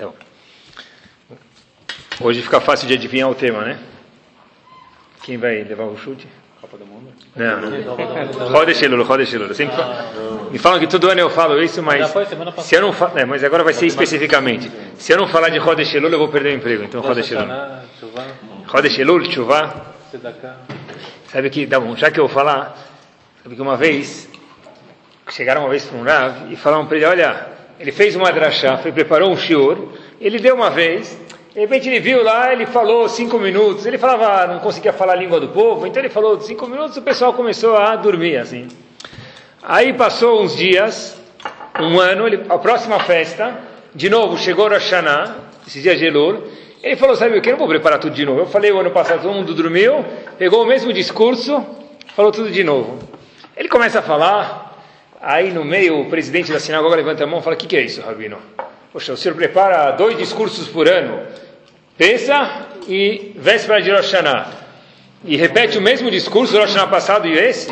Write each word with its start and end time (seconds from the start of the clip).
Então, 0.00 0.14
hoje 2.22 2.40
fica 2.40 2.58
fácil 2.58 2.88
de 2.88 2.94
adivinhar 2.94 3.28
o 3.28 3.34
tema, 3.34 3.60
né? 3.62 3.78
Quem 5.22 5.36
vai 5.36 5.62
levar 5.62 5.84
o 5.84 5.98
chute? 5.98 6.26
Copa 6.58 6.78
do 6.78 6.86
Mundo? 6.86 7.12
Não. 7.36 8.48
Roda 8.48 8.72
Elul, 8.72 9.04
roda. 9.04 9.26
Sempre 9.26 9.76
Me 10.50 10.58
falam 10.58 10.80
que 10.80 10.86
todo 10.86 11.10
ano 11.10 11.20
eu 11.20 11.28
falo 11.28 11.62
isso, 11.62 11.82
mas 11.82 12.10
se 12.62 12.76
eu 12.76 12.80
não 12.80 12.94
fa... 12.94 13.12
é, 13.14 13.26
mas 13.26 13.44
agora 13.44 13.62
vai 13.62 13.74
ser 13.74 13.84
especificamente. 13.84 14.72
Se 14.96 15.12
eu 15.12 15.18
não 15.18 15.28
falar 15.28 15.50
de 15.50 15.58
roda 15.58 15.82
Elul, 15.82 16.10
eu 16.10 16.18
vou 16.18 16.28
perder 16.28 16.54
o 16.54 16.56
emprego. 16.56 16.84
Então 16.84 17.02
roda 17.02 17.20
Elul. 17.20 17.46
Roda 18.66 18.88
Elul, 18.88 19.30
chuva. 19.30 19.94
Sabe 21.26 21.50
que, 21.50 21.66
tá 21.66 21.78
bom, 21.78 21.94
já 21.94 22.10
que 22.10 22.18
eu 22.18 22.26
vou 22.26 22.34
falar, 22.34 22.74
sabe 23.42 23.54
que 23.54 23.60
uma 23.60 23.76
vez 23.76 24.30
chegaram 25.28 25.60
uma 25.60 25.70
vez 25.70 25.84
para 25.84 25.98
um 25.98 26.02
Rav 26.02 26.50
e 26.50 26.56
falaram 26.56 26.86
para 26.86 26.96
ele, 26.96 27.04
olha, 27.06 27.59
ele 27.80 27.90
fez 27.90 28.14
uma 28.14 28.30
drachá, 28.30 28.76
foi 28.76 28.92
preparou 28.92 29.30
um 29.30 29.36
shiur, 29.38 29.88
ele 30.20 30.38
deu 30.38 30.54
uma 30.54 30.68
vez, 30.68 31.18
de 31.54 31.60
repente 31.60 31.88
ele 31.88 31.98
viu 31.98 32.22
lá, 32.22 32.52
ele 32.52 32.66
falou 32.66 33.08
cinco 33.08 33.38
minutos, 33.38 33.86
ele 33.86 33.96
falava, 33.96 34.52
não 34.52 34.60
conseguia 34.60 34.92
falar 34.92 35.14
a 35.14 35.16
língua 35.16 35.40
do 35.40 35.48
povo, 35.48 35.86
então 35.86 36.02
ele 36.02 36.10
falou 36.10 36.38
cinco 36.42 36.66
minutos, 36.66 36.98
o 36.98 37.02
pessoal 37.02 37.32
começou 37.32 37.74
a 37.78 37.96
dormir 37.96 38.36
assim. 38.36 38.68
Aí 39.62 39.94
passou 39.94 40.42
uns 40.42 40.54
dias, 40.54 41.18
um 41.80 41.98
ano, 41.98 42.26
ele, 42.26 42.44
a 42.50 42.58
próxima 42.58 43.00
festa, 43.00 43.58
de 43.94 44.10
novo 44.10 44.36
chegou 44.36 44.68
Rosh 44.68 44.90
Hashanah, 44.90 45.36
esse 45.66 45.80
dia 45.80 45.96
de 45.96 46.04
Elul, 46.04 46.42
ele 46.82 46.96
falou, 46.96 47.16
sabe 47.16 47.38
o 47.38 47.40
que, 47.40 47.50
não 47.50 47.58
vou 47.58 47.68
preparar 47.68 47.98
tudo 47.98 48.14
de 48.14 48.26
novo. 48.26 48.40
Eu 48.40 48.46
falei 48.46 48.70
o 48.72 48.78
ano 48.78 48.90
passado, 48.90 49.22
todo 49.22 49.32
mundo 49.32 49.54
dormiu, 49.54 50.04
pegou 50.38 50.62
o 50.62 50.66
mesmo 50.66 50.92
discurso, 50.92 51.64
falou 52.14 52.30
tudo 52.30 52.50
de 52.50 52.62
novo. 52.62 52.98
Ele 53.56 53.68
começa 53.68 54.00
a 54.00 54.02
falar, 54.02 54.69
aí 55.20 55.50
no 55.50 55.64
meio 55.64 56.00
o 56.00 56.10
presidente 56.10 56.52
da 56.52 56.58
sinagoga 56.58 56.96
levanta 56.96 57.24
a 57.24 57.26
mão 57.26 57.40
e 57.40 57.42
fala, 57.42 57.54
o 57.54 57.58
que, 57.58 57.66
que 57.66 57.76
é 57.76 57.82
isso, 57.82 58.00
Rabino? 58.00 58.38
Poxa, 58.92 59.12
o 59.12 59.16
senhor 59.16 59.34
prepara 59.34 59.92
dois 59.92 60.16
discursos 60.16 60.66
por 60.68 60.88
ano, 60.88 61.20
pensa 61.96 62.66
e 62.88 63.32
véspera 63.36 63.80
de 63.80 63.90
Rosh 63.90 64.12
Hashanah, 64.12 64.50
e 65.24 65.36
repete 65.36 65.78
o 65.78 65.82
mesmo 65.82 66.10
discurso 66.10 66.56
Rosh 66.56 66.70
Hashanah 66.70 66.90
passado 66.90 67.28
e 67.28 67.38
esse. 67.38 67.70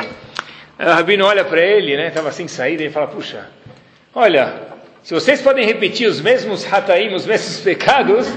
O 0.79 0.85
Rabino 0.85 1.25
olha 1.25 1.45
para 1.45 1.61
ele, 1.61 1.97
né, 1.97 2.09
estava 2.09 2.31
sem 2.31 2.47
saída, 2.47 2.85
e 2.85 2.91
fala, 2.91 3.09
puxa, 3.09 3.49
olha, 4.15 4.69
se 5.03 5.15
vocês 5.15 5.41
podem 5.41 5.65
repetir 5.65 6.09
os 6.09 6.21
mesmos 6.21 6.71
hataim, 6.71 7.15
os 7.15 7.27
mesmos 7.27 7.61
pecados, 7.61 8.29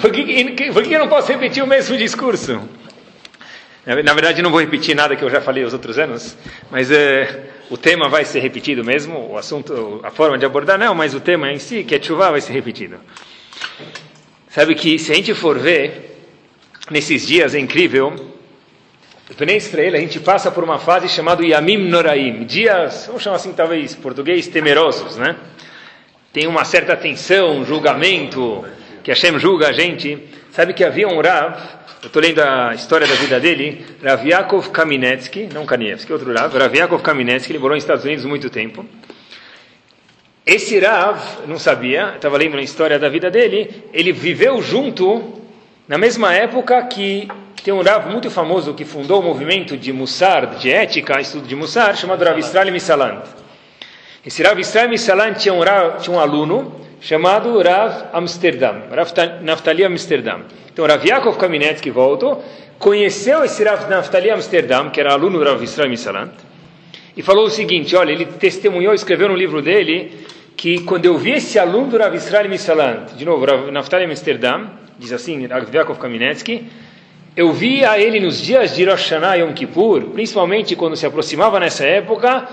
por 0.00 0.10
que, 0.12 0.70
por 0.72 0.82
que 0.82 0.92
eu 0.94 1.00
não 1.00 1.08
posso 1.08 1.30
repetir 1.32 1.62
o 1.62 1.66
mesmo 1.66 1.96
discurso? 1.98 2.62
Na 4.04 4.14
verdade, 4.14 4.40
não 4.40 4.52
vou 4.52 4.60
repetir 4.60 4.94
nada 4.94 5.16
que 5.16 5.24
eu 5.24 5.28
já 5.28 5.40
falei 5.40 5.64
os 5.64 5.72
outros 5.72 5.98
anos, 5.98 6.36
mas 6.70 6.92
é, 6.92 7.50
o 7.68 7.76
tema 7.76 8.08
vai 8.08 8.24
ser 8.24 8.38
repetido 8.38 8.84
mesmo, 8.84 9.32
o 9.32 9.36
assunto, 9.36 10.00
a 10.04 10.12
forma 10.12 10.38
de 10.38 10.46
abordar 10.46 10.78
não, 10.78 10.94
mas 10.94 11.12
o 11.12 11.18
tema 11.18 11.50
em 11.50 11.58
si, 11.58 11.82
que 11.82 11.96
é 11.96 12.00
chuva, 12.00 12.30
vai 12.30 12.40
ser 12.40 12.52
repetido. 12.52 13.00
Sabe 14.48 14.76
que 14.76 14.96
se 14.96 15.10
a 15.10 15.14
gente 15.16 15.34
for 15.34 15.58
ver, 15.58 16.20
nesses 16.88 17.26
dias 17.26 17.52
é 17.52 17.58
incrível, 17.58 18.14
no 19.38 19.50
Israel 19.50 19.94
a 19.94 19.98
gente 19.98 20.20
passa 20.20 20.52
por 20.52 20.62
uma 20.62 20.78
fase 20.78 21.08
chamada 21.08 21.44
Yamim 21.44 21.88
Noraim, 21.88 22.44
dias, 22.44 23.06
vamos 23.06 23.22
chamar 23.22 23.36
assim 23.36 23.52
talvez, 23.52 23.94
português, 23.96 24.46
temerosos, 24.46 25.16
né? 25.16 25.34
Tem 26.32 26.46
uma 26.46 26.64
certa 26.64 26.96
tensão, 26.96 27.64
julgamento, 27.64 28.64
que 29.02 29.10
Hashem 29.10 29.38
julga 29.38 29.68
a 29.68 29.72
gente. 29.72 30.18
Sabe 30.52 30.72
que 30.72 30.84
havia 30.84 31.06
um 31.06 31.20
Rav, 31.20 31.56
eu 32.02 32.06
estou 32.06 32.20
lendo 32.20 32.40
a 32.40 32.74
história 32.74 33.06
da 33.06 33.14
vida 33.14 33.38
dele, 33.38 33.84
Rav 34.02 34.26
Yaakov 34.26 34.70
Kaminetsky, 34.70 35.48
não 35.52 35.64
Kanievski, 35.64 36.12
outro 36.12 36.32
Rav, 36.32 36.56
Rav 36.56 36.74
Yaakov 36.74 37.02
Kaminetsky, 37.02 37.52
ele 37.52 37.58
morou 37.58 37.76
nos 37.76 37.84
Estados 37.84 38.04
Unidos 38.04 38.24
muito 38.24 38.50
tempo. 38.50 38.84
Esse 40.44 40.78
Rav, 40.80 41.46
não 41.46 41.58
sabia, 41.58 42.14
estava 42.16 42.36
lendo 42.36 42.56
a 42.56 42.62
história 42.62 42.98
da 42.98 43.08
vida 43.08 43.30
dele, 43.30 43.84
ele 43.92 44.12
viveu 44.12 44.60
junto, 44.60 45.40
na 45.86 45.98
mesma 45.98 46.34
época 46.34 46.82
que 46.84 47.28
tem 47.62 47.72
um 47.72 47.82
Rav 47.82 48.10
muito 48.10 48.30
famoso 48.30 48.74
que 48.74 48.84
fundou 48.84 49.20
o 49.20 49.22
movimento 49.22 49.76
de 49.76 49.92
Mussar, 49.92 50.56
de 50.56 50.70
ética, 50.72 51.20
estudo 51.20 51.46
de 51.46 51.54
Mussar, 51.54 51.96
chamado 51.96 52.24
Rav 52.24 52.38
Israel 52.38 52.72
Misalant. 52.72 53.22
Esse 54.24 54.42
Rav 54.42 54.60
Israel 54.60 54.90
Misalant 54.90 55.38
tinha 55.38 55.54
um, 55.54 55.60
tinha 55.98 56.14
um 56.14 56.20
aluno 56.20 56.80
chamado 57.00 57.58
Rav 57.62 58.10
Amsterdam, 58.12 58.82
Rav 58.90 59.10
Naftali 59.40 59.82
Amsterdam. 59.82 60.42
Então, 60.70 60.86
Rav 60.86 61.02
Yaakov 61.02 61.38
Kaminetsky 61.38 61.90
voltou, 61.90 62.44
conheceu 62.78 63.42
esse 63.42 63.64
Rav 63.64 63.88
Naftali 63.88 64.30
Amsterdam, 64.30 64.90
que 64.90 65.00
era 65.00 65.14
aluno 65.14 65.38
do 65.38 65.44
Rav 65.44 65.62
Israel 65.64 65.88
Misalant, 65.88 66.32
e 67.16 67.22
falou 67.22 67.46
o 67.46 67.50
seguinte, 67.50 67.96
olha, 67.96 68.12
ele 68.12 68.26
testemunhou, 68.26 68.92
escreveu 68.92 69.28
no 69.28 69.34
livro 69.34 69.62
dele, 69.62 70.12
que 70.54 70.80
quando 70.80 71.06
eu 71.06 71.16
vi 71.16 71.32
esse 71.32 71.58
aluno 71.58 71.86
do 71.86 71.96
Rav 71.96 72.14
Israel 72.14 72.46
Misalant, 72.46 73.14
de 73.16 73.24
novo, 73.24 73.46
Rav 73.46 73.70
Naftali 73.70 74.04
Amsterdam, 74.04 74.68
diz 74.98 75.14
assim, 75.14 75.46
Rav 75.46 75.66
Yaakov 75.74 75.98
Kaminetsky, 75.98 76.68
eu 77.34 77.52
via 77.54 77.98
ele 77.98 78.20
nos 78.20 78.38
dias 78.38 78.76
de 78.76 78.84
Rosh 78.84 79.12
Hashanah 79.12 79.38
e 79.38 79.40
Yom 79.40 79.54
Kippur, 79.54 80.10
principalmente 80.12 80.76
quando 80.76 80.94
se 80.94 81.06
aproximava 81.06 81.58
nessa 81.58 81.86
época, 81.86 82.46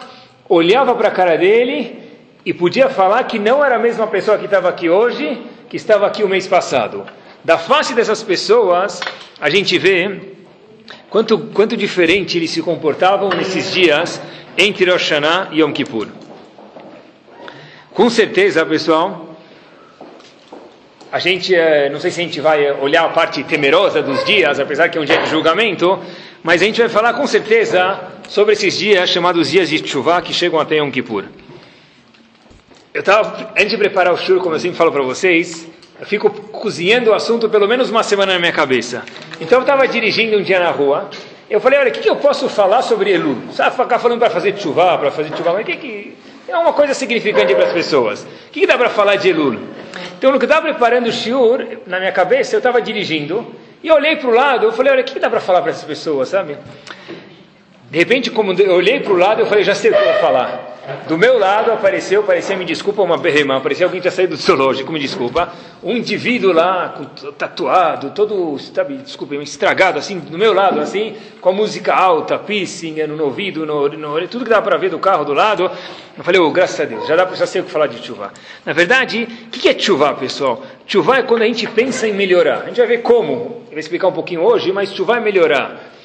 olhava 0.49 0.95
para 0.95 1.07
a 1.09 1.11
cara 1.11 1.37
dele 1.37 1.99
e 2.45 2.53
podia 2.53 2.89
falar 2.89 3.23
que 3.23 3.37
não 3.37 3.63
era 3.63 3.75
a 3.75 3.79
mesma 3.79 4.07
pessoa 4.07 4.37
que 4.37 4.45
estava 4.45 4.69
aqui 4.69 4.89
hoje, 4.89 5.41
que 5.69 5.75
estava 5.75 6.07
aqui 6.07 6.23
o 6.23 6.29
mês 6.29 6.47
passado 6.47 7.05
da 7.47 7.57
face 7.57 7.93
dessas 7.93 8.21
pessoas, 8.21 8.99
a 9.39 9.49
gente 9.49 9.77
vê 9.77 10.33
quanto, 11.09 11.37
quanto 11.53 11.77
diferente 11.77 12.37
eles 12.37 12.49
se 12.49 12.61
comportavam 12.61 13.29
nesses 13.29 13.71
dias 13.71 14.21
entre 14.57 14.91
Hashanah 14.91 15.47
e 15.53 15.61
Yom 15.61 15.71
Kippur. 15.71 16.09
Com 17.93 18.09
certeza, 18.09 18.65
pessoal, 18.65 19.26
a 21.11 21.19
gente, 21.19 21.55
eh, 21.55 21.89
não 21.89 21.99
sei 21.99 22.11
se 22.11 22.19
a 22.19 22.23
gente 22.23 22.41
vai 22.41 22.71
olhar 22.71 23.05
a 23.05 23.09
parte 23.09 23.43
temerosa 23.43 24.01
dos 24.01 24.23
dias, 24.25 24.59
apesar 24.59 24.89
que 24.89 24.97
é 24.97 25.01
um 25.01 25.05
dia 25.05 25.17
de 25.17 25.29
julgamento, 25.29 25.99
mas 26.43 26.61
a 26.61 26.65
gente 26.65 26.79
vai 26.79 26.89
falar 26.89 27.13
com 27.13 27.25
certeza 27.25 27.99
sobre 28.27 28.53
esses 28.53 28.77
dias 28.77 29.09
chamados 29.09 29.49
dias 29.49 29.69
de 29.69 29.87
chuva 29.87 30.21
que 30.21 30.33
chegam 30.33 30.59
até 30.59 30.77
Yom 30.77 30.91
Kippur. 30.91 31.25
Eu 32.93 32.99
estava, 32.99 33.51
antes 33.55 33.69
de 33.69 33.77
preparar 33.77 34.13
o 34.13 34.17
shur, 34.17 34.39
como 34.41 34.55
eu 34.55 34.59
sempre 34.59 34.77
falo 34.77 34.91
para 34.91 35.03
vocês, 35.03 35.67
eu 35.99 36.05
fico 36.05 36.29
cozinhando 36.29 37.11
o 37.11 37.13
assunto 37.13 37.47
pelo 37.47 37.67
menos 37.67 37.89
uma 37.89 38.03
semana 38.03 38.33
na 38.33 38.39
minha 38.39 38.51
cabeça. 38.51 39.03
Então 39.39 39.59
eu 39.59 39.61
estava 39.61 39.87
dirigindo 39.87 40.37
um 40.37 40.43
dia 40.43 40.59
na 40.59 40.71
rua. 40.71 41.09
Eu 41.49 41.61
falei, 41.61 41.79
olha, 41.79 41.89
o 41.89 41.91
que, 41.93 42.01
que 42.01 42.09
eu 42.09 42.17
posso 42.17 42.49
falar 42.49 42.81
sobre 42.81 43.11
Elul? 43.11 43.37
Sabe, 43.53 43.75
ficar 43.75 43.99
falando 43.99 44.19
para 44.19 44.29
fazer 44.29 44.57
chuva, 44.57 44.97
para 44.97 45.11
fazer 45.11 45.35
chuva, 45.35 45.53
mas 45.53 45.61
o 45.61 45.65
que, 45.65 45.77
que 45.77 46.17
é 46.47 46.57
uma 46.57 46.73
coisa 46.73 46.93
significante 46.93 47.53
para 47.53 47.65
as 47.65 47.73
pessoas? 47.73 48.23
O 48.23 48.51
que, 48.51 48.65
dá 48.65 48.77
para 48.77 48.89
falar 48.89 49.15
de 49.17 49.29
Elul? 49.29 49.59
Então, 50.17 50.31
no 50.31 50.39
que 50.39 50.45
eu 50.45 50.49
estava 50.49 50.67
preparando 50.67 51.07
o 51.07 51.11
shiur, 51.11 51.79
na 51.85 51.99
minha 51.99 52.11
cabeça, 52.11 52.55
eu 52.55 52.59
estava 52.59 52.81
dirigindo 52.81 53.45
e 53.83 53.91
olhei 53.91 54.15
para 54.15 54.29
o 54.29 54.33
lado. 54.33 54.65
Eu 54.65 54.71
falei, 54.71 54.91
olha, 54.91 55.01
o 55.01 55.03
que, 55.05 55.13
que 55.13 55.19
dá 55.19 55.29
para 55.29 55.39
falar 55.39 55.61
para 55.61 55.71
essas 55.71 55.83
pessoas, 55.83 56.29
sabe? 56.29 56.57
De 57.89 57.97
repente, 57.97 58.29
como 58.31 58.53
eu 58.53 58.75
olhei 58.75 58.99
para 58.99 59.13
o 59.13 59.17
lado, 59.17 59.41
eu 59.41 59.45
falei, 59.45 59.63
já 59.63 59.75
sei 59.75 59.91
o 59.91 59.93
que 59.93 59.99
eu 59.99 60.05
vou 60.05 60.21
falar. 60.21 60.66
Do 61.05 61.17
meu 61.17 61.37
lado 61.37 61.69
apareceu, 61.69 62.23
parecia, 62.23 62.55
me 62.55 62.63
desculpa, 62.63 63.01
uma 63.01 63.17
berremã, 63.17 63.59
parecia 63.59 63.85
alguém 63.85 63.99
que 63.99 64.03
tinha 64.03 64.11
saído 64.11 64.37
do 64.37 64.41
zoológico, 64.41 64.89
me 64.89 65.01
desculpa, 65.01 65.51
um 65.83 65.97
indivíduo 65.97 66.53
lá, 66.53 67.01
tatuado, 67.37 68.11
todo, 68.11 68.57
sabe, 68.57 68.95
desculpa, 68.95 69.35
estragado, 69.35 69.99
assim, 69.99 70.17
do 70.17 70.37
meu 70.37 70.53
lado, 70.53 70.79
assim, 70.79 71.13
com 71.41 71.49
a 71.49 71.51
música 71.51 71.93
alta, 71.93 72.39
piercing 72.39 73.05
no 73.05 73.21
ouvido, 73.25 73.65
no, 73.65 73.89
no, 73.89 74.27
tudo 74.29 74.45
que 74.45 74.49
dá 74.49 74.61
para 74.61 74.77
ver 74.77 74.89
do 74.89 74.97
carro 74.97 75.25
do 75.25 75.33
lado. 75.33 75.69
Eu 76.17 76.23
falei, 76.23 76.39
oh, 76.39 76.51
graças 76.51 76.79
a 76.79 76.85
Deus, 76.85 77.05
já 77.05 77.17
dá 77.17 77.25
para 77.25 77.35
já 77.35 77.59
o 77.59 77.63
que 77.65 77.69
falar 77.69 77.87
de 77.87 78.01
chuva. 78.01 78.31
Na 78.65 78.71
verdade, 78.71 79.27
o 79.47 79.49
que 79.49 79.67
é 79.67 79.77
chuva, 79.77 80.13
pessoal? 80.13 80.63
Chuva 80.85 81.17
é 81.17 81.21
quando 81.21 81.41
a 81.41 81.47
gente 81.47 81.67
pensa 81.67 82.07
em 82.07 82.13
melhorar. 82.13 82.61
A 82.61 82.65
gente 82.67 82.77
vai 82.77 82.87
ver 82.87 83.01
como, 83.01 83.33
eu 83.65 83.71
vou 83.71 83.79
explicar 83.79 84.07
um 84.07 84.13
pouquinho 84.13 84.41
hoje, 84.41 84.71
mas 84.71 84.93
chuva 84.93 85.17
é 85.17 85.19
melhorar. 85.19 85.96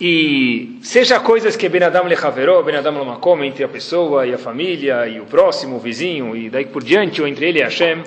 E 0.00 0.78
seja 0.82 1.20
coisas 1.20 1.56
que 1.56 1.68
Ben 1.68 1.82
Adam 1.82 2.06
lechaveró, 2.06 2.62
Ben 2.62 2.76
Adam 2.76 2.96
lamakom, 2.96 3.44
entre 3.44 3.62
a 3.62 3.68
pessoa 3.68 4.26
e 4.26 4.32
a 4.32 4.38
família, 4.38 5.06
e 5.06 5.20
o 5.20 5.26
próximo, 5.26 5.76
o 5.76 5.78
vizinho, 5.78 6.34
e 6.34 6.48
daí 6.48 6.64
por 6.64 6.82
diante, 6.82 7.20
ou 7.20 7.28
entre 7.28 7.46
ele 7.46 7.58
e 7.58 7.62
Hashem. 7.62 8.02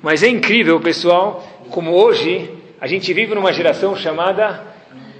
Mas 0.00 0.22
é 0.22 0.28
incrível, 0.28 0.78
pessoal, 0.78 1.44
como 1.68 1.90
hoje 1.92 2.48
a 2.80 2.86
gente 2.86 3.12
vive 3.12 3.34
numa 3.34 3.52
geração 3.52 3.96
chamada 3.96 4.62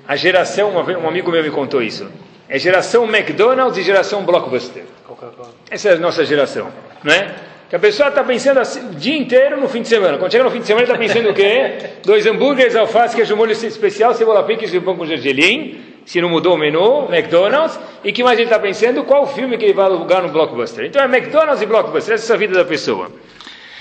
a 0.07 0.15
geração, 0.15 0.73
um 0.77 1.09
amigo 1.09 1.33
meu 1.33 1.43
me 1.43 1.51
contou 1.51 1.83
isso, 1.83 2.09
é 2.49 2.57
geração 2.57 3.05
McDonald's 3.05 3.77
e 3.77 3.83
geração 3.83 4.25
Blockbuster. 4.25 4.85
Essa 5.69 5.89
é 5.89 5.93
a 5.95 5.97
nossa 5.97 6.25
geração, 6.25 6.69
não 7.03 7.13
é? 7.13 7.35
Que 7.69 7.75
a 7.75 7.81
pessoa 7.81 8.11
está 8.11 8.23
pensando 8.23 8.61
assim, 8.61 8.91
o 8.91 8.95
dia 8.95 9.17
inteiro 9.17 9.61
no 9.61 9.69
fim 9.69 9.83
de 9.83 9.89
semana. 9.89 10.19
Quando 10.19 10.31
chega 10.31 10.45
no 10.45 10.53
fim 10.53 10.61
de 10.61 10.67
semana, 10.69 10.85
está 10.85 10.97
pensando 10.97 11.31
o 11.31 11.35
quê? 11.35 11.79
Dois 12.05 12.25
hambúrgueres, 12.25 12.77
alface, 12.77 13.17
queijo 13.17 13.35
molho 13.35 13.51
especial, 13.51 14.15
cebola 14.15 14.45
pique 14.45 14.65
e 14.65 14.81
pão 14.81 14.97
com 14.97 15.05
gergelim 15.05 15.96
se 16.07 16.21
não 16.21 16.29
mudou 16.31 16.55
o 16.55 16.59
menu, 16.59 17.09
McDonald's, 17.13 17.79
e 18.05 18.13
que 18.13 18.23
mais 18.23 18.39
ele 18.39 18.47
está 18.47 18.59
pensando? 18.59 19.03
Qual 19.03 19.25
o 19.25 19.27
filme 19.27 19.59
que 19.59 19.65
ele 19.65 19.75
vai 19.75 19.87
alugar 19.87 20.23
no 20.23 20.29
Blockbuster? 20.29 20.87
Então 20.87 21.03
é 21.03 21.05
McDonald's 21.05 21.61
e 21.61 21.67
Blockbuster, 21.67 22.15
essa 22.15 22.33
é 22.33 22.37
a 22.37 22.39
vida 22.39 22.55
da 22.55 22.65
pessoa. 22.65 23.11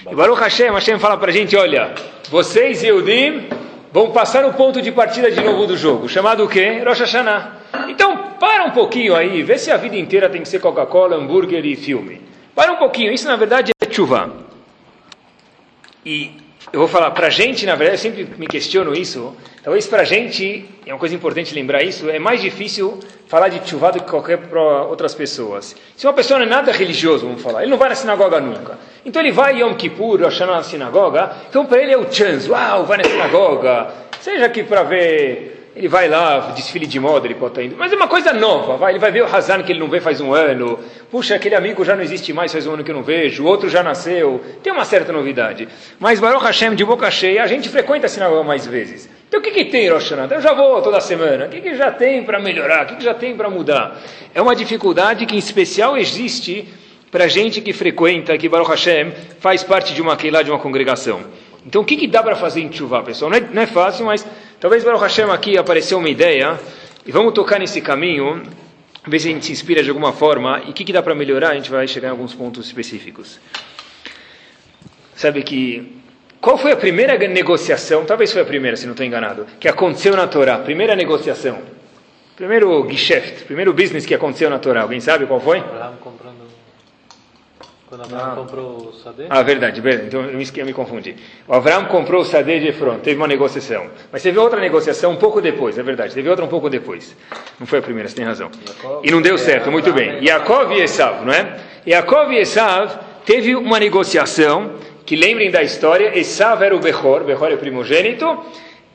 E 0.09 0.13
Baruch 0.13 0.41
Hashem, 0.41 0.71
Hashem 0.71 0.97
fala 0.97 1.17
para 1.17 1.29
a 1.29 1.33
gente, 1.33 1.55
olha, 1.55 1.93
vocês 2.29 2.83
e 2.83 2.87
Eudim 2.87 3.47
vão 3.93 4.11
passar 4.11 4.41
no 4.41 4.53
ponto 4.53 4.81
de 4.81 4.91
partida 4.91 5.31
de 5.31 5.39
novo 5.39 5.67
do 5.67 5.77
jogo, 5.77 6.09
chamado 6.09 6.43
o 6.43 6.49
quê? 6.49 6.81
Rosh 6.83 6.99
Hashanah. 6.99 7.57
Então, 7.87 8.33
para 8.39 8.65
um 8.65 8.71
pouquinho 8.71 9.15
aí, 9.15 9.43
vê 9.43 9.57
se 9.59 9.71
a 9.71 9.77
vida 9.77 9.95
inteira 9.95 10.27
tem 10.27 10.41
que 10.41 10.49
ser 10.49 10.59
Coca-Cola, 10.59 11.15
hambúrguer 11.15 11.63
e 11.63 11.75
filme. 11.75 12.21
Para 12.55 12.71
um 12.71 12.77
pouquinho, 12.77 13.13
isso 13.13 13.27
na 13.27 13.35
verdade 13.35 13.71
é 13.79 13.93
chuva. 13.93 14.31
E 16.03 16.44
eu 16.73 16.79
vou 16.79 16.87
falar, 16.87 17.11
para 17.11 17.27
a 17.27 17.29
gente, 17.29 17.65
na 17.65 17.75
verdade, 17.75 17.99
eu 17.99 18.01
sempre 18.01 18.27
me 18.37 18.47
questiono 18.47 18.93
isso, 18.93 19.35
talvez 19.63 19.87
para 19.87 20.01
a 20.01 20.05
gente, 20.05 20.65
é 20.85 20.91
uma 20.91 20.99
coisa 20.99 21.15
importante 21.15 21.53
lembrar 21.53 21.83
isso, 21.83 22.09
é 22.09 22.19
mais 22.19 22.41
difícil 22.41 22.99
falar 23.27 23.49
de 23.49 23.59
tshuva 23.59 23.91
do 23.91 23.99
que 23.99 24.09
qualquer 24.09 24.37
para 24.37 24.83
outras 24.83 25.13
pessoas. 25.13 25.75
Se 25.95 26.05
uma 26.05 26.13
pessoa 26.13 26.39
não 26.39 26.45
é 26.45 26.49
nada 26.49 26.71
religioso, 26.71 27.25
vamos 27.25 27.41
falar, 27.41 27.61
ele 27.61 27.71
não 27.71 27.77
vai 27.77 27.89
na 27.89 27.95
sinagoga 27.95 28.39
nunca. 28.39 28.77
Então 29.05 29.21
ele 29.21 29.31
vai 29.31 29.61
Yom 29.61 29.75
Kippur, 29.75 30.25
achando 30.25 30.53
na 30.53 30.63
sinagoga, 30.63 31.31
então 31.49 31.65
para 31.65 31.81
ele 31.81 31.93
é 31.93 31.97
o 31.97 32.11
chance, 32.11 32.49
uau, 32.49 32.85
vai 32.85 32.97
na 32.97 33.03
sinagoga, 33.03 33.87
seja 34.19 34.45
aqui 34.45 34.63
para 34.63 34.83
ver 34.83 35.64
ele 35.75 35.89
vai 35.89 36.07
lá, 36.07 36.53
desfile 36.55 36.87
de 36.87 36.97
moda, 37.01 37.27
ele 37.27 37.35
pode 37.35 37.51
estar 37.51 37.63
indo. 37.63 37.75
Mas 37.77 37.91
é 37.91 37.95
uma 37.97 38.07
coisa 38.07 38.31
nova, 38.31 38.77
vai. 38.77 38.93
Ele 38.93 38.99
vai 38.99 39.11
ver 39.11 39.23
o 39.23 39.25
Hazan 39.25 39.61
que 39.61 39.73
ele 39.73 39.79
não 39.79 39.89
vê 39.89 39.99
faz 39.99 40.21
um 40.21 40.33
ano. 40.33 40.79
Puxa, 41.11 41.35
aquele 41.35 41.53
amigo 41.53 41.83
já 41.83 41.97
não 41.97 42.01
existe 42.01 42.31
mais 42.31 42.53
faz 42.53 42.65
um 42.65 42.75
ano 42.75 42.83
que 42.83 42.91
eu 42.91 42.95
não 42.95 43.03
vejo. 43.03 43.43
O 43.43 43.45
outro 43.45 43.67
já 43.67 43.83
nasceu. 43.83 44.41
Tem 44.63 44.71
uma 44.71 44.85
certa 44.85 45.11
novidade. 45.11 45.67
Mas 45.99 46.17
Baruch 46.17 46.45
Hashem, 46.45 46.75
de 46.75 46.85
boca 46.85 47.11
cheia, 47.11 47.43
a 47.43 47.47
gente 47.47 47.67
frequenta 47.67 48.05
a 48.05 48.09
sinagoga 48.09 48.43
mais 48.43 48.65
vezes. 48.65 49.09
Então 49.27 49.41
o 49.41 49.43
que, 49.43 49.51
que 49.51 49.65
tem 49.65 49.89
Rosh 49.89 50.11
Hashanah? 50.11 50.33
Eu 50.33 50.41
já 50.41 50.53
vou 50.53 50.81
toda 50.81 51.01
semana. 51.01 51.47
O 51.47 51.49
que, 51.49 51.59
que 51.59 51.75
já 51.75 51.91
tem 51.91 52.23
para 52.23 52.39
melhorar? 52.39 52.85
O 52.85 52.87
que, 52.87 52.95
que 52.95 53.03
já 53.03 53.13
tem 53.13 53.35
para 53.35 53.49
mudar? 53.49 53.99
É 54.33 54.41
uma 54.41 54.55
dificuldade 54.55 55.25
que 55.25 55.35
em 55.35 55.39
especial 55.39 55.97
existe 55.97 56.69
para 57.11 57.27
gente 57.27 57.59
que 57.59 57.73
frequenta, 57.73 58.37
que 58.37 58.47
Baruch 58.47 58.69
Hashem 58.69 59.11
faz 59.39 59.61
parte 59.61 59.93
de 59.93 60.01
uma 60.01 60.17
lá 60.31 60.41
de 60.41 60.51
uma 60.51 60.59
congregação. 60.59 61.21
Então 61.65 61.81
o 61.81 61.85
que, 61.85 61.97
que 61.97 62.07
dá 62.07 62.21
para 62.21 62.35
fazer 62.35 62.61
em 62.61 62.71
chuva, 62.71 63.01
pessoal? 63.01 63.31
Não 63.31 63.37
é, 63.37 63.41
não 63.41 63.61
é 63.61 63.65
fácil, 63.65 64.05
mas 64.05 64.25
Talvez 64.59 64.83
Baruch 64.83 65.03
Hashem 65.03 65.29
aqui 65.31 65.57
apareceu 65.57 65.97
uma 65.97 66.09
ideia, 66.09 66.57
e 67.05 67.11
vamos 67.11 67.33
tocar 67.33 67.59
nesse 67.59 67.81
caminho, 67.81 68.41
ver 69.05 69.19
se 69.19 69.27
a 69.27 69.31
gente 69.31 69.45
se 69.45 69.51
inspira 69.51 69.83
de 69.83 69.89
alguma 69.89 70.13
forma, 70.13 70.61
e 70.65 70.71
o 70.71 70.73
que, 70.73 70.85
que 70.85 70.93
dá 70.93 71.03
para 71.03 71.13
melhorar, 71.13 71.49
a 71.49 71.55
gente 71.55 71.69
vai 71.69 71.87
chegar 71.87 72.07
em 72.07 72.11
alguns 72.11 72.33
pontos 72.33 72.65
específicos. 72.65 73.39
Sabe 75.13 75.43
que, 75.43 76.01
qual 76.39 76.57
foi 76.57 76.71
a 76.71 76.77
primeira 76.77 77.17
negociação, 77.27 78.05
talvez 78.05 78.31
foi 78.31 78.41
a 78.41 78.45
primeira, 78.45 78.77
se 78.77 78.85
não 78.85 78.93
estou 78.93 79.05
enganado, 79.05 79.45
que 79.59 79.67
aconteceu 79.67 80.15
na 80.15 80.25
Torá, 80.25 80.57
primeira 80.59 80.95
negociação, 80.95 81.59
primeiro 82.35 82.87
geschäft, 82.89 83.43
primeiro 83.43 83.73
business 83.73 84.05
que 84.05 84.13
aconteceu 84.13 84.49
na 84.49 84.57
Torá, 84.57 84.83
alguém 84.83 85.01
sabe 85.01 85.25
qual 85.25 85.41
foi? 85.41 85.59
Abraham 85.59 85.97
comprando 86.01 86.34
quando 87.87 88.01
Abraão 88.01 88.31
ah. 88.31 88.35
comprou 88.35 88.89
o 88.89 88.93
Sadeh? 88.93 89.27
Ah, 89.29 89.43
verdade, 89.43 89.79
verdade. 89.79 90.07
Então 90.07 90.21
eu 90.23 90.37
me, 90.37 90.47
eu 90.55 90.65
me 90.65 90.73
confundi. 90.73 91.15
O 91.47 91.53
Abraão 91.53 91.85
comprou 91.85 92.21
o 92.21 92.25
Sadeh 92.25 92.59
de 92.59 92.67
Efron, 92.69 92.99
teve 92.99 93.17
uma 93.17 93.27
negociação. 93.27 93.89
Mas 94.11 94.23
teve 94.23 94.39
outra 94.39 94.59
negociação 94.59 95.11
um 95.11 95.17
pouco 95.17 95.41
depois, 95.41 95.77
é 95.77 95.83
verdade. 95.83 96.13
Teve 96.13 96.27
outra 96.27 96.43
um 96.43 96.47
pouco 96.47 96.69
depois. 96.69 97.15
Não 97.59 97.67
foi 97.67 97.79
a 97.79 97.81
primeira, 97.81 98.09
você 98.09 98.15
tem 98.15 98.25
razão. 98.25 98.49
E 99.03 99.11
não 99.11 99.21
deu 99.21 99.37
certo, 99.37 99.71
muito 99.71 99.93
bem. 99.93 100.23
Yaakov 100.23 100.71
e 100.73 100.81
Esav, 100.81 101.23
não 101.25 101.33
é? 101.33 101.59
Yaakov 101.87 102.31
e 102.33 102.39
Esav 102.39 102.97
teve 103.25 103.55
uma 103.55 103.79
negociação, 103.79 104.73
que 105.05 105.15
lembrem 105.15 105.51
da 105.51 105.61
história, 105.61 106.17
Esav 106.17 106.63
era 106.63 106.75
o 106.75 106.79
Bechor, 106.79 107.23
Bechor 107.23 107.51
é 107.51 107.53
o 107.53 107.57
primogênito, 107.57 108.43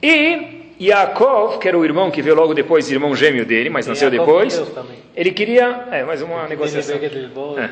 e 0.02 0.59
Yaakov, 0.80 1.58
que 1.58 1.68
era 1.68 1.78
o 1.78 1.84
irmão 1.84 2.10
que 2.10 2.22
veio 2.22 2.34
logo 2.34 2.54
depois, 2.54 2.90
irmão 2.90 3.14
gêmeo 3.14 3.44
dele, 3.44 3.68
mas 3.68 3.86
nasceu 3.86 4.10
depois, 4.10 4.62
ele 5.14 5.30
queria, 5.30 5.88
é, 5.90 6.02
mais 6.02 6.22
uma 6.22 6.48
negociação. 6.48 6.96
É, 6.96 7.70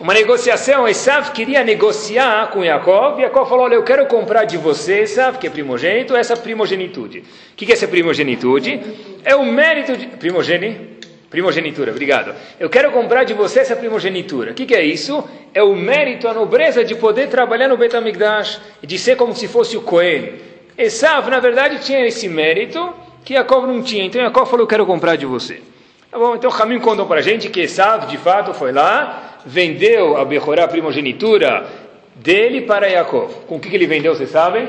uma 0.00 0.12
negociação, 0.12 0.88
Esav 0.88 1.30
queria 1.30 1.62
negociar 1.62 2.50
com 2.50 2.64
Yaakov, 2.64 3.20
e 3.20 3.22
Yaakov 3.22 3.48
falou, 3.48 3.64
olha, 3.66 3.74
eu 3.76 3.84
quero 3.84 4.04
comprar 4.06 4.44
de 4.44 4.56
você, 4.56 5.02
Esav, 5.02 5.38
que 5.38 5.46
é 5.46 5.50
primogênito, 5.50 6.16
essa 6.16 6.36
primogenitude. 6.36 7.20
O 7.20 7.24
que 7.54 7.70
é 7.70 7.72
essa 7.72 7.86
primogenitude? 7.86 8.80
É 9.24 9.36
o 9.36 9.44
mérito 9.44 9.96
de... 9.96 10.06
Primogênito? 10.08 10.98
Primogenitura, 11.30 11.90
obrigado. 11.90 12.34
Eu 12.58 12.70
quero 12.70 12.90
comprar 12.90 13.24
de 13.24 13.34
você 13.34 13.60
essa 13.60 13.76
primogenitura. 13.76 14.52
O 14.52 14.54
que, 14.54 14.64
que, 14.64 14.74
é 14.74 14.82
isso? 14.82 15.22
É 15.52 15.62
o 15.62 15.76
mérito, 15.76 16.26
a 16.26 16.32
nobreza 16.32 16.82
de 16.82 16.94
poder 16.94 17.28
trabalhar 17.28 17.68
no 17.68 17.76
Betamigdash, 17.76 18.58
de 18.82 18.98
ser 18.98 19.16
como 19.16 19.34
se 19.34 19.46
fosse 19.46 19.76
o 19.76 19.82
Cohen. 19.82 20.47
Esav, 20.78 21.28
na 21.28 21.40
verdade, 21.40 21.80
tinha 21.84 22.06
esse 22.06 22.28
mérito 22.28 22.94
que 23.24 23.34
Jacob 23.34 23.66
não 23.66 23.82
tinha. 23.82 24.04
Então 24.04 24.22
Jacob 24.22 24.46
falou, 24.46 24.62
eu 24.62 24.68
quero 24.68 24.86
comprar 24.86 25.16
de 25.16 25.26
você. 25.26 25.60
Tá 26.08 26.16
bom, 26.16 26.36
então 26.36 26.50
Ramim 26.50 26.78
contou 26.78 27.04
para 27.04 27.18
a 27.18 27.22
gente 27.22 27.48
que 27.50 27.60
Esav, 27.60 28.06
de 28.06 28.16
fato, 28.16 28.54
foi 28.54 28.70
lá, 28.70 29.38
vendeu 29.44 30.16
a 30.16 30.24
Bechorá, 30.24 30.64
a 30.64 30.68
primogenitura 30.68 31.66
dele 32.14 32.60
para 32.60 32.88
Jacob. 32.88 33.28
Com 33.48 33.56
o 33.56 33.60
que, 33.60 33.68
que 33.68 33.76
ele 33.76 33.86
vendeu, 33.86 34.14
vocês 34.14 34.30
sabem? 34.30 34.68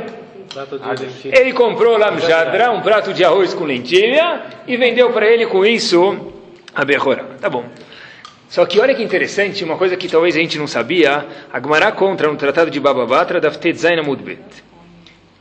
Ele 1.26 1.54
comprou 1.54 1.96
lamjadra, 1.96 2.72
um 2.72 2.82
prato 2.82 3.14
de 3.14 3.24
arroz 3.24 3.54
com 3.54 3.66
lentilha, 3.66 4.42
e 4.68 4.76
vendeu 4.78 5.12
para 5.12 5.28
ele 5.28 5.46
com 5.46 5.64
isso 5.64 6.34
a 6.74 6.84
Bechorá. 6.84 7.24
Tá 7.40 7.50
bom. 7.50 7.64
Só 8.50 8.66
que 8.66 8.80
olha 8.80 8.96
que 8.96 9.04
interessante, 9.04 9.64
uma 9.64 9.78
coisa 9.78 9.96
que 9.96 10.08
talvez 10.08 10.36
a 10.36 10.40
gente 10.40 10.58
não 10.58 10.66
sabia, 10.66 11.24
a 11.54 11.62
Gemara 11.62 11.92
contra 11.92 12.28
no 12.28 12.36
Tratado 12.36 12.72
de 12.72 12.80
Bababatra, 12.80 13.40
da 13.40 13.52
Tetzaina 13.52 14.02
Mudbet. 14.02 14.40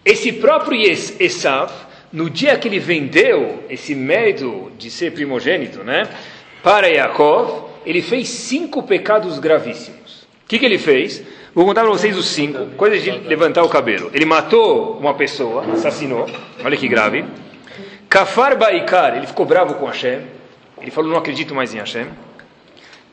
Esse 0.09 0.33
próprio 0.33 0.81
Esav, 1.21 1.71
no 2.11 2.31
dia 2.31 2.57
que 2.57 2.67
ele 2.67 2.79
vendeu 2.79 3.63
esse 3.69 3.95
mérito 3.95 4.73
de 4.79 4.91
ser 4.91 5.13
primogênito, 5.13 5.85
né, 5.85 6.09
para 6.63 6.87
Yaakov, 6.87 7.69
ele 7.85 8.01
fez 8.01 8.27
cinco 8.31 8.83
pecados 8.83 9.39
gravíssimos. 9.39 10.23
O 10.23 10.49
que, 10.49 10.59
que 10.59 10.65
ele 10.65 10.79
fez? 10.79 11.23
Vou 11.55 11.67
contar 11.67 11.83
para 11.83 11.91
vocês 11.91 12.17
os 12.17 12.25
cinco, 12.25 12.69
coisas 12.75 13.03
de 13.03 13.11
levantar 13.11 13.63
o 13.63 13.69
cabelo. 13.69 14.11
Ele 14.15 14.25
matou 14.25 14.97
uma 14.99 15.13
pessoa, 15.13 15.71
assassinou, 15.75 16.27
olha 16.65 16.77
que 16.79 16.89
grave. 16.89 17.27
Kafar 18.09 18.57
Baikar, 18.57 19.15
ele 19.15 19.27
ficou 19.27 19.45
bravo 19.45 19.75
com 19.75 19.85
Hashem. 19.85 20.21
Ele 20.81 20.91
falou, 20.91 21.11
não 21.11 21.19
acredito 21.19 21.55
mais 21.55 21.75
em 21.75 21.81
Hashem. 21.81 22.07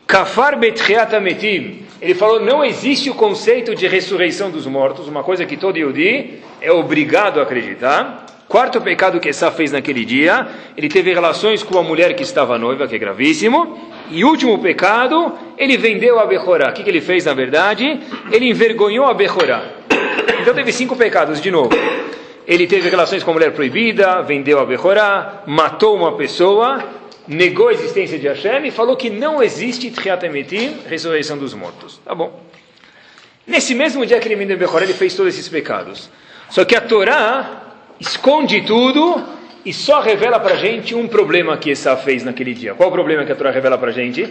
Kafar 0.08 0.58
Betchiat 0.60 1.16
Ametim, 1.16 1.80
ele 2.00 2.14
falou, 2.14 2.40
não 2.40 2.64
existe 2.64 3.10
o 3.10 3.16
conceito 3.16 3.74
de 3.74 3.88
ressurreição 3.88 4.52
dos 4.52 4.68
mortos, 4.68 5.08
uma 5.08 5.24
coisa 5.24 5.46
que 5.46 5.58
todo 5.58 5.78
Yudi 5.78 6.42
é 6.62 6.72
obrigado 6.72 7.40
a 7.40 7.44
acreditar. 7.44 8.26
Quarto 8.48 8.80
pecado 8.80 9.20
que 9.20 9.28
Essa 9.28 9.50
fez 9.50 9.72
naquele 9.72 10.06
dia, 10.06 10.48
ele 10.78 10.88
teve 10.88 11.12
relações 11.12 11.64
com 11.64 11.80
a 11.80 11.84
mulher 11.84 12.16
que 12.16 12.22
estava 12.22 12.60
noiva, 12.60 12.88
que 12.88 12.96
é 12.96 13.00
gravíssimo. 13.00 13.90
E 14.12 14.24
último 14.24 14.60
pecado, 14.60 15.34
ele 15.58 15.76
vendeu 15.78 16.20
a 16.20 16.28
Bechorá. 16.28 16.70
O 16.70 16.74
que, 16.74 16.84
que 16.84 16.90
ele 16.90 17.02
fez 17.02 17.26
na 17.26 17.34
verdade? 17.34 18.00
Ele 18.32 18.48
envergonhou 18.48 19.08
a 19.08 19.14
Bechorá. 19.16 19.64
Então 20.40 20.54
teve 20.54 20.72
cinco 20.72 20.96
pecados 20.96 21.42
de 21.42 21.50
novo. 21.50 21.72
Ele 22.48 22.68
teve 22.68 22.88
relações 22.88 23.24
com 23.24 23.32
a 23.32 23.34
mulher 23.34 23.52
proibida, 23.52 24.22
vendeu 24.22 24.60
a 24.60 24.66
Bechorá, 24.66 25.42
matou 25.48 25.96
uma 25.96 26.16
pessoa 26.16 26.84
negou 27.28 27.70
a 27.70 27.74
existência 27.74 28.18
de 28.20 28.28
Hashem 28.28 28.68
e 28.68 28.72
falou 28.72 28.96
que 28.96 29.10
não 29.10 29.42
existe 29.42 29.90
Tchiat 29.92 30.26
Emetim, 30.26 30.78
ressurreição 30.88 31.38
dos 31.38 31.54
mortos. 31.54 32.00
Tá 32.04 32.14
bom. 32.14 32.44
Nesse 33.46 33.76
mesmo 33.76 34.06
dia 34.06 34.20
que 34.20 34.28
ele 34.28 34.36
vendeu 34.36 34.58
Bechorá, 34.58 34.84
ele 34.84 34.94
fez 34.94 35.14
todos 35.14 35.34
esses 35.34 35.48
pecados. 35.48 36.10
Só 36.50 36.66
que 36.66 36.76
a 36.76 36.82
Torá 36.82 37.74
esconde 38.00 38.62
tudo 38.62 39.24
e 39.64 39.74
só 39.74 40.00
revela 40.00 40.40
para 40.40 40.56
gente 40.56 40.96
um 40.96 41.08
problema 41.08 41.58
que 41.58 41.72
Essa 41.72 41.96
fez 41.96 42.24
naquele 42.24 42.54
dia. 42.54 42.74
Qual 42.74 42.90
o 42.90 42.92
problema 42.92 43.26
que 43.26 43.32
a 43.32 43.36
Torá 43.36 43.52
revela 43.52 43.78
para 43.78 43.92
gente? 43.92 44.28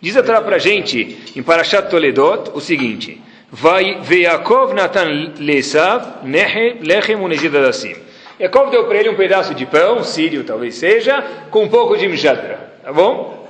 Diz 0.00 0.16
a 0.16 0.22
Torá 0.22 0.40
para 0.40 0.58
gente, 0.58 1.18
em 1.34 1.42
Parashat 1.42 1.88
Toledot, 1.88 2.50
o 2.54 2.60
seguinte: 2.60 3.20
Vai 3.50 4.00
Veakov 4.02 4.74
Natan 4.74 5.34
Lesav 5.38 6.22
Lechem 6.24 7.16
Unezid 7.16 7.56
Adasim. 7.56 8.05
Jacob 8.38 8.70
deu 8.70 8.84
para 8.84 8.98
ele 8.98 9.08
um 9.08 9.14
pedaço 9.14 9.54
de 9.54 9.64
pão, 9.64 10.04
sírio 10.04 10.44
talvez 10.44 10.74
seja, 10.74 11.24
com 11.50 11.64
um 11.64 11.68
pouco 11.68 11.96
de 11.96 12.06
mjadra, 12.06 12.58
tá 12.82 12.92
bom? 12.92 13.48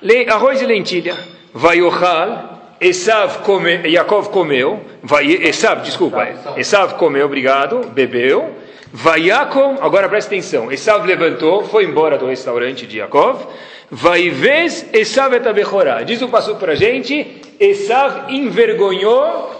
Le, 0.00 0.28
arroz 0.28 0.62
e 0.62 0.66
lentilha. 0.66 1.16
Vai 1.52 1.78
Yochal, 1.78 2.76
Esav 2.80 3.38
come, 3.42 3.88
Yaakov 3.88 4.28
comeu, 4.30 4.80
vai, 5.02 5.26
Esav, 5.26 5.82
desculpa, 5.82 6.28
Esav 6.56 6.94
comeu, 6.94 7.26
obrigado, 7.26 7.80
bebeu. 7.88 8.50
Vai 8.92 9.22
Yaakov, 9.22 9.78
agora 9.80 10.08
presta 10.08 10.32
atenção, 10.32 10.70
Esav 10.70 11.04
levantou, 11.06 11.64
foi 11.64 11.84
embora 11.84 12.16
do 12.16 12.26
restaurante 12.26 12.86
de 12.86 12.98
Yaakov. 12.98 13.46
Vai 13.90 14.30
vez 14.30 14.86
Esav 14.92 15.34
etabechorá. 15.34 16.02
Diz 16.02 16.22
o 16.22 16.28
passo 16.28 16.54
para 16.56 16.72
a 16.72 16.76
gente, 16.76 17.40
Esav 17.58 18.32
envergonhou 18.32 19.50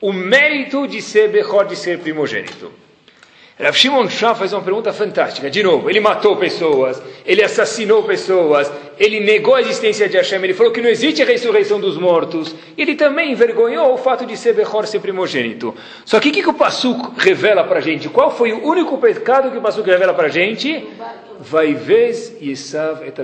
o 0.00 0.12
mérito 0.12 0.86
de 0.86 1.00
ser 1.00 1.28
Bechor, 1.28 1.66
de 1.66 1.76
ser 1.76 1.98
primogênito. 2.00 2.70
Rav 3.58 3.74
Shimon 3.74 4.06
Shah 4.10 4.34
faz 4.34 4.52
uma 4.52 4.60
pergunta 4.60 4.92
fantástica. 4.92 5.48
De 5.48 5.62
novo, 5.62 5.88
ele 5.88 5.98
matou 5.98 6.36
pessoas, 6.36 7.02
ele 7.24 7.42
assassinou 7.42 8.02
pessoas, 8.02 8.70
ele 8.98 9.18
negou 9.18 9.54
a 9.54 9.62
existência 9.62 10.06
de 10.06 10.18
Hashem, 10.18 10.44
ele 10.44 10.52
falou 10.52 10.70
que 10.70 10.82
não 10.82 10.90
existe 10.90 11.22
a 11.22 11.24
ressurreição 11.24 11.80
dos 11.80 11.96
mortos. 11.96 12.54
Ele 12.76 12.94
também 12.94 13.32
envergonhou 13.32 13.94
o 13.94 13.96
fato 13.96 14.26
de 14.26 14.36
ser 14.36 14.52
Bechor, 14.52 14.86
ser 14.86 15.00
primogênito. 15.00 15.74
Só 16.04 16.20
que 16.20 16.28
o 16.28 16.32
que, 16.32 16.42
que 16.42 16.50
o 16.50 16.52
Passuk 16.52 17.18
revela 17.18 17.64
para 17.64 17.78
a 17.78 17.80
gente? 17.80 18.10
Qual 18.10 18.30
foi 18.30 18.52
o 18.52 18.62
único 18.62 18.98
pecado 18.98 19.50
que 19.50 19.56
o 19.56 19.62
Passuk 19.62 19.88
revela 19.88 20.12
para 20.12 20.26
a 20.26 20.30
gente? 20.30 20.86
Vai 21.40 21.72
vez 21.72 22.36
Yesav 22.38 23.06
et 23.06 23.16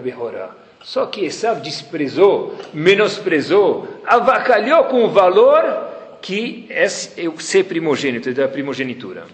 Só 0.81 1.05
que 1.05 1.27
Esav 1.27 1.61
desprezou, 1.61 2.57
menosprezou, 2.73 3.87
avacalhou 4.07 4.85
com 4.85 5.05
o 5.05 5.11
valor 5.11 5.91
que 6.23 6.65
é 6.71 6.89
ser 6.89 7.65
primogênito, 7.65 8.33
da 8.33 8.49
primogenitura. 8.49 9.25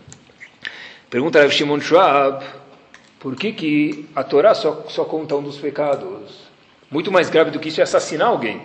Pergunta 1.10 1.40
Rav 1.40 1.50
Shimon 1.50 1.80
Schwab, 1.80 2.44
por 3.18 3.34
que, 3.34 3.52
que 3.52 4.06
a 4.14 4.22
Torá 4.22 4.54
só, 4.54 4.84
só 4.88 5.04
conta 5.04 5.34
um 5.36 5.42
dos 5.42 5.56
pecados? 5.56 6.48
Muito 6.90 7.10
mais 7.10 7.30
grave 7.30 7.50
do 7.50 7.58
que 7.58 7.70
isso 7.70 7.80
é 7.80 7.84
assassinar 7.84 8.28
alguém. 8.28 8.60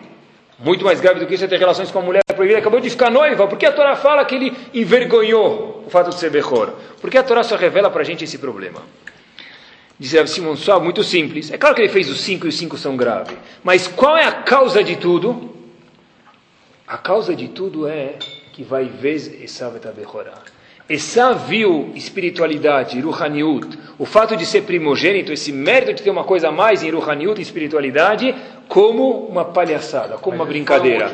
Muito 0.59 0.83
mais 0.83 0.99
grave 0.99 1.21
do 1.21 1.25
que 1.25 1.35
isso 1.35 1.45
é 1.45 1.47
ter 1.47 1.57
relações 1.57 1.89
com 1.89 1.99
a 1.99 2.01
mulher 2.01 2.21
proibida. 2.35 2.59
Acabou 2.59 2.81
de 2.81 2.89
ficar 2.89 3.09
noiva. 3.09 3.47
Por 3.47 3.57
que 3.57 3.65
a 3.65 3.71
Torá 3.71 3.95
fala 3.95 4.25
que 4.25 4.35
ele 4.35 4.53
envergonhou 4.73 5.83
o 5.87 5.89
fato 5.89 6.09
de 6.09 6.15
ser 6.15 6.29
Bechor? 6.29 6.71
Por 6.99 7.09
que 7.09 7.17
a 7.17 7.23
Torá 7.23 7.43
só 7.43 7.55
revela 7.55 7.89
para 7.89 8.01
a 8.01 8.05
gente 8.05 8.25
esse 8.25 8.37
problema? 8.37 8.81
Diz 9.97 10.11
Rav 10.11 10.27
Simon 10.27 10.57
Só, 10.57 10.81
muito 10.81 11.01
simples. 11.01 11.49
É 11.49 11.57
claro 11.57 11.73
que 11.75 11.81
ele 11.81 11.89
fez 11.89 12.09
os 12.09 12.21
cinco 12.21 12.45
e 12.45 12.49
os 12.49 12.57
cinco 12.57 12.77
são 12.77 12.97
graves. 12.97 13.37
Mas 13.63 13.87
qual 13.87 14.17
é 14.17 14.25
a 14.25 14.31
causa 14.31 14.83
de 14.83 14.97
tudo? 14.97 15.55
A 16.85 16.97
causa 16.97 17.33
de 17.35 17.47
tudo 17.47 17.87
é 17.87 18.17
que 18.51 18.63
vai 18.63 18.91
Esav 19.41 19.77
et 19.77 19.87
Bechorah. 19.93 20.52
Esav 20.89 21.47
viu 21.47 21.91
espiritualidade, 21.95 22.99
Ruhaniut, 22.99 23.79
o 23.97 24.05
fato 24.05 24.35
de 24.35 24.45
ser 24.45 24.63
primogênito, 24.63 25.31
esse 25.31 25.51
mérito 25.51 25.93
de 25.93 26.03
ter 26.03 26.09
uma 26.09 26.25
coisa 26.25 26.49
a 26.49 26.51
mais 26.51 26.83
em 26.83 26.89
Ruhaniut, 26.89 27.41
espiritualidade, 27.41 28.35
como 28.67 29.27
uma 29.27 29.45
palhaçada, 29.45 30.17
como 30.17 30.35
Mas 30.35 30.39
uma 30.41 30.45
brincadeira. 30.45 31.09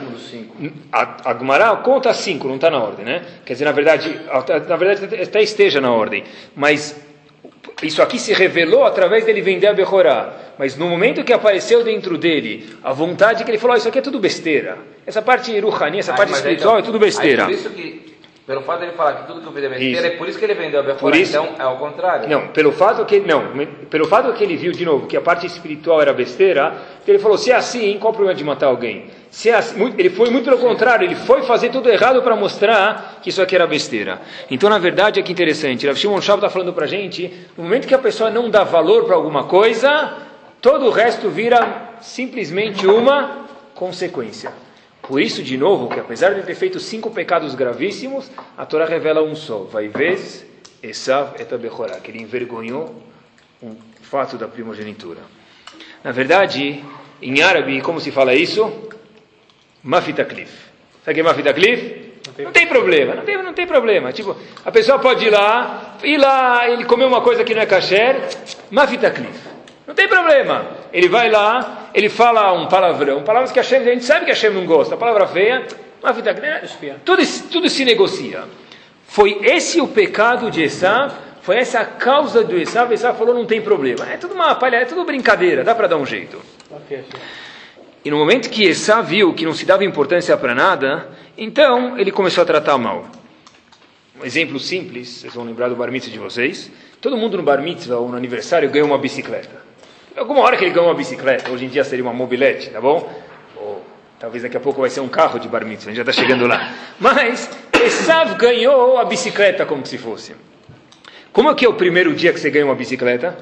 A, 0.91 1.31
a 1.31 1.37
Gemara 1.37 1.75
conta 1.77 2.11
cinco, 2.15 2.47
não 2.47 2.55
está 2.55 2.71
na 2.71 2.81
ordem, 2.81 3.05
né? 3.05 3.21
Quer 3.45 3.53
dizer, 3.53 3.65
na 3.65 3.71
verdade, 3.71 4.19
na 4.67 4.75
verdade 4.75 5.21
até 5.21 5.43
esteja 5.43 5.79
na 5.79 5.91
ordem, 5.91 6.23
mas 6.55 6.99
isso 7.83 8.01
aqui 8.01 8.17
se 8.17 8.33
revelou 8.33 8.85
através 8.85 9.23
dele 9.23 9.41
vender 9.41 9.67
a 9.67 9.73
Behorá. 9.73 10.33
Mas 10.57 10.75
no 10.75 10.89
momento 10.89 11.23
que 11.23 11.31
apareceu 11.31 11.83
dentro 11.83 12.17
dele 12.17 12.67
a 12.83 12.91
vontade 12.91 13.43
que 13.43 13.51
ele 13.51 13.59
falou, 13.59 13.75
oh, 13.75 13.77
isso 13.77 13.87
aqui 13.87 13.99
é 13.99 14.01
tudo 14.01 14.19
besteira. 14.19 14.79
Essa 15.05 15.21
parte 15.21 15.57
Ruhani, 15.59 15.99
essa 15.99 16.11
Ai, 16.11 16.17
parte 16.17 16.33
espiritual 16.33 16.79
então, 16.79 16.79
é 16.79 16.81
tudo 16.81 16.99
besteira. 16.99 17.45
Aí, 17.45 17.55
por 17.55 17.59
isso 17.59 17.69
que 17.69 18.18
pelo 18.49 18.63
fato 18.63 18.79
de 18.79 18.85
ele 18.85 18.93
falar 18.93 19.13
que 19.13 19.27
tudo 19.27 19.41
que 19.41 19.47
eu 19.47 19.51
fiz 19.51 19.63
é 19.63 19.69
besteira, 19.69 20.07
é 20.07 20.09
por 20.17 20.27
isso 20.27 20.39
que 20.39 20.43
ele 20.43 20.55
vendeu 20.55 20.79
a 20.79 20.83
Bechorá, 20.83 21.15
então 21.19 21.49
é 21.59 21.67
o 21.67 21.75
contrário. 21.75 22.27
Não, 22.27 22.47
pelo 22.47 22.71
fato 22.71 23.05
que 23.05 23.19
não, 23.19 23.43
pelo 23.91 24.07
fato 24.07 24.33
que 24.33 24.43
ele 24.43 24.55
viu 24.55 24.71
de 24.71 24.83
novo 24.83 25.05
que 25.05 25.15
a 25.15 25.21
parte 25.21 25.45
espiritual 25.45 26.01
era 26.01 26.11
besteira, 26.11 26.73
ele 27.07 27.19
falou: 27.19 27.37
se 27.37 27.51
é 27.51 27.55
assim, 27.55 27.95
qual 27.99 28.11
o 28.11 28.15
problema 28.15 28.35
de 28.35 28.43
matar 28.43 28.65
alguém? 28.65 29.05
Se 29.29 29.51
é 29.51 29.53
assim, 29.53 29.93
ele 29.99 30.09
foi 30.09 30.31
muito 30.31 30.45
pelo 30.45 30.57
contrário, 30.57 31.05
ele 31.05 31.13
foi 31.13 31.43
fazer 31.43 31.69
tudo 31.69 31.91
errado 31.91 32.23
para 32.23 32.35
mostrar 32.35 33.19
que 33.21 33.29
isso 33.29 33.39
aqui 33.39 33.53
era 33.53 33.67
besteira. 33.67 34.19
Então, 34.49 34.67
na 34.67 34.79
verdade, 34.79 35.19
é 35.19 35.23
que 35.23 35.31
interessante. 35.31 35.85
Rav 35.85 35.95
Shimon 35.95 36.19
Shab 36.19 36.39
está 36.39 36.49
falando 36.49 36.73
para 36.73 36.85
a 36.85 36.87
gente, 36.87 37.31
no 37.55 37.65
momento 37.65 37.87
que 37.87 37.93
a 37.93 37.99
pessoa 37.99 38.31
não 38.31 38.49
dá 38.49 38.63
valor 38.63 39.05
para 39.05 39.13
alguma 39.13 39.43
coisa, 39.43 40.11
todo 40.59 40.87
o 40.87 40.89
resto 40.89 41.29
vira 41.29 41.97
simplesmente 42.01 42.87
uma 42.87 43.45
consequência. 43.75 44.51
Por 45.09 45.19
isso, 45.19 45.41
de 45.41 45.57
novo, 45.57 45.89
que 45.89 45.99
apesar 45.99 46.35
de 46.35 46.43
ter 46.43 46.53
feito 46.53 46.79
cinco 46.79 47.09
pecados 47.09 47.55
gravíssimos, 47.55 48.29
a 48.55 48.63
Torá 48.63 48.85
revela 48.85 49.23
um 49.23 49.33
só. 49.33 49.63
Vai 49.63 49.87
vez 49.87 50.45
Esav 50.83 51.33
et 51.41 51.51
Abechorá, 51.51 51.99
que 51.99 52.11
ele 52.11 52.21
envergonhou 52.21 52.95
um 53.59 53.75
fato 54.03 54.37
da 54.37 54.47
primogenitura. 54.47 55.21
Na 56.03 56.11
verdade, 56.11 56.83
em 57.19 57.41
árabe, 57.41 57.81
como 57.81 57.99
se 57.99 58.11
fala 58.11 58.35
isso? 58.35 58.71
Mafitaklif. 59.81 60.51
Sabe 61.03 61.09
o 61.09 61.13
que 61.15 61.19
é 61.21 61.23
Mafitaklif? 61.23 62.11
Não 62.37 62.51
tem 62.51 62.67
problema, 62.67 63.15
não 63.15 63.23
tem, 63.23 63.37
não 63.41 63.53
tem 63.53 63.65
problema. 63.65 64.13
Tipo, 64.13 64.37
a 64.63 64.71
pessoa 64.71 64.99
pode 64.99 65.25
ir 65.25 65.31
lá, 65.31 65.97
ir 66.03 66.19
lá, 66.19 66.69
ele 66.69 66.85
comer 66.85 67.05
uma 67.05 67.21
coisa 67.21 67.43
que 67.43 67.55
não 67.55 67.63
é 67.63 67.65
kasher, 67.65 68.15
Mafitaklif. 68.69 69.39
Não 69.87 69.95
tem 69.95 70.07
problema. 70.07 70.78
Ele 70.91 71.07
vai 71.07 71.29
lá, 71.29 71.89
ele 71.93 72.09
fala 72.09 72.51
um 72.53 72.67
palavrão, 72.67 73.23
palavras 73.23 73.51
que 73.51 73.59
a 73.59 73.61
Hashem, 73.61 73.79
a 73.79 73.93
gente 73.93 74.05
sabe 74.05 74.25
que 74.25 74.31
a 74.31 74.33
Hashem 74.33 74.51
não 74.51 74.65
gosta, 74.65 74.95
a 74.95 74.97
palavra 74.97 75.27
feia, 75.27 75.65
tudo, 77.05 77.21
tudo 77.51 77.69
se 77.69 77.85
negocia. 77.85 78.43
Foi 79.07 79.39
esse 79.43 79.81
o 79.81 79.87
pecado 79.87 80.49
de 80.49 80.63
Esav, 80.63 81.13
foi 81.41 81.57
essa 81.57 81.79
a 81.79 81.85
causa 81.85 82.43
do 82.43 82.57
Esav, 82.57 82.93
Esav 82.93 83.17
falou, 83.17 83.33
não 83.33 83.45
tem 83.45 83.61
problema. 83.61 84.07
É 84.11 84.17
tudo 84.17 84.33
uma 84.33 84.55
palha, 84.55 84.77
é 84.77 84.85
tudo 84.85 85.03
brincadeira, 85.03 85.63
dá 85.63 85.75
para 85.75 85.87
dar 85.87 85.97
um 85.97 86.05
jeito. 86.05 86.39
E 88.03 88.09
no 88.09 88.17
momento 88.17 88.49
que 88.49 88.63
Esav 88.63 89.07
viu 89.07 89.33
que 89.33 89.45
não 89.45 89.53
se 89.53 89.65
dava 89.65 89.83
importância 89.83 90.35
para 90.37 90.55
nada, 90.55 91.09
então 91.37 91.97
ele 91.97 92.11
começou 92.11 92.43
a 92.43 92.45
tratar 92.45 92.77
mal. 92.77 93.05
Um 94.21 94.25
exemplo 94.25 94.59
simples, 94.59 95.07
vocês 95.07 95.33
vão 95.33 95.45
lembrar 95.45 95.69
do 95.69 95.75
bar 95.75 95.91
mitzvah 95.91 96.11
de 96.11 96.19
vocês. 96.19 96.71
Todo 96.99 97.15
mundo 97.15 97.37
no 97.37 97.43
bar 97.43 97.61
mitzvah 97.61 97.97
ou 97.97 98.09
no 98.09 98.17
aniversário 98.17 98.69
ganha 98.69 98.85
uma 98.85 98.97
bicicleta. 98.97 99.68
Alguma 100.15 100.41
hora 100.41 100.57
que 100.57 100.63
ele 100.63 100.71
ganhou 100.71 100.89
uma 100.89 100.95
bicicleta, 100.95 101.51
hoje 101.51 101.65
em 101.65 101.69
dia 101.69 101.83
seria 101.83 102.03
uma 102.03 102.13
mobilete, 102.13 102.69
tá 102.69 102.81
bom? 102.81 103.09
Ou 103.55 103.83
talvez 104.19 104.43
daqui 104.43 104.57
a 104.57 104.59
pouco 104.59 104.81
vai 104.81 104.89
ser 104.89 104.99
um 105.01 105.07
carro 105.07 105.39
de 105.39 105.47
bar 105.47 105.65
mitzvah, 105.65 105.91
a 105.91 105.93
gente 105.93 106.05
já 106.05 106.09
está 106.09 106.21
chegando 106.21 106.45
lá. 106.47 106.73
Mas 106.99 107.49
Esav 107.73 108.35
ganhou 108.35 108.97
a 108.97 109.05
bicicleta 109.05 109.65
como 109.65 109.85
se 109.85 109.97
fosse. 109.97 110.35
Como 111.31 111.49
é 111.49 111.55
que 111.55 111.65
é 111.65 111.69
o 111.69 111.73
primeiro 111.73 112.13
dia 112.13 112.33
que 112.33 112.39
você 112.39 112.49
ganha 112.49 112.65
uma 112.65 112.75
bicicleta? 112.75 113.37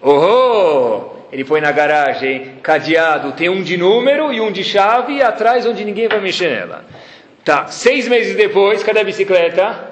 Oh, 0.00 1.16
ele 1.32 1.44
põe 1.44 1.60
na 1.60 1.72
garagem, 1.72 2.54
cadeado, 2.62 3.32
tem 3.32 3.48
um 3.48 3.62
de 3.62 3.76
número 3.76 4.32
e 4.32 4.40
um 4.40 4.50
de 4.50 4.62
chave 4.62 5.14
e 5.14 5.22
atrás 5.22 5.66
onde 5.66 5.84
ninguém 5.84 6.08
vai 6.08 6.20
mexer 6.20 6.48
nela. 6.48 6.84
Tá, 7.44 7.66
seis 7.66 8.06
meses 8.06 8.36
depois, 8.36 8.82
cadê 8.82 9.00
a 9.00 9.04
bicicleta? 9.04 9.87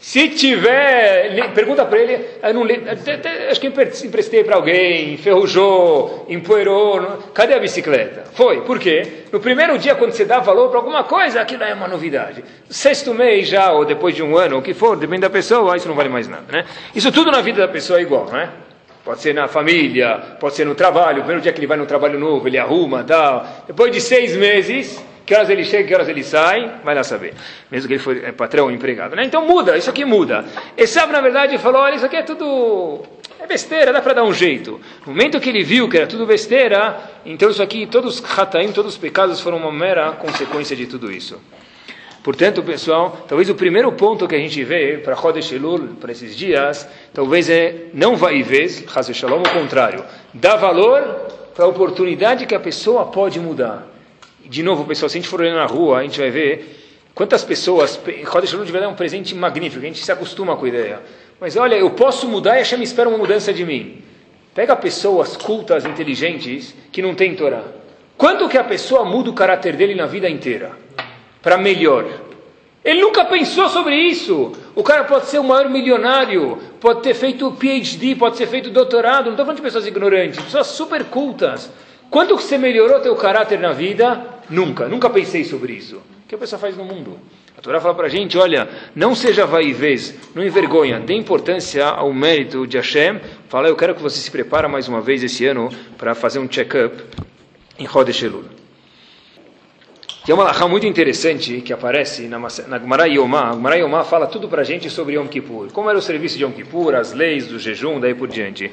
Se 0.00 0.30
tiver, 0.30 1.52
pergunta 1.54 1.84
para 1.84 1.98
ele, 1.98 2.26
não, 2.54 2.64
até, 2.90 3.14
até, 3.14 3.50
acho 3.50 3.60
que 3.60 3.66
emprestei 3.66 4.42
para 4.42 4.56
alguém, 4.56 5.14
enferrujou, 5.14 6.26
empoeirou, 6.28 7.18
cadê 7.34 7.54
a 7.54 7.58
bicicleta? 7.58 8.24
Foi, 8.32 8.62
por 8.62 8.78
quê? 8.78 9.24
No 9.30 9.40
primeiro 9.40 9.78
dia, 9.78 9.94
quando 9.94 10.12
você 10.12 10.24
dá 10.24 10.40
valor 10.40 10.70
para 10.70 10.78
alguma 10.78 11.04
coisa, 11.04 11.40
aquilo 11.40 11.64
é 11.64 11.74
uma 11.74 11.86
novidade. 11.86 12.42
sexto 12.70 13.12
mês 13.12 13.48
já, 13.48 13.72
ou 13.72 13.84
depois 13.84 14.14
de 14.14 14.22
um 14.22 14.36
ano, 14.36 14.58
o 14.58 14.62
que 14.62 14.72
for, 14.72 14.96
depende 14.96 15.22
da 15.22 15.30
pessoa, 15.30 15.76
isso 15.76 15.88
não 15.88 15.94
vale 15.94 16.08
mais 16.08 16.26
nada. 16.26 16.44
Né? 16.50 16.64
Isso 16.94 17.12
tudo 17.12 17.30
na 17.30 17.40
vida 17.40 17.60
da 17.60 17.68
pessoa 17.68 17.98
é 17.98 18.02
igual, 18.02 18.26
não 18.30 18.38
é? 18.38 18.48
Pode 19.04 19.20
ser 19.20 19.34
na 19.34 19.48
família, 19.48 20.16
pode 20.38 20.54
ser 20.54 20.64
no 20.64 20.74
trabalho, 20.74 21.18
o 21.18 21.20
primeiro 21.20 21.42
dia 21.42 21.52
que 21.52 21.58
ele 21.58 21.66
vai 21.66 21.76
no 21.76 21.86
trabalho 21.86 22.18
novo, 22.18 22.46
ele 22.46 22.56
arruma, 22.56 23.02
tal. 23.02 23.46
Depois 23.66 23.90
de 23.90 24.00
seis 24.00 24.36
meses, 24.36 25.02
que 25.24 25.34
horas 25.34 25.48
ele 25.48 25.64
chega, 25.64 25.86
que 25.86 25.94
horas 25.94 26.08
ele 26.08 26.22
sai, 26.24 26.80
vai 26.84 26.94
lá 26.94 27.04
saber. 27.04 27.34
Mesmo 27.70 27.88
que 27.88 27.94
ele 27.94 28.02
for 28.02 28.16
é, 28.16 28.32
patrão 28.32 28.64
ou 28.64 28.70
empregado. 28.70 29.14
Né? 29.14 29.24
Então 29.24 29.46
muda, 29.46 29.76
isso 29.76 29.90
aqui 29.90 30.04
muda. 30.04 30.44
Esav, 30.76 31.12
na 31.12 31.20
verdade, 31.20 31.56
falou: 31.58 31.80
olha, 31.80 31.94
isso 31.94 32.06
aqui 32.06 32.16
é 32.16 32.22
tudo. 32.22 33.02
É 33.38 33.46
besteira, 33.46 33.92
dá 33.92 34.00
para 34.00 34.14
dar 34.14 34.24
um 34.24 34.32
jeito. 34.32 34.80
No 35.04 35.12
momento 35.12 35.40
que 35.40 35.48
ele 35.48 35.64
viu 35.64 35.88
que 35.88 35.96
era 35.96 36.06
tudo 36.06 36.24
besteira, 36.24 36.96
então 37.26 37.50
isso 37.50 37.62
aqui, 37.62 37.86
todos 37.86 38.20
os 38.20 38.38
hataim, 38.38 38.70
todos 38.70 38.92
os 38.92 38.98
pecados 38.98 39.40
foram 39.40 39.56
uma 39.58 39.72
mera 39.72 40.12
consequência 40.12 40.76
de 40.76 40.86
tudo 40.86 41.10
isso. 41.10 41.40
Portanto, 42.22 42.62
pessoal, 42.62 43.24
talvez 43.26 43.50
o 43.50 43.54
primeiro 43.56 43.90
ponto 43.92 44.28
que 44.28 44.36
a 44.36 44.38
gente 44.38 44.62
vê 44.62 44.98
para 44.98 45.16
Chodesh 45.16 45.50
Elul, 45.50 45.96
para 46.00 46.12
esses 46.12 46.36
dias, 46.36 46.88
talvez 47.12 47.50
é 47.50 47.86
não 47.92 48.14
vai 48.14 48.36
e 48.36 48.42
vez, 48.44 48.84
Shalom, 49.12 49.40
o 49.40 49.48
contrário. 49.48 50.04
Dá 50.32 50.54
valor 50.54 51.02
para 51.52 51.64
a 51.64 51.68
oportunidade 51.68 52.46
que 52.46 52.54
a 52.54 52.60
pessoa 52.60 53.06
pode 53.06 53.40
mudar 53.40 53.91
de 54.46 54.62
novo, 54.62 54.84
pessoal, 54.84 55.08
se 55.08 55.18
a 55.18 55.20
gente 55.20 55.28
for 55.28 55.40
olhar 55.40 55.54
na 55.54 55.66
rua, 55.66 55.98
a 55.98 56.02
gente 56.02 56.18
vai 56.18 56.30
ver 56.30 57.08
quantas 57.14 57.44
pessoas. 57.44 58.00
Roda 58.26 58.46
Shalom 58.46 58.64
de 58.64 58.76
é 58.76 58.88
um 58.88 58.94
presente 58.94 59.34
magnífico, 59.34 59.82
a 59.82 59.86
gente 59.86 60.04
se 60.04 60.12
acostuma 60.12 60.56
com 60.56 60.64
a 60.64 60.68
ideia. 60.68 61.00
Mas 61.40 61.56
olha, 61.56 61.74
eu 61.74 61.90
posso 61.90 62.28
mudar 62.28 62.50
e 62.50 62.54
a 62.54 62.58
Hashem 62.58 62.82
espera 62.82 63.08
uma 63.08 63.18
mudança 63.18 63.52
de 63.52 63.64
mim. 63.64 64.02
Pega 64.54 64.76
pessoas 64.76 65.36
cultas, 65.36 65.84
inteligentes, 65.84 66.74
que 66.92 67.02
não 67.02 67.14
têm 67.14 67.34
Torá. 67.34 67.62
Quanto 68.16 68.48
que 68.48 68.58
a 68.58 68.64
pessoa 68.64 69.04
muda 69.04 69.30
o 69.30 69.34
caráter 69.34 69.74
dele 69.74 69.94
na 69.94 70.06
vida 70.06 70.28
inteira? 70.28 70.72
Para 71.40 71.56
melhor. 71.56 72.06
Ele 72.84 73.00
nunca 73.00 73.24
pensou 73.24 73.68
sobre 73.68 73.96
isso. 73.96 74.52
O 74.74 74.82
cara 74.82 75.04
pode 75.04 75.26
ser 75.26 75.38
o 75.38 75.44
maior 75.44 75.68
milionário, 75.70 76.58
pode 76.80 77.02
ter 77.02 77.14
feito 77.14 77.50
PhD, 77.52 78.14
pode 78.16 78.36
ter 78.36 78.46
feito 78.46 78.70
doutorado. 78.70 79.24
Não 79.24 79.32
estou 79.32 79.46
falando 79.46 79.56
de 79.56 79.62
pessoas 79.62 79.86
ignorantes, 79.86 80.40
pessoas 80.40 80.66
super 80.66 81.04
cultas. 81.04 81.70
Quanto 82.12 82.36
você 82.36 82.58
melhorou 82.58 83.00
teu 83.00 83.16
caráter 83.16 83.58
na 83.58 83.72
vida? 83.72 84.22
Nunca, 84.50 84.86
nunca 84.86 85.08
pensei 85.08 85.44
sobre 85.44 85.72
isso. 85.72 85.96
O 85.96 86.28
que 86.28 86.34
a 86.34 86.38
pessoa 86.38 86.60
faz 86.60 86.76
no 86.76 86.84
mundo? 86.84 87.18
A 87.56 87.62
Torá 87.62 87.80
fala 87.80 87.94
para 87.94 88.04
a 88.04 88.10
gente, 88.10 88.36
olha, 88.36 88.68
não 88.94 89.14
seja 89.14 89.46
vai 89.46 89.62
e 89.62 89.72
vez, 89.72 90.14
não 90.34 90.44
envergonha, 90.44 91.00
dê 91.00 91.14
importância 91.14 91.86
ao 91.86 92.12
mérito 92.12 92.66
de 92.66 92.76
Hashem. 92.76 93.18
Fala, 93.48 93.68
eu 93.68 93.76
quero 93.76 93.94
que 93.94 94.02
você 94.02 94.20
se 94.20 94.30
prepare 94.30 94.68
mais 94.68 94.88
uma 94.88 95.00
vez 95.00 95.22
esse 95.22 95.46
ano 95.46 95.70
para 95.96 96.14
fazer 96.14 96.38
um 96.38 96.46
check-up 96.46 96.94
em 97.78 97.88
Chodesh 97.88 98.22
Elul. 98.24 98.44
Tem 100.26 100.34
uma 100.34 100.44
lahá 100.44 100.68
muito 100.68 100.86
interessante 100.86 101.62
que 101.62 101.72
aparece 101.72 102.28
na, 102.28 102.38
na 102.38 102.78
Gemara 102.78 103.06
Yomá. 103.06 103.48
A 103.48 103.54
Gemara 103.54 103.76
Yomá 103.78 104.04
fala 104.04 104.26
tudo 104.26 104.48
para 104.48 104.60
a 104.60 104.64
gente 104.64 104.90
sobre 104.90 105.14
Yom 105.14 105.28
Kippur. 105.28 105.72
Como 105.72 105.88
era 105.88 105.98
o 105.98 106.02
serviço 106.02 106.36
de 106.36 106.44
Yom 106.44 106.52
Kippur, 106.52 106.94
as 106.94 107.14
leis 107.14 107.46
do 107.46 107.58
jejum, 107.58 107.98
daí 107.98 108.14
por 108.14 108.28
diante. 108.28 108.70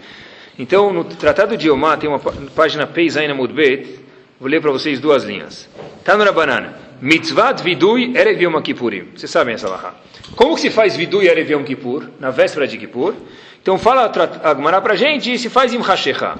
Então, 0.59 0.91
no 0.91 1.05
Tratado 1.05 1.55
de 1.55 1.69
Yomá, 1.69 1.95
tem 1.95 2.09
uma 2.09 2.19
página 2.19 2.85
Peizaina 2.85 3.33
Mudbet, 3.33 3.97
vou 4.37 4.49
ler 4.49 4.61
para 4.61 4.69
vocês 4.71 4.99
duas 4.99 5.23
linhas. 5.23 5.69
No 6.05 6.33
banana. 6.33 6.77
Mitzvat 7.01 7.63
vidui 7.63 8.13
erev 8.13 8.41
Yom 8.41 8.61
Kippurim. 8.61 9.07
Vocês 9.15 9.31
sabem 9.31 9.53
essa 9.53 9.69
lahá. 9.69 9.93
Como 10.35 10.55
que 10.55 10.61
se 10.61 10.69
faz 10.69 10.97
vidui 10.97 11.29
erev 11.29 11.49
Yom 11.51 11.63
Kippur, 11.63 12.09
na 12.19 12.29
véspera 12.29 12.67
de 12.67 12.77
Kippur? 12.77 13.13
Então, 13.61 13.77
fala 13.77 14.11
a 14.43 14.53
Gemara 14.53 14.81
para 14.81 14.97
gente 14.97 15.31
e 15.31 15.39
se 15.39 15.49
faz 15.49 15.73
im 15.73 15.79
Hashecha. 15.79 16.37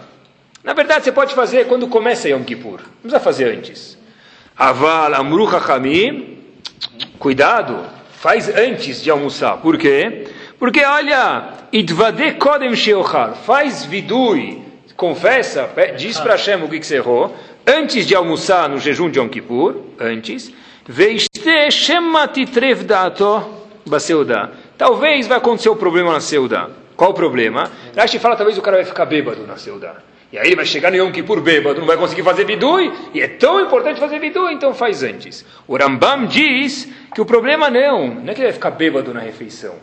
Na 0.66 0.74
verdade, 0.74 1.06
você 1.06 1.14
pode 1.14 1.34
fazer 1.34 1.68
quando 1.68 1.88
começa 1.88 2.28
Yom 2.28 2.44
Kippur. 2.44 2.82
Não 2.82 3.04
precisa 3.04 3.22
fazer 3.22 3.56
antes. 3.56 3.98
Aval 4.58 5.14
Amru 5.16 5.50
Chachamim. 5.50 6.40
Cuidado, 7.18 7.86
faz 8.12 8.50
antes 8.50 9.02
de 9.02 9.10
almoçar. 9.10 9.58
Por 9.62 9.78
quê? 9.78 10.28
Porque 10.60 10.84
olha, 10.84 11.54
idvade 11.72 12.34
kodem 12.34 12.76
sheochar, 12.76 13.34
faz 13.34 13.86
vidui, 13.86 14.62
confessa, 14.98 15.70
diz 15.98 16.20
para 16.20 16.34
Hashem 16.34 16.62
o 16.62 16.68
que, 16.68 16.80
que 16.80 16.86
você 16.86 16.98
errou, 16.98 17.34
antes 17.66 18.06
de 18.06 18.14
almoçar 18.14 18.68
no 18.68 18.78
jejum 18.78 19.10
de 19.10 19.20
Yom 19.20 19.30
Kippur, 19.30 19.78
antes, 19.98 20.52
veiste 20.86 21.72
shemati 21.72 22.46
trevdato 22.46 23.46
baseuda. 23.88 24.52
Talvez 24.78 25.28
vai 25.28 25.38
acontecer 25.38 25.70
um 25.70 25.78
problema 25.78 26.12
na 26.12 26.20
Seuda. 26.20 26.70
Qual 26.98 27.12
o 27.12 27.14
problema? 27.14 27.72
Rashi 27.96 28.20
fala 28.20 28.36
talvez 28.36 28.58
o 28.58 28.62
cara 28.62 28.76
vai 28.76 28.86
ficar 28.86 29.06
bêbado 29.06 29.48
na 29.48 29.56
Seuda. 29.56 30.04
E 30.30 30.38
aí 30.38 30.48
ele 30.48 30.58
vai 30.58 30.66
chegar 30.66 30.92
no 30.92 30.98
Yom 30.98 31.10
Kippur 31.10 31.40
bêbado, 31.40 31.80
não 31.80 31.88
vai 31.88 31.96
conseguir 31.96 32.24
fazer 32.24 32.44
bidui, 32.44 32.92
e 33.14 33.22
é 33.22 33.30
tão 33.30 33.62
importante 33.62 33.98
fazer 33.98 34.20
bidui, 34.20 34.56
então 34.56 34.74
faz 34.74 35.04
antes. 35.04 35.46
O 35.66 35.78
Rambam 35.78 36.26
diz 36.26 36.86
que 37.16 37.22
o 37.22 37.26
problema 37.26 37.70
não, 37.70 38.16
não 38.16 38.30
é 38.30 38.34
que 38.34 38.42
ele 38.42 38.48
vai 38.48 38.54
ficar 38.54 38.72
bêbado 38.72 39.14
na 39.14 39.22
refeição. 39.22 39.76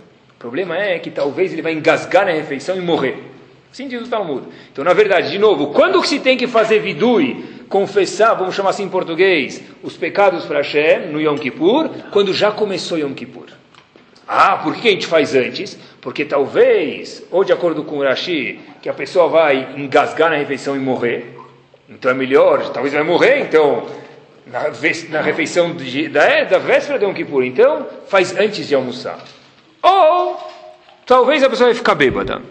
Problema 0.47 0.79
é 0.79 1.00
que 1.00 1.11
talvez 1.11 1.53
ele 1.53 1.61
vai 1.61 1.73
engasgar 1.73 2.25
na 2.25 2.31
refeição 2.31 2.76
e 2.76 2.81
morrer. 2.81 3.19
Assim 3.73 3.88
diz 3.88 4.00
o 4.00 4.09
Talmud. 4.09 4.47
Então, 4.71 4.85
na 4.85 4.93
verdade, 4.93 5.29
de 5.29 5.41
novo, 5.41 5.73
quando 5.73 6.00
que 6.00 6.07
se 6.07 6.21
tem 6.21 6.37
que 6.37 6.47
fazer 6.47 6.79
vidui, 6.79 7.45
confessar, 7.69 8.33
vamos 8.35 8.55
chamar 8.55 8.71
assim 8.71 8.85
em 8.85 8.88
português, 8.88 9.61
os 9.83 9.97
pecados 9.97 10.45
para 10.45 10.59
Hashem 10.59 11.09
no 11.09 11.21
Yom 11.21 11.35
Kippur, 11.37 11.91
quando 12.12 12.33
já 12.33 12.53
começou 12.53 12.97
Yom 12.97 13.12
Kippur. 13.12 13.47
Ah, 14.25 14.59
por 14.59 14.76
que 14.76 14.87
a 14.87 14.91
gente 14.93 15.09
faz 15.09 15.35
antes? 15.35 15.76
Porque 16.00 16.25
talvez, 16.25 17.25
ou 17.29 17.43
de 17.43 17.53
acordo 17.53 17.83
com 17.83 17.97
o 17.97 18.05
Rashi, 18.05 18.61
que 18.81 18.88
a 18.88 18.95
pessoa 18.95 19.26
vai 19.26 19.75
engasgar 19.76 20.31
na 20.31 20.37
refeição 20.37 20.76
e 20.76 20.79
morrer. 20.79 21.37
Então 21.88 22.09
é 22.09 22.15
melhor, 22.15 22.71
talvez 22.71 22.95
vai 22.95 23.03
morrer, 23.03 23.41
então, 23.41 23.85
na, 24.47 24.71
na 25.11 25.21
refeição 25.23 25.75
de, 25.75 26.09
da, 26.09 26.23
é, 26.23 26.45
da 26.45 26.59
véspera 26.59 27.00
de 27.00 27.05
Yom 27.05 27.12
Kippur. 27.12 27.43
Então, 27.43 27.85
faz 28.07 28.38
antes 28.38 28.69
de 28.69 28.76
almoçar. 28.76 29.19
Ou, 29.87 30.37
talvez 31.07 31.45
a 31.45 31.49
pessoa 31.49 31.69
vai 31.69 31.75
ficar 31.75 31.95
bêbada. 31.95 32.43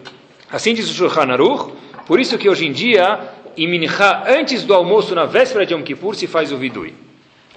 Assim 0.49 0.73
diz 0.73 0.89
o 0.89 0.93
Shulchan 0.93 1.33
Aruch, 1.33 1.73
por 2.07 2.17
isso 2.17 2.37
que 2.37 2.49
hoje 2.49 2.65
em 2.65 2.71
dia, 2.71 3.19
em 3.57 3.67
Minchá, 3.67 4.23
antes 4.25 4.63
do 4.63 4.73
almoço, 4.73 5.13
na 5.13 5.25
véspera 5.25 5.65
de 5.65 5.73
Yom 5.73 5.83
Kippur, 5.83 6.15
se 6.15 6.27
faz 6.27 6.53
o 6.53 6.57
vidui. 6.57 6.93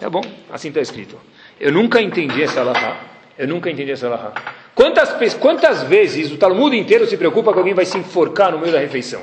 Tá 0.01 0.11
bom, 0.11 0.23
assim 0.51 0.69
está 0.69 0.81
escrito. 0.81 1.17
Eu 1.61 1.73
nunca 1.73 2.03
entendi 2.03 2.43
essa 2.43 2.61
alahá. 2.61 2.97
Eu 3.39 3.47
nunca 3.47 3.71
entendi 3.71 3.93
essa 3.93 4.07
alahá. 4.07 4.33
Quantas, 4.75 5.35
quantas 5.35 5.85
vezes 5.85 6.33
o 6.33 6.37
Talmud 6.37 6.77
inteiro 6.77 7.07
se 7.07 7.17
preocupa 7.17 7.53
que 7.53 7.59
alguém 7.59 7.75
vai 7.75 7.85
se 7.85 7.97
enforcar 7.99 8.51
no 8.51 8.59
meio 8.59 8.73
da 8.73 8.81
refeição? 8.81 9.23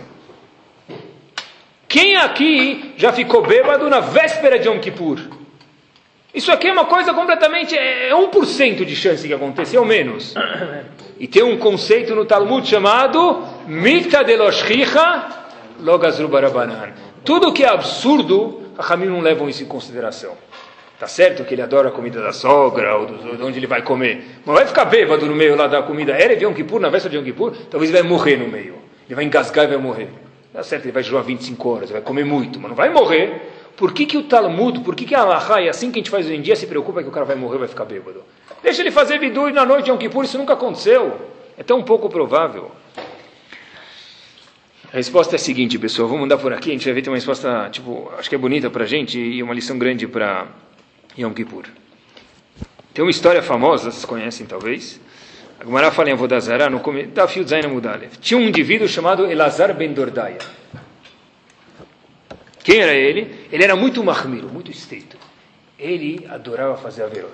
Quem 1.88 2.16
aqui 2.16 2.94
já 2.98 3.12
ficou 3.12 3.42
bêbado 3.42 3.90
na 3.90 4.00
véspera 4.00 4.58
de 4.58 4.70
Yom 4.70 4.80
Kippur? 4.80 5.20
Isso 6.36 6.52
aqui 6.52 6.68
é 6.68 6.74
uma 6.74 6.86
coisa 6.86 7.14
completamente. 7.14 7.76
É 7.78 8.12
1% 8.12 8.84
de 8.84 8.96
chance 8.96 9.26
que 9.26 9.34
aconteça, 9.34 9.80
ou 9.80 9.86
menos. 9.86 10.36
E 11.18 11.30
tem 11.30 11.42
um 11.42 11.58
conceito 11.58 12.14
no 12.14 12.26
Talmud 12.26 12.68
chamado 12.68 13.42
Mita 13.66 14.22
de 14.22 14.36
Loshricha 14.36 15.30
Logazru 15.80 16.28
Barabanan. 16.28 16.90
Tudo 17.24 17.54
que 17.54 17.64
é 17.64 17.70
absurdo, 17.70 18.64
a 18.78 18.94
Hamim 18.94 19.06
não 19.06 19.22
levam 19.22 19.48
isso 19.48 19.64
em 19.64 19.66
consideração. 19.66 20.34
Tá 21.00 21.08
certo 21.08 21.46
que 21.46 21.54
ele 21.54 21.62
adora 21.62 21.88
a 21.88 21.92
comida 21.92 22.22
da 22.22 22.34
sogra, 22.34 22.98
ou 22.98 23.06
do, 23.06 23.38
de 23.38 23.44
onde 23.44 23.60
ele 23.60 23.66
vai 23.66 23.82
comer. 23.82 24.26
Mas 24.46 24.56
vai 24.56 24.68
ficar 24.68 24.84
bêbado 24.84 25.26
no 25.26 25.34
meio 25.34 25.56
lá 25.56 25.68
da 25.68 25.82
comida. 25.84 26.12
Era 26.12 26.36
de 26.36 26.44
Yom 26.44 26.54
Kippur, 26.54 26.82
na 26.82 26.90
véspera 26.90 27.12
de 27.12 27.18
Yom 27.18 27.24
Kippur, 27.24 27.54
talvez 27.72 27.90
ele 27.90 28.02
vai 28.02 28.10
morrer 28.10 28.36
no 28.36 28.50
meio. 28.50 28.76
Ele 29.08 29.16
vai 29.16 29.24
engasgar 29.24 29.64
e 29.64 29.68
vai 29.70 29.78
morrer. 29.78 30.10
Tá 30.52 30.64
certo, 30.64 30.84
ele 30.84 30.92
vai 30.92 31.02
jejuar 31.02 31.24
25 31.24 31.70
horas, 31.70 31.92
vai 31.92 32.02
comer 32.02 32.26
muito, 32.26 32.60
mas 32.60 32.70
não 32.70 32.76
vai 32.76 32.90
morrer. 32.90 33.55
Por 33.78 33.94
que, 33.94 34.06
que 34.06 34.18
o 34.18 34.24
Talmud, 34.24 34.80
por 34.80 34.96
que, 34.96 35.06
que 35.06 35.14
a 35.14 35.22
Allahá, 35.22 35.62
e 35.62 35.70
assim 35.70 35.92
que 35.92 36.00
a 36.00 36.02
gente 36.02 36.10
faz 36.10 36.26
hoje 36.26 36.36
em 36.36 36.42
dia, 36.42 36.56
se 36.56 36.66
preocupa 36.66 37.04
que 37.04 37.10
o 37.10 37.12
cara 37.12 37.26
vai 37.26 37.36
morrer, 37.36 37.58
vai 37.58 37.68
ficar 37.68 37.84
bêbado? 37.84 38.24
Deixa 38.64 38.82
ele 38.82 38.92
fazer 38.92 39.20
bidu 39.20 39.50
na 39.50 39.66
noite 39.66 39.86
de 39.86 39.92
Yom 39.92 39.98
Kippur, 39.98 40.24
isso 40.24 40.38
nunca 40.38 40.54
aconteceu. 40.54 41.14
É 41.58 41.64
tão 41.64 41.84
pouco 41.84 42.10
provável. 42.10 42.72
A 44.92 44.98
resposta 44.98 45.36
é 45.36 45.38
a 45.38 45.40
seguinte, 45.40 45.78
pessoal. 45.78 46.08
Vamos 46.08 46.22
mandar 46.22 46.38
por 46.38 46.54
aqui. 46.54 46.70
A 46.70 46.74
gente 46.74 46.86
vai 46.86 46.94
ver 46.94 47.02
tem 47.02 47.12
uma 47.12 47.18
resposta, 47.18 47.70
tipo, 47.70 48.10
acho 48.18 48.30
que 48.30 48.36
é 48.36 48.38
bonita 48.38 48.70
para 48.70 48.86
a 48.86 48.88
gente 48.88 49.20
e 49.20 49.44
uma 49.44 49.54
lição 49.54 49.78
grande 49.78 50.08
para 50.08 50.48
Yom 51.18 51.34
Kippur. 51.34 51.66
Tem 52.94 53.04
uma 53.04 53.12
história 53.12 53.44
famosa, 53.44 53.92
vocês 53.92 54.06
conhecem 54.06 54.46
talvez. 54.46 55.02
A 55.60 55.66
Gemara 55.66 55.92
fala 55.92 56.10
em 56.10 56.14
Avodazara, 56.14 56.70
no 56.70 56.82
da 57.08 57.28
Fio 57.28 57.46
Zaina 57.46 57.68
Mudalev. 57.68 58.18
Tinha 58.22 58.38
um 58.40 58.44
indivíduo 58.44 58.88
chamado 58.88 59.26
Elazar 59.26 59.74
Ben 59.74 59.92
Dordaya. 59.94 60.38
Quem 62.66 62.80
era 62.80 62.96
ele? 62.96 63.48
Ele 63.52 63.64
era 63.64 63.76
muito 63.76 64.04
mahmiro, 64.04 64.50
muito 64.50 64.72
estrito. 64.72 65.18
Ele 65.78 66.26
adorava 66.28 66.76
fazer 66.76 67.04
averot. 67.04 67.30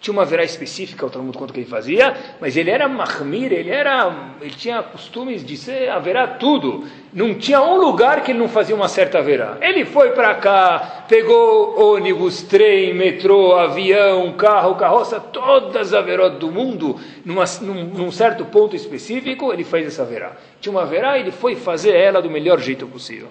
Tinha 0.00 0.12
uma 0.12 0.24
verá 0.24 0.44
específica, 0.44 1.04
o 1.04 1.10
Talmud 1.10 1.36
conta 1.36 1.52
que 1.52 1.58
ele 1.58 1.68
fazia, 1.68 2.16
mas 2.40 2.56
ele 2.56 2.70
era 2.70 2.88
mahmir, 2.88 3.52
ele, 3.52 3.68
era, 3.68 4.30
ele 4.40 4.52
tinha 4.52 4.80
costumes 4.80 5.44
de 5.44 5.56
ser 5.56 5.90
haverá 5.90 6.26
tudo. 6.28 6.84
Não 7.12 7.34
tinha 7.34 7.60
um 7.60 7.78
lugar 7.78 8.22
que 8.22 8.30
ele 8.30 8.38
não 8.38 8.48
fazia 8.48 8.76
uma 8.76 8.88
certa 8.88 9.20
verá. 9.20 9.58
Ele 9.60 9.84
foi 9.84 10.12
para 10.12 10.36
cá, 10.36 11.04
pegou 11.08 11.96
ônibus, 11.96 12.44
trem, 12.44 12.94
metrô, 12.94 13.56
avião, 13.56 14.32
carro, 14.34 14.76
carroça, 14.76 15.18
todas 15.18 15.88
as 15.88 15.94
averot 15.94 16.36
do 16.36 16.52
mundo, 16.52 16.96
numa, 17.24 17.44
num, 17.60 17.84
num, 17.86 18.12
certo 18.12 18.44
ponto 18.44 18.76
específico, 18.76 19.52
ele 19.52 19.64
fez 19.64 19.88
essa 19.88 20.04
verá. 20.04 20.36
Tinha 20.60 20.70
uma 20.70 20.86
verá 20.86 21.18
e 21.18 21.22
ele 21.22 21.32
foi 21.32 21.56
fazer 21.56 21.96
ela 21.96 22.22
do 22.22 22.30
melhor 22.30 22.60
jeito 22.60 22.86
possível. 22.86 23.28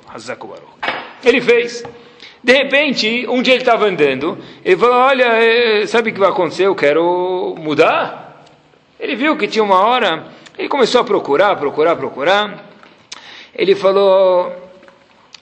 Ele 1.23 1.41
fez. 1.41 1.83
De 2.41 2.53
repente, 2.53 3.27
um 3.27 3.41
dia 3.41 3.53
ele 3.53 3.63
estava 3.63 3.85
andando, 3.85 4.37
ele 4.63 4.77
falou, 4.77 4.95
olha, 4.95 5.25
eh, 5.43 5.85
sabe 5.85 6.09
o 6.09 6.13
que 6.13 6.19
vai 6.19 6.29
acontecer? 6.29 6.67
Eu 6.67 6.75
quero 6.75 7.55
mudar. 7.59 8.45
Ele 8.97 9.15
viu 9.15 9.37
que 9.37 9.47
tinha 9.47 9.63
uma 9.63 9.81
hora, 9.81 10.27
ele 10.57 10.69
começou 10.69 11.01
a 11.01 11.03
procurar, 11.03 11.55
procurar, 11.57 11.95
procurar. 11.97 12.65
Ele 13.53 13.75
falou, 13.75 14.53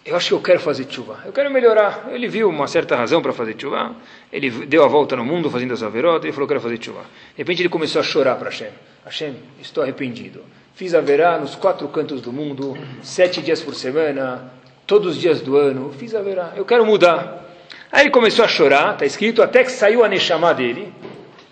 eu 0.04 0.16
acho 0.16 0.30
que 0.30 0.34
eu 0.34 0.42
quero 0.42 0.60
fazer 0.60 0.88
chuva, 0.90 1.20
eu 1.26 1.32
quero 1.32 1.52
melhorar. 1.52 2.08
Ele 2.12 2.28
viu 2.28 2.50
uma 2.50 2.68
certa 2.68 2.96
razão 2.96 3.22
para 3.22 3.32
fazer 3.32 3.56
chuva, 3.60 3.96
ele 4.34 4.50
deu 4.50 4.84
a 4.84 4.88
volta 4.88 5.16
no 5.16 5.24
mundo 5.24 5.52
fazendo 5.52 5.74
as 5.74 5.84
averotas, 5.84 6.24
ele 6.24 6.34
falou, 6.34 6.46
eu 6.46 6.48
quero 6.48 6.62
fazer 6.62 6.84
chuva. 6.84 7.02
De 7.02 7.40
repente 7.40 7.62
ele 7.62 7.70
começou 7.70 8.00
a 8.00 8.04
chorar 8.04 8.36
para 8.38 8.50
Hashem. 8.50 8.70
Hashem, 9.06 9.36
estou 9.62 9.84
arrependido. 9.84 10.44
Fiz 10.74 10.94
a 10.96 11.02
verá 11.02 11.38
nos 11.38 11.56
quatro 11.56 11.88
cantos 11.88 12.22
do 12.22 12.32
mundo, 12.32 12.78
sete 13.02 13.42
dias 13.42 13.62
por 13.62 13.74
semana, 13.76 14.52
todos 14.88 15.16
os 15.16 15.22
dias 15.22 15.42
do 15.42 15.58
ano, 15.58 15.94
fiz 16.00 16.16
a 16.16 16.22
verá, 16.22 16.54
eu 16.56 16.64
quero 16.64 16.86
mudar. 16.86 17.46
Aí 17.92 18.04
ele 18.04 18.10
começou 18.10 18.46
a 18.46 18.48
chorar, 18.48 18.94
está 18.94 19.06
escrito, 19.06 19.44
até 19.44 19.62
que 19.64 19.72
saiu 19.72 20.04
a 20.04 20.08
Neshama 20.08 20.54
dele, 20.54 20.94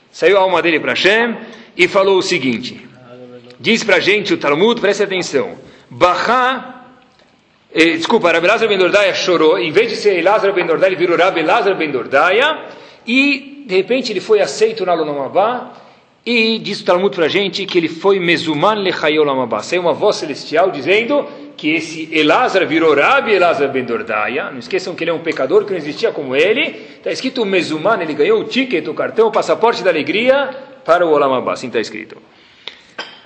saiu 0.10 0.38
a 0.38 0.42
alma 0.42 0.62
dele 0.62 0.80
para 0.80 0.94
Hashem, 0.94 1.36
e 1.76 1.86
falou 1.90 2.18
o 2.18 2.22
seguinte, 2.22 2.88
diz 3.60 3.84
para 3.84 3.98
a 3.98 4.00
gente 4.00 4.34
o 4.34 4.38
Talmud, 4.38 4.80
preste 4.80 5.04
atenção, 5.04 5.56
Bahá, 5.90 6.86
eh, 7.74 7.98
desculpa, 7.98 8.32
Rabi 8.32 8.48
Lazar 8.48 8.70
ben 8.70 8.78
Dordaya 8.78 9.14
chorou, 9.14 9.60
em 9.60 9.72
vez 9.72 9.90
de 9.90 9.98
ser 9.98 10.18
Elazar 10.18 10.54
ben 10.54 10.66
Dordaya, 10.66 10.94
ele 10.94 10.96
virou 10.96 11.18
Rabi 11.18 11.44
Lazar 11.44 11.76
ben 11.76 11.92
Dordaya, 11.92 12.64
e 13.06 13.66
de 13.68 13.76
repente 13.76 14.14
ele 14.14 14.22
foi 14.22 14.40
aceito 14.40 14.86
na 14.86 14.94
Lonamabá, 14.94 15.74
e 16.26 16.58
diz 16.60 16.80
o 16.80 16.86
Talmud 16.86 17.14
para 17.14 17.26
a 17.26 17.30
gente 17.30 17.66
que 17.66 17.78
ele 17.78 17.90
foi 17.90 18.18
Mezuman 18.18 18.76
Lechayolamabá, 18.76 19.62
saiu 19.62 19.82
uma 19.82 19.94
voz 19.94 20.16
celestial 20.16 20.72
dizendo 20.72 21.28
que 21.56 21.76
esse 21.76 22.10
Elazar 22.12 22.66
virou 22.68 22.94
Rabi 22.94 23.34
Elazar 23.34 23.70
ben 23.70 23.84
Dordaya. 23.84 24.52
Não 24.52 24.60
esqueçam 24.60 24.94
que 24.96 25.04
ele 25.04 25.12
é 25.12 25.14
um 25.14 25.20
pecador 25.20 25.66
que 25.66 25.72
não 25.72 25.78
existia 25.78 26.12
como 26.12 26.36
ele. 26.36 26.62
Está 26.98 27.12
escrito 27.12 27.46
Mezuman, 27.46 28.02
ele 28.02 28.14
ganhou 28.14 28.42
o 28.42 28.44
ticket, 28.44 28.88
o 28.88 28.94
cartão, 28.94 29.28
o 29.28 29.32
passaporte 29.32 29.84
da 29.84 29.90
alegria 29.90 30.50
para 30.84 31.06
o 31.06 31.12
Olam 31.12 31.34
Abba. 31.34 31.54
Assim 31.54 31.68
está 31.68 31.80
escrito. 31.80 32.18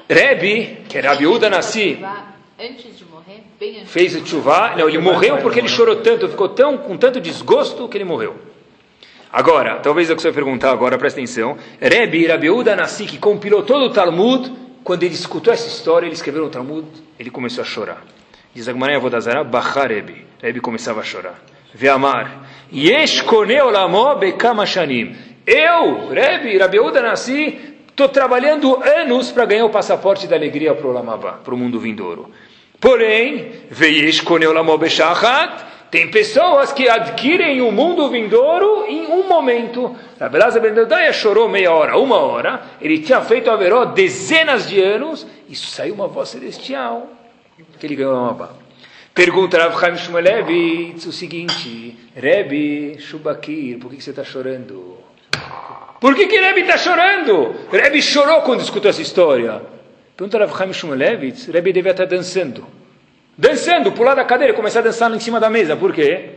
Rebbe, 0.09 0.79
que 0.87 0.97
é 0.97 1.01
Rabi 1.01 1.27
Uda 1.27 1.49
Nassi, 1.49 1.99
antes 2.59 2.97
de 2.97 3.05
morrer, 3.05 3.43
bem 3.59 3.77
antes 3.77 3.91
fez 3.91 4.15
o 4.15 4.25
chuvá. 4.25 4.75
Não, 4.75 4.87
ele 4.87 4.97
morreu 4.97 5.37
porque 5.37 5.59
ele 5.59 5.67
chorou 5.67 5.97
tanto, 5.97 6.27
ficou 6.27 6.49
tão, 6.49 6.77
com 6.77 6.97
tanto 6.97 7.21
desgosto 7.21 7.87
que 7.87 7.97
ele 7.97 8.05
morreu. 8.05 8.35
Agora, 9.31 9.75
talvez 9.75 10.09
é 10.09 10.13
o 10.13 10.15
que 10.15 10.23
você 10.23 10.29
vai 10.29 10.35
perguntar 10.35 10.71
agora, 10.71 10.97
presta 10.97 11.19
atenção. 11.19 11.57
Rebbe 11.79 12.25
Rabiuda 12.25 12.75
Nassi, 12.75 13.05
que 13.05 13.19
compilou 13.19 13.61
todo 13.61 13.85
o 13.85 13.89
Talmud, 13.91 14.51
quando 14.83 15.03
ele 15.03 15.13
escutou 15.13 15.53
essa 15.53 15.67
história, 15.67 16.07
ele 16.07 16.15
escreveu 16.15 16.43
no 16.43 16.49
Talmud, 16.49 16.87
ele 17.19 17.29
começou 17.29 17.61
a 17.61 17.65
chorar. 17.65 18.03
Diz 18.53 18.67
a 18.67 18.71
Avodazara, 18.71 19.43
Bachar 19.43 19.89
Rebbe. 19.89 20.25
Rebbe 20.41 20.59
começava 20.59 21.01
a 21.01 21.03
chorar. 21.03 21.39
Ve'amar, 21.73 22.49
Yesh 22.73 23.21
koneu 23.21 23.69
lamo 23.69 24.15
bekama 24.15 24.65
shanim. 24.65 25.15
Eu, 25.45 26.09
Rebbe, 26.09 26.57
Rabiuda 26.57 26.99
Nassi, 26.99 27.75
estou 27.87 28.09
trabalhando 28.09 28.81
anos 28.83 29.31
para 29.31 29.45
ganhar 29.45 29.65
o 29.65 29.69
passaporte 29.69 30.25
da 30.25 30.35
alegria 30.35 30.73
para 30.73 30.87
o 30.87 30.91
Lamabá, 30.91 31.33
para 31.33 31.53
o 31.53 31.57
mundo 31.57 31.79
vindouro. 31.79 32.31
Porém, 32.79 33.51
Ve'yesh 33.69 34.21
koneu 34.21 34.51
lamo 34.51 34.75
beshachat, 34.79 35.65
tem 35.91 36.09
pessoas 36.09 36.71
que 36.71 36.89
adquirem 36.89 37.61
o 37.61 37.71
mundo 37.71 38.09
vindouro 38.09 38.85
em 38.87 39.05
um 39.07 39.27
momento. 39.27 39.95
Rabelazar 40.19 40.61
Ben 40.61 40.73
Dodaya 40.73 41.13
chorou 41.13 41.47
meia 41.47 41.71
hora, 41.71 41.97
uma 41.97 42.17
hora. 42.17 42.61
Ele 42.81 42.99
tinha 42.99 43.21
feito 43.21 43.49
a 43.49 43.55
veró 43.55 43.85
dezenas 43.85 44.67
de 44.67 44.79
anos. 44.79 45.25
E 45.47 45.55
saiu 45.55 45.95
uma 45.95 46.07
voz 46.07 46.29
celestial 46.29 47.18
que 47.79 47.85
ele 47.85 47.95
ganhou. 47.95 48.49
Pergunta 49.13 49.57
Rav 49.57 49.79
Chaim 49.79 49.97
Shmulevitz 49.97 51.05
o 51.05 51.11
seguinte: 51.11 51.97
Rebbe 52.15 52.97
Shubakir, 52.99 53.79
por 53.79 53.91
que 53.91 54.01
você 54.01 54.11
está 54.11 54.23
chorando? 54.23 54.97
Por 55.99 56.15
que, 56.15 56.27
que 56.27 56.39
Rebbe 56.39 56.61
está 56.61 56.77
chorando? 56.77 57.55
Rebbe 57.71 58.01
chorou 58.01 58.41
quando 58.41 58.61
escutou 58.61 58.89
essa 58.89 59.01
história. 59.01 59.61
Pergunta 60.15 60.37
Rav 60.37 60.57
Chaim 60.57 60.73
Shmulevitz, 60.73 61.47
Rebbe 61.47 61.73
devia 61.73 61.91
estar 61.91 62.05
dançando 62.05 62.79
dançando, 63.39 63.93
pular 63.93 64.15
da 64.15 64.25
cadeira 64.25 64.51
e 64.51 64.55
começar 64.55 64.79
a 64.79 64.83
dançar 64.83 65.09
em 65.15 65.19
cima 65.19 65.39
da 65.39 65.49
mesa. 65.49 65.77
Por 65.77 65.93
quê? 65.93 66.31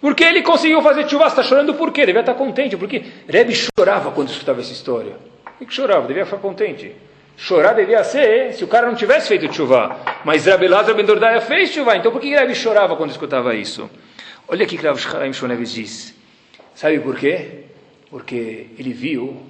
Porque 0.00 0.24
ele 0.24 0.42
conseguiu 0.42 0.80
fazer 0.80 1.08
chuva, 1.08 1.26
está 1.26 1.42
chorando 1.42 1.74
por 1.74 1.92
quê? 1.92 2.06
Devia 2.06 2.20
estar 2.20 2.34
contente, 2.34 2.76
porque 2.76 3.04
Rebbe 3.28 3.54
chorava 3.54 4.10
quando 4.10 4.30
escutava 4.30 4.60
essa 4.60 4.72
história. 4.72 5.12
Que 5.58 5.72
chorava? 5.72 6.06
Devia 6.08 6.24
ficar 6.24 6.38
contente. 6.38 6.92
Chorar 7.36 7.74
devia 7.74 8.04
ser 8.04 8.52
se 8.52 8.62
o 8.62 8.68
cara 8.68 8.86
não 8.86 8.94
tivesse 8.94 9.28
feito 9.28 9.52
chuva. 9.52 9.98
Mas 10.24 10.46
Rabbi 10.46 10.68
Lazar 10.68 10.94
Ben 10.94 11.04
Dordaya 11.04 11.40
fez 11.40 11.70
chuva, 11.70 11.96
então 11.96 12.12
por 12.12 12.20
que 12.20 12.28
Rebbe 12.28 12.54
chorava 12.54 12.96
quando 12.96 13.10
escutava 13.10 13.54
isso? 13.54 13.90
Olha 14.46 14.64
aqui 14.64 14.76
que 14.76 14.86
Rav 14.86 14.98
Chaim 14.98 15.32
Shoneves 15.32 15.72
diz. 15.72 16.14
Sabe 16.74 16.98
por 17.00 17.16
quê? 17.16 17.64
Porque 18.10 18.66
ele 18.78 18.92
viu 18.92 19.42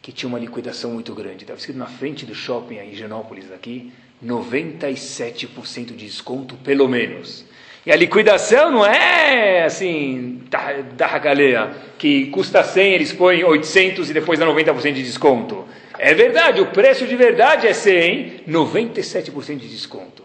que 0.00 0.12
tinha 0.12 0.28
uma 0.28 0.38
liquidação 0.38 0.90
muito 0.90 1.14
grande. 1.14 1.44
Estava 1.44 1.58
escrito 1.58 1.78
na 1.78 1.86
frente 1.86 2.26
do 2.26 2.34
shopping 2.34 2.76
em 2.76 2.92
Higienópolis, 2.92 3.50
aqui, 3.50 3.92
97% 4.24 5.86
de 5.86 6.06
desconto, 6.06 6.56
pelo 6.56 6.88
menos. 6.88 7.44
E 7.86 7.92
a 7.92 7.96
liquidação 7.96 8.70
não 8.70 8.86
é 8.86 9.64
assim, 9.64 10.42
da, 10.48 10.72
da 10.94 11.18
galeia, 11.18 11.70
que 11.98 12.26
custa 12.26 12.62
100, 12.62 12.92
eles 12.92 13.12
põem 13.12 13.44
800 13.44 14.08
e 14.08 14.12
depois 14.14 14.38
dá 14.38 14.46
90% 14.46 14.92
de 14.92 15.02
desconto. 15.02 15.66
É 15.98 16.14
verdade, 16.14 16.60
o 16.60 16.66
preço 16.66 17.06
de 17.06 17.16
verdade 17.16 17.66
é 17.66 17.72
100, 17.72 18.44
97% 18.48 19.58
de 19.58 19.68
desconto. 19.68 20.24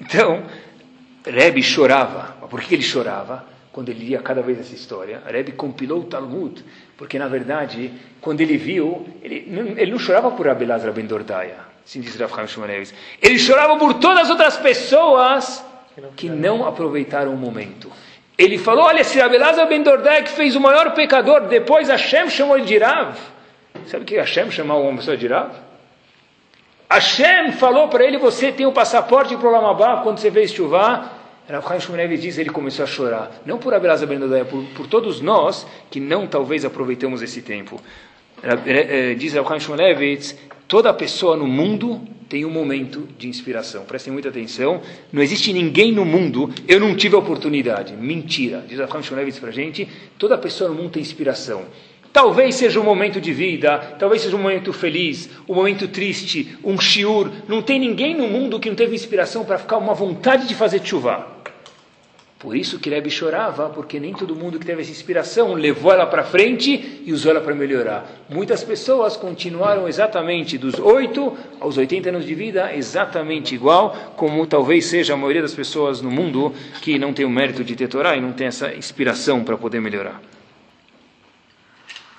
Então, 0.00 0.44
Rebbe 1.26 1.62
chorava. 1.62 2.36
Por 2.48 2.60
que 2.60 2.74
ele 2.74 2.82
chorava? 2.82 3.54
quando 3.74 3.88
ele 3.88 4.04
lia 4.04 4.20
cada 4.20 4.40
vez 4.40 4.60
essa 4.60 4.72
história. 4.72 5.20
Rebbe 5.26 5.50
compilou 5.50 5.98
o 5.98 6.04
Talmud, 6.04 6.64
porque 6.96 7.18
na 7.18 7.26
verdade, 7.26 7.92
quando 8.20 8.40
ele 8.40 8.56
viu, 8.56 9.04
ele, 9.20 9.52
ele 9.76 9.90
não 9.90 9.98
chorava 9.98 10.30
por 10.30 10.48
Abelazar 10.48 10.92
Ben 10.92 11.04
Dordaya, 11.04 11.56
assim 11.84 12.00
diz 12.00 12.14
Rav. 12.14 12.32
Ele 13.20 13.36
chorava 13.36 13.76
por 13.76 13.94
todas 13.94 14.20
as 14.20 14.30
outras 14.30 14.56
pessoas 14.56 15.64
que 16.16 16.30
não 16.30 16.64
aproveitaram 16.64 17.34
o 17.34 17.36
momento. 17.36 17.90
Ele 18.38 18.58
falou, 18.58 18.84
olha, 18.84 19.02
se 19.02 19.20
Abelazar 19.20 19.66
Ben 19.68 19.82
Dordaya 19.82 20.22
que 20.22 20.30
fez 20.30 20.54
o 20.54 20.60
maior 20.60 20.94
pecador, 20.94 21.48
depois 21.48 21.88
Hashem 21.88 22.30
chamou 22.30 22.56
ele 22.56 22.66
de 22.66 22.78
Rav. 22.78 23.16
Sabe 23.86 24.04
o 24.04 24.06
que 24.06 24.16
Hashem 24.16 24.50
chamou 24.50 24.88
uma 24.88 24.98
pessoa 24.98 25.16
de 25.16 25.26
Rav? 25.26 25.52
Hashem 26.90 27.52
falou 27.52 27.88
para 27.88 28.04
ele, 28.04 28.18
você 28.18 28.52
tem 28.52 28.66
o 28.66 28.72
passaporte 28.72 29.36
para 29.36 29.48
o 29.48 29.50
Lamabá 29.50 30.02
quando 30.02 30.18
você 30.18 30.30
vê 30.30 30.46
chuvá, 30.46 31.10
Rav 31.48 31.66
Chaim 31.66 31.80
Shmunev 31.80 32.16
diz, 32.16 32.38
ele 32.38 32.50
começou 32.50 32.84
a 32.84 32.86
chorar, 32.86 33.30
não 33.44 33.58
por 33.58 33.74
Abelazar 33.74 34.08
Ben 34.08 34.18
por, 34.44 34.64
por 34.74 34.86
todos 34.86 35.20
nós 35.20 35.66
que 35.90 36.00
não 36.00 36.26
talvez 36.26 36.64
aproveitamos 36.64 37.20
esse 37.20 37.42
tempo. 37.42 37.80
Eh, 38.42 39.10
eh, 39.10 39.14
diz 39.14 39.34
Rav 39.34 39.60
Chaim 39.60 40.18
toda 40.66 40.92
pessoa 40.94 41.36
no 41.36 41.46
mundo 41.46 42.00
tem 42.28 42.44
um 42.44 42.50
momento 42.50 43.06
de 43.18 43.28
inspiração. 43.28 43.84
Prestem 43.84 44.12
muita 44.12 44.30
atenção. 44.30 44.80
Não 45.12 45.22
existe 45.22 45.52
ninguém 45.52 45.92
no 45.92 46.04
mundo, 46.04 46.50
eu 46.66 46.80
não 46.80 46.96
tive 46.96 47.14
a 47.14 47.18
oportunidade. 47.18 47.94
Mentira. 47.94 48.64
Diz 48.66 48.78
Rav 48.78 49.02
Chaim 49.02 49.30
para 49.32 49.48
a 49.50 49.52
gente, 49.52 49.86
toda 50.18 50.38
pessoa 50.38 50.70
no 50.70 50.76
mundo 50.76 50.90
tem 50.90 51.02
inspiração. 51.02 51.66
Talvez 52.14 52.54
seja 52.54 52.78
um 52.78 52.84
momento 52.84 53.20
de 53.20 53.32
vida, 53.32 53.96
talvez 53.98 54.22
seja 54.22 54.36
um 54.36 54.40
momento 54.40 54.72
feliz, 54.72 55.28
um 55.48 55.54
momento 55.54 55.88
triste, 55.88 56.56
um 56.62 56.78
shiur. 56.78 57.28
Não 57.48 57.60
tem 57.60 57.76
ninguém 57.76 58.16
no 58.16 58.28
mundo 58.28 58.60
que 58.60 58.68
não 58.68 58.76
teve 58.76 58.94
inspiração 58.94 59.44
para 59.44 59.58
ficar 59.58 59.78
uma 59.78 59.94
vontade 59.94 60.46
de 60.46 60.54
fazer 60.54 60.80
chuva. 60.84 61.26
Por 62.38 62.54
isso 62.54 62.78
que 62.78 62.88
Rebbe 62.88 63.10
chorava, 63.10 63.68
porque 63.68 63.98
nem 63.98 64.12
todo 64.12 64.36
mundo 64.36 64.60
que 64.60 64.64
teve 64.64 64.82
essa 64.82 64.92
inspiração 64.92 65.54
levou 65.54 65.90
ela 65.90 66.06
para 66.06 66.22
frente 66.22 67.02
e 67.04 67.12
usou 67.12 67.32
ela 67.32 67.40
para 67.40 67.52
melhorar. 67.52 68.08
Muitas 68.28 68.62
pessoas 68.62 69.16
continuaram 69.16 69.88
exatamente 69.88 70.56
dos 70.56 70.78
8 70.78 71.36
aos 71.58 71.76
80 71.76 72.10
anos 72.10 72.24
de 72.24 72.34
vida, 72.36 72.72
exatamente 72.76 73.56
igual, 73.56 74.14
como 74.14 74.46
talvez 74.46 74.86
seja 74.86 75.14
a 75.14 75.16
maioria 75.16 75.42
das 75.42 75.54
pessoas 75.54 76.00
no 76.00 76.12
mundo 76.12 76.54
que 76.80 76.96
não 76.96 77.12
tem 77.12 77.24
o 77.24 77.30
mérito 77.30 77.64
de 77.64 77.74
ter 77.74 77.88
e 78.16 78.20
não 78.20 78.32
tem 78.32 78.46
essa 78.46 78.72
inspiração 78.72 79.42
para 79.42 79.56
poder 79.56 79.80
melhorar. 79.80 80.33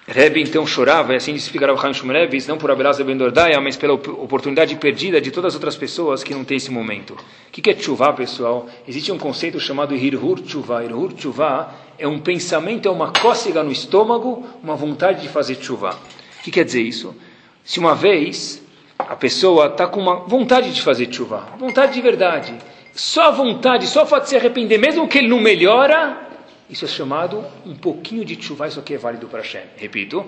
Rebbe 0.07 0.39
então 0.39 0.67
chorava, 0.67 1.13
e 1.13 1.15
assim 1.15 1.33
explica 1.33 1.65
Rav 1.65 1.81
Chaim 1.81 1.93
Shumrevis, 1.93 2.45
não 2.45 2.59
por 2.59 2.69
Abelaz 2.69 3.01
Ben 3.01 3.17
Dordaya, 3.17 3.59
mas 3.59 3.75
pela 3.75 3.93
oportunidade 3.93 4.75
perdida 4.75 5.19
de 5.19 5.31
todas 5.31 5.49
as 5.49 5.55
outras 5.55 5.75
pessoas 5.75 6.23
que 6.23 6.31
não 6.31 6.43
têm 6.43 6.57
esse 6.57 6.69
momento. 6.69 7.13
O 7.13 7.51
que 7.51 7.67
é 7.71 7.73
tshuva, 7.73 8.13
pessoal? 8.13 8.67
Existe 8.87 9.11
um 9.11 9.17
conceito 9.17 9.59
chamado 9.59 9.95
Hirhur 9.95 10.41
Tshuva. 10.41 10.83
Hirhur 10.83 11.11
Tshuva 11.13 11.73
é 11.97 12.07
um 12.07 12.19
pensamento, 12.19 12.87
é 12.87 12.91
uma 12.91 13.11
cócega 13.11 13.63
no 13.63 13.71
estômago, 13.71 14.45
uma 14.61 14.75
vontade 14.75 15.23
de 15.23 15.27
fazer 15.27 15.55
tshuva. 15.55 15.97
O 16.39 16.43
que 16.43 16.51
quer 16.51 16.65
dizer 16.65 16.83
isso? 16.83 17.15
Se 17.63 17.79
uma 17.79 17.95
vez 17.95 18.61
a 18.99 19.15
pessoa 19.15 19.67
está 19.67 19.87
com 19.87 19.99
uma 19.99 20.17
vontade 20.17 20.71
de 20.71 20.83
fazer 20.83 21.07
tshuva, 21.07 21.47
vontade 21.57 21.93
de 21.93 22.01
verdade, 22.01 22.53
só 22.93 23.31
vontade, 23.31 23.87
só 23.87 24.03
o 24.03 24.05
fato 24.05 24.23
de 24.25 24.29
se 24.29 24.37
arrepender, 24.37 24.77
mesmo 24.77 25.07
que 25.07 25.17
ele 25.17 25.27
não 25.27 25.39
melhora, 25.39 26.24
isso 26.69 26.85
é 26.85 26.87
chamado 26.87 27.43
um 27.65 27.75
pouquinho 27.75 28.25
de 28.25 28.41
chuva, 28.41 28.67
isso 28.67 28.79
aqui 28.79 28.93
é 28.93 28.97
válido 28.97 29.27
para 29.27 29.41
Hashem. 29.41 29.61
Repito, 29.77 30.25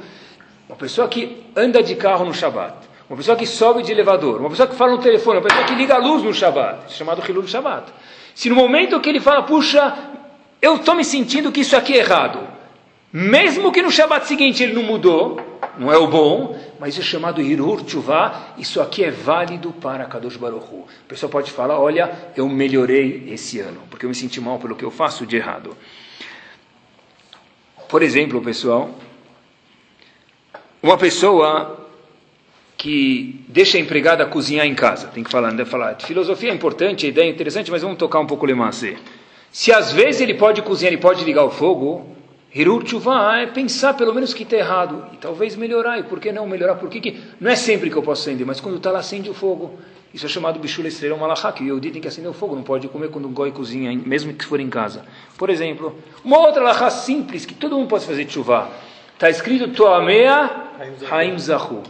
uma 0.68 0.76
pessoa 0.76 1.08
que 1.08 1.46
anda 1.56 1.82
de 1.82 1.96
carro 1.96 2.26
no 2.26 2.34
Shabat, 2.34 2.76
uma 3.10 3.18
pessoa 3.18 3.38
que 3.38 3.46
sobe 3.46 3.82
de 3.84 3.92
elevador, 3.92 4.40
uma 4.40 4.50
pessoa 4.50 4.68
que 4.68 4.76
fala 4.76 4.92
no 4.92 5.00
telefone, 5.00 5.38
uma 5.38 5.48
pessoa 5.48 5.66
que 5.66 5.76
liga 5.76 5.96
a 5.96 5.98
luz 5.98 6.24
no 6.24 6.34
Shabat, 6.34 6.86
isso 6.88 6.96
é 6.96 6.98
chamado 6.98 7.24
Hilul 7.28 7.48
Shabat. 7.48 7.92
Se 8.36 8.50
no 8.50 8.56
momento 8.56 9.00
que 9.00 9.10
ele 9.10 9.20
fala, 9.20 9.44
puxa, 9.44 9.98
eu 10.62 10.76
estou 10.76 10.94
me 10.94 11.04
sentindo 11.04 11.52
que 11.52 11.62
isso 11.62 11.76
aqui 11.76 11.94
é 11.94 11.98
errado, 11.98 12.40
mesmo 13.12 13.72
que 13.72 13.82
no 13.82 13.90
Shabat 13.90 14.28
seguinte 14.28 14.62
ele 14.62 14.74
não 14.74 14.84
mudou, 14.84 15.40
não 15.80 15.92
é 15.92 15.98
o 15.98 16.08
bom, 16.08 16.60
mas 16.80 16.94
isso 16.94 17.02
é 17.02 17.04
chamado 17.04 17.42
Hirur 17.42 17.84
Tshuva, 17.84 18.54
isso 18.58 18.82
aqui 18.82 19.04
é 19.04 19.10
válido 19.10 19.72
para 19.72 20.06
Kadosh 20.06 20.38
Baruch 20.38 20.66
Hu. 20.72 20.86
A 21.06 21.10
pessoa 21.10 21.30
pode 21.30 21.50
falar, 21.52 21.80
olha, 21.80 22.32
eu 22.36 22.48
melhorei 22.50 23.30
esse 23.30 23.60
ano, 23.60 23.82
porque 23.90 24.06
eu 24.06 24.10
me 24.10 24.16
senti 24.16 24.42
mal 24.42 24.60
pelo 24.60 24.76
que 24.76 24.84
eu 24.84 24.92
faço 24.92 25.26
de 25.26 25.38
errado. 25.38 25.76
Por 27.90 28.04
exemplo, 28.04 28.42
pessoal, 28.42 28.90
uma 30.84 30.98
pessoa 30.98 31.88
que 32.78 33.44
deixa 33.48 33.78
a 33.78 33.82
empregada 33.82 34.26
cozinhar 34.26 34.66
em 34.66 34.76
casa, 34.76 35.08
tem 35.08 35.24
que 35.24 35.32
falar, 35.32 35.52
deve 35.52 35.70
falar, 35.70 35.96
filosofia 36.00 36.52
é 36.52 36.54
importante, 36.54 37.06
a 37.06 37.10
ideia 37.10 37.28
é 37.28 37.30
interessante, 37.30 37.72
mas 37.72 37.82
vamos 37.82 37.98
tocar 37.98 38.20
um 38.20 38.28
pouco 38.28 38.46
o 38.46 38.48
lemancê. 38.48 38.98
Se 39.52 39.72
às 39.72 39.92
vezes 39.92 40.22
ele 40.22 40.34
pode 40.34 40.62
cozinhar, 40.62 40.94
ele 40.94 41.02
pode 41.02 41.24
ligar 41.24 41.44
o 41.44 41.50
fogo, 41.50 42.06
Hirur 42.54 42.84
é 43.40 43.46
pensar 43.48 43.94
pelo 43.94 44.14
menos 44.14 44.34
que 44.34 44.44
está 44.44 44.58
errado, 44.58 45.06
e 45.14 45.18
talvez 45.18 45.56
melhorar, 45.56 45.98
e 45.98 46.04
por 46.04 46.20
que 46.20 46.32
não 46.32 46.48
melhorar? 46.48 46.76
Por 46.76 46.90
que, 46.90 47.00
que 47.00 47.22
não 47.40 47.50
é 47.50 47.56
sempre 47.56 47.90
que 47.90 47.96
eu 47.96 48.04
posso 48.04 48.22
acender, 48.22 48.46
mas 48.46 48.60
quando 48.60 48.78
está 48.78 48.92
lá 48.92 49.00
acende 49.00 49.30
o 49.30 49.34
fogo. 49.34 49.80
Isso 50.18 50.26
é 50.26 50.30
chamado 50.30 50.58
bichula 50.58 50.88
estrela 50.88 51.16
malachá, 51.16 51.52
que 51.52 51.62
o 51.62 51.68
Yehudi 51.68 51.92
tem 51.92 52.02
que 52.02 52.08
acender 52.08 52.28
o 52.28 52.34
fogo, 52.34 52.56
não 52.56 52.64
pode 52.64 52.88
comer 52.88 53.10
quando 53.10 53.28
um 53.28 53.32
goi 53.32 53.52
cozinha, 53.52 53.96
mesmo 54.04 54.34
que 54.34 54.44
for 54.44 54.60
em 54.60 54.68
casa. 54.68 55.06
Por 55.38 55.48
exemplo, 55.48 55.96
uma 56.26 56.40
outra 56.40 56.60
alachá 56.62 56.90
simples, 56.90 57.46
que 57.46 57.54
todo 57.54 57.76
mundo 57.78 57.88
pode 57.88 58.04
fazer 58.04 58.28
chuva. 58.28 58.68
Está 59.14 59.30
escrito 59.30 59.68
Toamea 59.68 60.50
Haim 61.12 61.38
Zahu. 61.38 61.84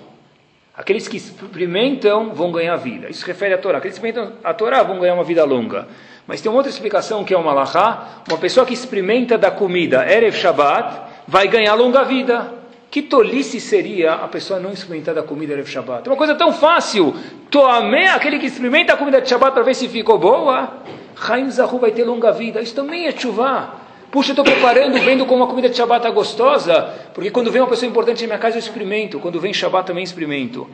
Aqueles 0.76 1.08
que 1.08 1.16
experimentam 1.16 2.34
vão 2.34 2.52
ganhar 2.52 2.76
vida. 2.76 3.10
Isso 3.10 3.26
refere 3.26 3.54
à 3.54 3.58
Torá. 3.58 3.78
Aqueles 3.78 3.98
que 3.98 4.06
experimentam 4.06 4.38
a 4.44 4.54
Torá 4.54 4.84
vão 4.84 5.00
ganhar 5.00 5.14
uma 5.14 5.24
vida 5.24 5.46
longa. 5.46 5.88
Mas 6.28 6.42
tem 6.42 6.52
uma 6.52 6.58
outra 6.58 6.70
explicação 6.70 7.24
que 7.24 7.34
é 7.34 7.38
uma 7.38 7.52
alahá. 7.52 8.24
Uma 8.28 8.38
pessoa 8.38 8.66
que 8.66 8.74
experimenta 8.74 9.38
da 9.38 9.52
comida 9.52 10.06
Erev 10.06 10.36
Shabbat 10.36 11.00
vai 11.26 11.48
ganhar 11.48 11.76
longa 11.76 12.04
vida. 12.04 12.57
Que 12.90 13.02
tolice 13.02 13.60
seria 13.60 14.14
a 14.14 14.28
pessoa 14.28 14.60
não 14.60 14.72
experimentar 14.72 15.14
da 15.14 15.24
comida 15.24 15.56
de 15.62 15.70
Shabbat? 15.70 16.08
É 16.08 16.12
uma 16.12 16.18
coisa 16.18 16.36
tão 16.36 16.54
fácil. 16.54 17.14
Toamé, 17.52 18.08
aquele 18.08 18.40
que 18.40 18.46
experimenta 18.46 18.94
a 18.94 18.98
comida 18.98 19.22
de 19.22 19.28
Shabbat 19.28 19.54
para 19.54 19.64
ver 19.64 19.76
se 19.76 19.88
ficou 19.90 20.18
boa. 20.18 20.82
Haim 21.28 21.50
Zahu 21.50 21.80
vai 21.80 21.92
ter 21.92 22.06
longa 22.06 22.32
vida. 22.32 22.62
Isso 22.62 22.74
também 22.74 23.08
é 23.08 23.12
chuva. 23.12 23.74
Puxa, 24.10 24.32
estou 24.32 24.46
preparando, 24.46 24.98
vendo 25.00 25.26
como 25.26 25.44
a 25.44 25.48
comida 25.48 25.68
de 25.68 25.76
Shabbat 25.76 26.00
está 26.00 26.10
gostosa, 26.10 26.94
porque 27.14 27.30
quando 27.30 27.52
vem 27.52 27.62
uma 27.62 27.68
pessoa 27.68 27.90
importante 27.90 28.22
na 28.22 28.28
minha 28.28 28.40
casa 28.40 28.56
eu 28.56 28.60
experimento, 28.60 29.20
quando 29.20 29.40
vem 29.40 29.54
Shabbat 29.54 29.86
também 29.86 30.04
experimento. 30.04 30.68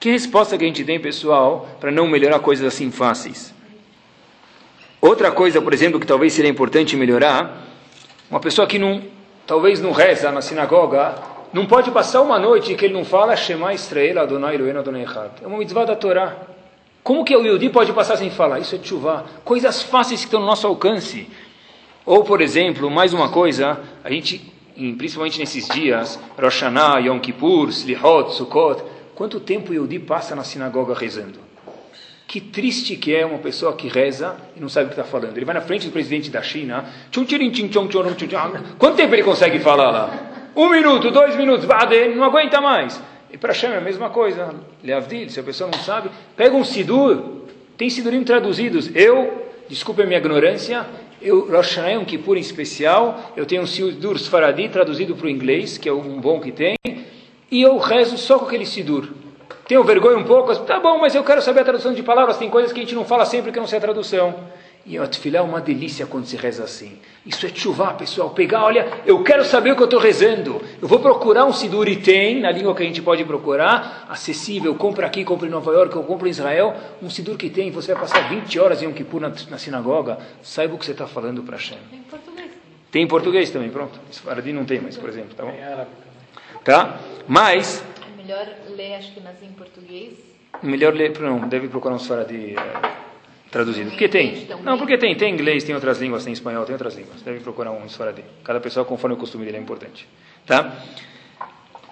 Que 0.00 0.10
resposta 0.10 0.56
que 0.56 0.64
a 0.64 0.66
gente 0.66 0.82
tem, 0.82 0.98
pessoal, 0.98 1.68
para 1.78 1.92
não 1.92 2.08
melhorar 2.08 2.38
coisas 2.38 2.66
assim 2.66 2.90
fáceis? 2.90 3.54
Outra 5.00 5.30
coisa, 5.30 5.60
por 5.60 5.74
exemplo, 5.74 6.00
que 6.00 6.06
talvez 6.06 6.32
seria 6.32 6.50
importante 6.50 6.96
melhorar, 6.96 7.62
uma 8.30 8.40
pessoa 8.40 8.66
que 8.66 8.78
não, 8.78 9.02
talvez 9.46 9.80
não 9.80 9.92
reza 9.92 10.32
na 10.32 10.40
sinagoga, 10.40 11.14
não 11.52 11.66
pode 11.66 11.90
passar 11.90 12.22
uma 12.22 12.38
noite 12.38 12.74
que 12.74 12.84
ele 12.84 12.94
não 12.94 13.04
fala 13.04 13.36
Shema 13.36 13.74
Israel 13.74 14.20
Adonai 14.20 14.54
Eloheinu 14.54 14.78
Adonai 14.78 15.02
Echad. 15.02 15.30
É 15.42 15.46
uma 15.46 15.58
mitzvah 15.58 15.84
da 15.84 15.94
Torá. 15.94 16.34
Como 17.02 17.24
que 17.24 17.36
o 17.36 17.44
Yudi 17.44 17.68
pode 17.68 17.92
passar 17.92 18.16
sem 18.16 18.30
falar? 18.30 18.58
Isso 18.60 18.74
é 18.74 18.78
tshuva. 18.78 19.26
Coisas 19.44 19.82
fáceis 19.82 20.20
que 20.20 20.26
estão 20.26 20.40
no 20.40 20.46
nosso 20.46 20.66
alcance. 20.66 21.28
Ou, 22.06 22.24
por 22.24 22.40
exemplo, 22.40 22.90
mais 22.90 23.12
uma 23.12 23.28
coisa, 23.28 23.78
a 24.02 24.10
gente, 24.10 24.40
principalmente 24.96 25.38
nesses 25.38 25.68
dias, 25.68 26.18
Rosh 26.40 26.62
Hashanah, 26.62 27.00
Yom 27.00 27.18
Kippur, 27.18 27.68
Slihot, 27.68 28.34
Sukkot, 28.34 28.82
quanto 29.14 29.38
tempo 29.38 29.72
o 29.72 29.74
Yudi 29.74 29.98
passa 29.98 30.34
na 30.34 30.44
sinagoga 30.44 30.94
rezando? 30.94 31.38
Que 32.26 32.40
triste 32.40 32.96
que 32.96 33.14
é 33.14 33.26
uma 33.26 33.38
pessoa 33.38 33.74
que 33.74 33.88
reza 33.88 34.36
e 34.56 34.60
não 34.60 34.70
sabe 34.70 34.86
o 34.86 34.88
que 34.88 34.94
está 34.94 35.04
falando. 35.04 35.36
Ele 35.36 35.44
vai 35.44 35.54
na 35.54 35.60
frente 35.60 35.86
do 35.86 35.92
presidente 35.92 36.30
da 36.30 36.40
China, 36.40 36.86
quanto 38.78 38.96
tempo 38.96 39.14
ele 39.14 39.22
consegue 39.22 39.58
falar 39.58 39.90
lá? 39.90 40.31
Um 40.54 40.68
minuto, 40.68 41.10
dois 41.10 41.34
minutos, 41.36 41.66
não 42.14 42.24
aguenta 42.24 42.60
mais. 42.60 43.00
E 43.30 43.38
para 43.38 43.52
Hashem 43.52 43.70
é 43.70 43.78
a 43.78 43.80
mesma 43.80 44.10
coisa. 44.10 44.54
Leavdil, 44.84 45.30
se 45.30 45.40
a 45.40 45.42
pessoa 45.42 45.70
não 45.70 45.78
sabe, 45.78 46.10
pega 46.36 46.54
um 46.54 46.64
sidur, 46.64 47.46
tem 47.78 47.88
sidurim 47.88 48.22
traduzidos. 48.22 48.94
Eu, 48.94 49.50
desculpe 49.68 50.02
a 50.02 50.06
minha 50.06 50.18
ignorância, 50.18 50.86
Eu, 51.22 51.46
Rosh 51.46 51.76
Hashanah 51.76 51.92
Yom 51.92 52.04
Kippur 52.04 52.36
em 52.36 52.40
especial, 52.40 53.32
eu 53.36 53.46
tenho 53.46 53.62
um 53.62 53.66
Sidur 53.66 54.16
Sfaradi 54.18 54.68
traduzido 54.68 55.14
para 55.14 55.26
o 55.26 55.30
inglês, 55.30 55.78
que 55.78 55.88
é 55.88 55.92
um 55.92 56.20
bom 56.20 56.40
que 56.40 56.50
tem, 56.50 56.74
e 57.50 57.62
eu 57.62 57.78
rezo 57.78 58.18
só 58.18 58.38
com 58.38 58.46
aquele 58.46 58.66
Sidur. 58.66 59.08
Tenho 59.68 59.84
vergonha 59.84 60.18
um 60.18 60.24
pouco, 60.24 60.54
tá 60.56 60.80
bom, 60.80 60.98
mas 60.98 61.14
eu 61.14 61.22
quero 61.22 61.40
saber 61.40 61.60
a 61.60 61.64
tradução 61.64 61.94
de 61.94 62.02
palavras, 62.02 62.36
tem 62.36 62.50
coisas 62.50 62.72
que 62.72 62.80
a 62.80 62.82
gente 62.82 62.94
não 62.94 63.04
fala 63.04 63.24
sempre 63.24 63.52
que 63.52 63.60
não 63.60 63.68
sei 63.68 63.78
a 63.78 63.80
tradução. 63.80 64.34
E 64.84 64.98
a 64.98 65.06
tefilá 65.06 65.38
é 65.38 65.42
uma 65.42 65.60
delícia 65.60 66.06
quando 66.06 66.26
se 66.26 66.36
reza 66.36 66.64
assim. 66.64 66.98
Isso 67.24 67.46
é 67.46 67.48
chuvá, 67.48 67.94
pessoal. 67.94 68.30
Pegar, 68.30 68.64
olha, 68.64 69.02
eu 69.06 69.22
quero 69.22 69.44
saber 69.44 69.70
o 69.70 69.76
que 69.76 69.82
eu 69.82 69.86
estou 69.86 70.00
rezando. 70.00 70.60
Eu 70.80 70.88
vou 70.88 70.98
procurar 70.98 71.44
um 71.44 71.52
sidur 71.52 71.86
e 71.86 71.96
tem, 71.96 72.40
na 72.40 72.50
língua 72.50 72.74
que 72.74 72.82
a 72.82 72.86
gente 72.86 73.00
pode 73.00 73.24
procurar, 73.24 74.06
acessível. 74.08 74.74
Compra 74.74 75.06
aqui, 75.06 75.24
compra 75.24 75.46
em 75.46 75.50
Nova 75.50 75.72
York, 75.72 75.94
eu 75.94 76.02
compro 76.02 76.26
em 76.26 76.30
Israel. 76.30 76.74
Um 77.00 77.08
sidur 77.08 77.36
que 77.36 77.48
tem, 77.48 77.70
você 77.70 77.92
vai 77.92 78.02
passar 78.02 78.28
20 78.28 78.58
horas 78.58 78.82
em 78.82 78.86
Yom 78.86 78.92
Kippur 78.92 79.20
na, 79.20 79.32
na 79.50 79.56
sinagoga. 79.56 80.18
Saiba 80.42 80.74
o 80.74 80.78
que 80.78 80.84
você 80.84 80.92
está 80.92 81.06
falando 81.06 81.44
para 81.44 81.56
Hashem. 81.56 81.78
Tem 81.88 82.00
em 82.00 82.02
português. 82.02 82.50
Tem 82.90 83.02
em 83.04 83.06
português 83.06 83.50
também, 83.50 83.70
pronto. 83.70 84.00
Faradi 84.10 84.52
não 84.52 84.64
tem 84.64 84.80
mais, 84.80 84.96
por 84.96 85.08
exemplo, 85.08 85.34
tá 85.36 85.44
bom? 85.44 85.52
Tem 85.52 85.62
árabe 85.62 85.90
também. 85.90 86.62
Tá? 86.64 86.98
Mas... 87.28 87.84
É 88.02 88.20
melhor 88.20 88.48
ler, 88.68 88.94
acho 88.96 89.12
que 89.12 89.20
nas 89.20 89.40
em 89.42 89.52
português. 89.52 90.14
Melhor 90.60 90.92
ler, 90.92 91.16
não, 91.20 91.48
deve 91.48 91.68
procurar 91.68 91.94
um 91.94 92.00
Faradi... 92.00 92.56
É 92.56 93.01
traduzido. 93.52 93.90
Porque 93.90 94.08
tem. 94.08 94.48
Não, 94.64 94.76
porque 94.78 94.98
tem. 94.98 95.14
Tem 95.14 95.32
inglês, 95.32 95.62
tem 95.62 95.74
outras 95.74 96.00
línguas, 96.00 96.24
tem 96.24 96.32
espanhol, 96.32 96.64
tem 96.64 96.72
outras 96.72 96.96
línguas. 96.96 97.22
Deve 97.22 97.38
procurar 97.40 97.70
um 97.70 97.84
esfaradi. 97.84 98.24
Cada 98.42 98.58
pessoa, 98.58 98.84
conforme 98.84 99.14
o 99.14 99.18
costume 99.18 99.44
dele, 99.44 99.58
é 99.58 99.60
importante. 99.60 100.08
Tá? 100.44 100.72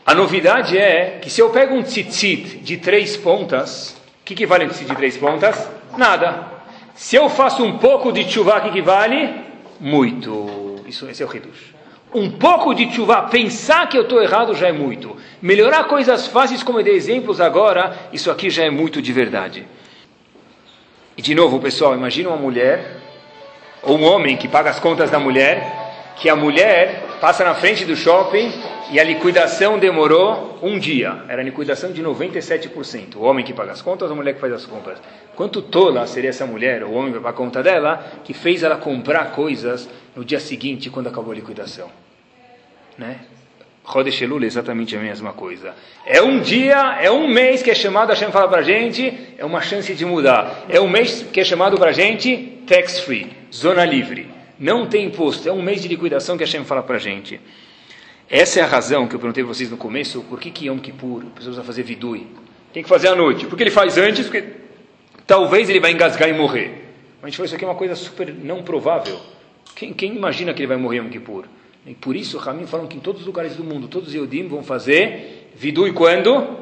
A 0.04 0.14
novidade 0.14 0.76
é 0.76 1.18
que 1.22 1.30
se 1.30 1.40
eu 1.40 1.50
pego 1.50 1.76
um 1.76 1.82
tzitzit 1.82 2.58
de 2.58 2.78
três 2.78 3.16
pontas, 3.16 3.96
o 4.22 4.24
que, 4.24 4.34
que 4.34 4.46
vale 4.46 4.64
um 4.64 4.68
tzitzit 4.68 4.90
de 4.90 4.96
três 4.96 5.16
pontas? 5.16 5.70
Nada. 5.96 6.46
Se 6.94 7.14
eu 7.14 7.28
faço 7.28 7.62
um 7.62 7.78
pouco 7.78 8.10
de 8.10 8.28
chuva, 8.28 8.58
o 8.58 8.62
que, 8.62 8.70
que 8.70 8.82
vale? 8.82 9.32
Muito. 9.78 10.80
Isso, 10.86 11.08
esse 11.08 11.22
é 11.22 11.26
o 11.26 11.28
reduz. 11.28 11.56
Um 12.12 12.30
pouco 12.32 12.74
de 12.74 12.90
chuva, 12.92 13.22
pensar 13.22 13.88
que 13.88 13.96
eu 13.96 14.02
estou 14.02 14.20
errado 14.20 14.54
já 14.54 14.66
é 14.66 14.72
muito. 14.72 15.16
Melhorar 15.40 15.84
coisas 15.84 16.26
fáceis, 16.26 16.62
como 16.62 16.80
eu 16.80 16.84
dei 16.84 16.94
exemplos 16.94 17.40
agora, 17.40 17.96
isso 18.12 18.30
aqui 18.30 18.50
já 18.50 18.64
é 18.64 18.70
muito 18.70 19.00
de 19.00 19.12
verdade. 19.12 19.64
E 21.20 21.22
de 21.22 21.34
novo, 21.34 21.60
pessoal, 21.60 21.94
imagina 21.94 22.30
uma 22.30 22.38
mulher, 22.38 22.96
ou 23.82 23.98
um 23.98 24.04
homem 24.04 24.38
que 24.38 24.48
paga 24.48 24.70
as 24.70 24.80
contas 24.80 25.10
da 25.10 25.18
mulher, 25.18 26.14
que 26.16 26.30
a 26.30 26.34
mulher 26.34 27.18
passa 27.20 27.44
na 27.44 27.54
frente 27.54 27.84
do 27.84 27.94
shopping 27.94 28.50
e 28.90 28.98
a 28.98 29.04
liquidação 29.04 29.78
demorou 29.78 30.58
um 30.62 30.78
dia. 30.78 31.24
Era 31.28 31.42
a 31.42 31.44
liquidação 31.44 31.92
de 31.92 32.02
97%. 32.02 33.16
O 33.16 33.24
homem 33.24 33.44
que 33.44 33.52
paga 33.52 33.72
as 33.72 33.82
contas 33.82 34.10
a 34.10 34.14
mulher 34.14 34.32
que 34.32 34.40
faz 34.40 34.50
as 34.54 34.64
contas? 34.64 34.98
Quanto 35.36 35.60
tola 35.60 36.06
seria 36.06 36.30
essa 36.30 36.46
mulher, 36.46 36.82
ou 36.84 36.92
o 36.92 36.94
homem 36.94 37.12
que 37.12 37.18
paga 37.18 37.28
a 37.28 37.32
conta 37.34 37.62
dela, 37.62 38.02
que 38.24 38.32
fez 38.32 38.62
ela 38.62 38.76
comprar 38.76 39.32
coisas 39.32 39.90
no 40.16 40.24
dia 40.24 40.40
seguinte, 40.40 40.88
quando 40.88 41.08
acabou 41.08 41.32
a 41.32 41.34
liquidação? 41.34 41.90
Né? 42.96 43.18
Chodesh 43.90 44.22
Elul 44.22 44.42
é 44.42 44.46
exatamente 44.46 44.96
a 44.96 45.00
mesma 45.00 45.32
coisa. 45.32 45.74
É 46.06 46.22
um 46.22 46.40
dia, 46.40 46.98
é 47.00 47.10
um 47.10 47.26
mês 47.26 47.62
que 47.62 47.70
é 47.70 47.74
chamado, 47.74 48.10
a 48.10 48.14
Hashem 48.14 48.30
fala 48.30 48.48
para 48.48 48.60
a 48.60 48.62
gente, 48.62 49.12
é 49.36 49.44
uma 49.44 49.60
chance 49.60 49.92
de 49.94 50.04
mudar. 50.04 50.64
É 50.68 50.80
um 50.80 50.88
mês 50.88 51.26
que 51.32 51.40
é 51.40 51.44
chamado 51.44 51.76
para 51.76 51.90
a 51.90 51.92
gente 51.92 52.62
tax 52.66 53.00
free, 53.00 53.32
zona 53.52 53.84
livre. 53.84 54.28
Não 54.58 54.86
tem 54.86 55.06
imposto, 55.06 55.48
é 55.48 55.52
um 55.52 55.62
mês 55.62 55.82
de 55.82 55.88
liquidação 55.88 56.36
que 56.36 56.44
a 56.44 56.46
Hashem 56.46 56.64
fala 56.64 56.82
para 56.82 56.96
a 56.96 56.98
gente. 57.00 57.40
Essa 58.28 58.60
é 58.60 58.62
a 58.62 58.66
razão 58.66 59.08
que 59.08 59.16
eu 59.16 59.18
perguntei 59.18 59.42
para 59.42 59.52
vocês 59.52 59.70
no 59.70 59.76
começo, 59.76 60.22
por 60.22 60.38
que, 60.38 60.52
que 60.52 60.66
Yom 60.66 60.78
Kippur 60.78 61.24
precisa 61.34 61.64
fazer 61.64 61.82
vidui? 61.82 62.28
Tem 62.72 62.82
que 62.82 62.88
fazer 62.88 63.08
à 63.08 63.16
noite. 63.16 63.46
Porque 63.46 63.64
ele 63.64 63.72
faz 63.72 63.98
antes, 63.98 64.26
porque 64.26 64.44
talvez 65.26 65.68
ele 65.68 65.80
vai 65.80 65.90
engasgar 65.90 66.28
e 66.28 66.32
morrer. 66.32 66.84
Mas 67.20 67.24
a 67.24 67.26
gente 67.26 67.36
falou, 67.36 67.46
isso 67.46 67.54
aqui 67.56 67.64
é 67.64 67.68
uma 67.68 67.74
coisa 67.74 67.96
super 67.96 68.32
não 68.32 68.62
provável. 68.62 69.18
Quem, 69.74 69.92
quem 69.92 70.14
imagina 70.14 70.54
que 70.54 70.60
ele 70.60 70.68
vai 70.68 70.76
morrer 70.76 70.98
Yom 70.98 71.08
Kippur? 71.08 71.46
E 71.90 71.94
por 71.96 72.14
isso, 72.14 72.38
Ramim 72.38 72.66
falam 72.66 72.86
que 72.86 72.96
em 72.96 73.00
todos 73.00 73.22
os 73.22 73.26
lugares 73.26 73.56
do 73.56 73.64
mundo, 73.64 73.88
todos 73.88 74.10
os 74.10 74.14
Eudim 74.14 74.46
vão 74.46 74.62
fazer 74.62 75.50
vidui 75.56 75.92
quando? 75.92 76.56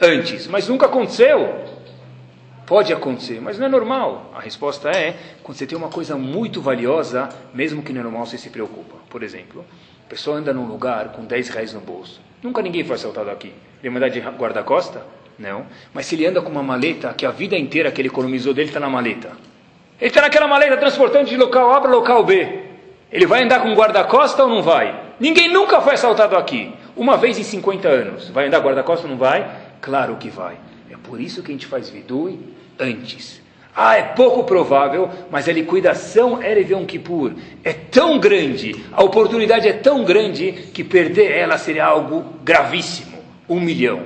Antes. 0.00 0.48
Mas 0.48 0.66
nunca 0.66 0.86
aconteceu. 0.86 1.54
Pode 2.66 2.92
acontecer, 2.92 3.40
mas 3.40 3.60
não 3.60 3.66
é 3.66 3.68
normal. 3.68 4.32
A 4.34 4.40
resposta 4.40 4.90
é, 4.90 5.14
quando 5.40 5.56
você 5.56 5.68
tem 5.68 5.78
uma 5.78 5.88
coisa 5.88 6.16
muito 6.16 6.60
valiosa, 6.60 7.28
mesmo 7.54 7.80
que 7.80 7.92
não 7.92 8.00
é 8.00 8.02
normal, 8.02 8.26
você 8.26 8.36
se 8.36 8.50
preocupa. 8.50 8.96
Por 9.08 9.22
exemplo, 9.22 9.64
a 10.04 10.08
pessoa 10.08 10.38
anda 10.38 10.52
num 10.52 10.66
lugar 10.66 11.12
com 11.12 11.24
10 11.24 11.50
reais 11.50 11.72
no 11.72 11.80
bolso. 11.80 12.20
Nunca 12.42 12.60
ninguém 12.60 12.82
foi 12.82 12.96
assaltado 12.96 13.30
aqui. 13.30 13.52
Ele 13.84 13.90
mandar 13.90 14.08
de 14.08 14.18
guarda-costa? 14.18 15.06
Não. 15.38 15.64
Mas 15.94 16.06
se 16.06 16.16
ele 16.16 16.26
anda 16.26 16.42
com 16.42 16.50
uma 16.50 16.62
maleta, 16.62 17.14
que 17.14 17.24
a 17.24 17.30
vida 17.30 17.56
inteira 17.56 17.92
que 17.92 18.00
ele 18.00 18.08
economizou 18.08 18.52
dele 18.52 18.66
está 18.66 18.80
na 18.80 18.90
maleta. 18.90 19.30
Ele 20.00 20.08
está 20.08 20.22
naquela 20.22 20.48
maleta 20.48 20.76
transportando 20.76 21.30
de 21.30 21.36
local 21.36 21.72
A 21.72 21.80
para 21.80 21.88
local 21.88 22.24
B. 22.24 22.61
Ele 23.12 23.26
vai 23.26 23.44
andar 23.44 23.60
com 23.60 23.74
guarda-costa 23.74 24.42
ou 24.42 24.48
não 24.48 24.62
vai? 24.62 24.98
Ninguém 25.20 25.52
nunca 25.52 25.80
foi 25.82 25.94
assaltado 25.94 26.34
aqui. 26.34 26.72
Uma 26.96 27.16
vez 27.16 27.38
em 27.38 27.42
50 27.42 27.88
anos. 27.88 28.28
Vai 28.30 28.46
andar 28.46 28.60
guarda-costa 28.60 29.06
ou 29.06 29.10
não 29.10 29.18
vai? 29.18 29.48
Claro 29.80 30.16
que 30.16 30.30
vai. 30.30 30.56
É 30.90 30.96
por 30.96 31.20
isso 31.20 31.42
que 31.42 31.50
a 31.50 31.54
gente 31.54 31.66
faz 31.66 31.90
vidui 31.90 32.40
antes. 32.78 33.42
Ah, 33.74 33.96
é 33.96 34.02
pouco 34.02 34.44
provável, 34.44 35.08
mas 35.30 35.48
a 35.48 35.52
liquidação 35.52 36.42
Erev 36.42 36.84
Kippur 36.86 37.32
é 37.64 37.72
tão 37.72 38.18
grande, 38.18 38.84
a 38.92 39.02
oportunidade 39.02 39.66
é 39.66 39.72
tão 39.72 40.04
grande, 40.04 40.52
que 40.74 40.84
perder 40.84 41.30
ela 41.32 41.56
seria 41.56 41.86
algo 41.86 42.22
gravíssimo. 42.44 43.18
Um 43.48 43.58
milhão. 43.58 44.02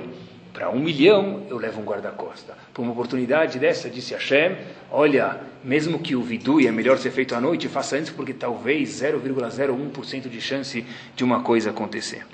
Para 0.57 0.71
um 0.71 0.79
milhão, 0.79 1.45
eu 1.51 1.57
levo 1.59 1.79
um 1.81 1.85
guarda-costa. 1.85 2.57
Por 2.73 2.81
uma 2.81 2.91
oportunidade 2.91 3.59
dessa, 3.59 3.91
disse 3.91 4.15
Hashem, 4.15 4.57
olha, 4.89 5.39
mesmo 5.63 5.99
que 5.99 6.15
o 6.15 6.23
vidui 6.23 6.65
é 6.65 6.71
melhor 6.71 6.97
ser 6.97 7.11
feito 7.11 7.35
à 7.35 7.39
noite, 7.39 7.67
faça 7.67 7.95
antes, 7.95 8.09
porque 8.09 8.33
talvez 8.33 8.89
0,01% 8.99 10.27
de 10.27 10.41
chance 10.41 10.83
de 11.15 11.23
uma 11.23 11.43
coisa 11.43 11.69
acontecer. 11.69 12.25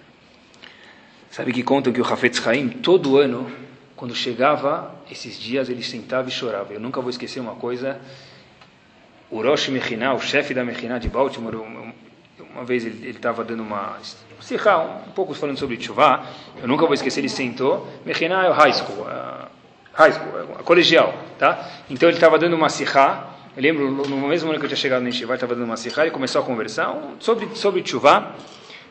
Sabe 1.29 1.51
que 1.51 1.63
contam 1.63 1.91
que 1.91 1.99
o 1.99 2.05
Hafetz 2.05 2.47
Haim, 2.47 2.69
todo 2.69 3.17
ano, 3.17 3.51
quando 3.93 4.15
chegava 4.15 4.95
esses 5.11 5.37
dias, 5.37 5.67
ele 5.67 5.83
sentava 5.83 6.29
e 6.29 6.31
chorava. 6.31 6.71
Eu 6.71 6.79
nunca 6.79 7.01
vou 7.01 7.09
esquecer 7.09 7.41
uma 7.41 7.55
coisa, 7.55 7.99
o 9.29 9.41
Rosh 9.41 9.67
Mechinah, 9.67 10.13
o 10.13 10.21
chefe 10.21 10.53
da 10.53 10.63
Mechinah 10.63 10.97
de 10.97 11.09
Baltimore, 11.09 11.57
uma 11.57 12.63
vez 12.63 12.85
ele 12.85 13.09
estava 13.09 13.43
dando 13.43 13.63
uma 13.63 13.97
Sihá, 14.43 14.77
um, 15.07 15.11
pouco 15.11 15.33
falando 15.33 15.57
sobre 15.57 15.77
Tchuvá, 15.77 16.25
eu 16.61 16.67
nunca 16.67 16.85
vou 16.85 16.93
esquecer, 16.93 17.21
ele 17.21 17.29
sentou, 17.29 17.87
Mechinah 18.05 18.45
é 18.45 18.49
o 18.49 18.53
high 18.53 18.73
school, 18.73 19.07
a, 19.07 19.47
high 19.93 20.11
school, 20.11 20.57
a 20.59 20.63
colegial, 20.63 21.13
tá? 21.39 21.65
Então 21.89 22.09
ele 22.09 22.17
estava 22.17 22.37
dando 22.37 22.53
uma 22.53 22.67
Sihá, 22.67 23.35
eu 23.55 23.63
lembro, 23.63 23.89
no 23.89 24.27
mesmo 24.27 24.49
ano 24.49 24.59
que 24.59 24.65
eu 24.65 24.67
tinha 24.69 24.77
chegado 24.77 25.01
no 25.01 25.07
Yeshiva, 25.07 25.35
estava 25.35 25.55
dando 25.55 25.63
uma 25.63 25.77
Sihá, 25.77 26.01
ele 26.01 26.11
começou 26.11 26.41
a 26.41 26.45
conversar 26.45 26.91
um, 26.91 27.15
sobre, 27.21 27.55
sobre 27.55 27.81
Tchuvá, 27.81 28.35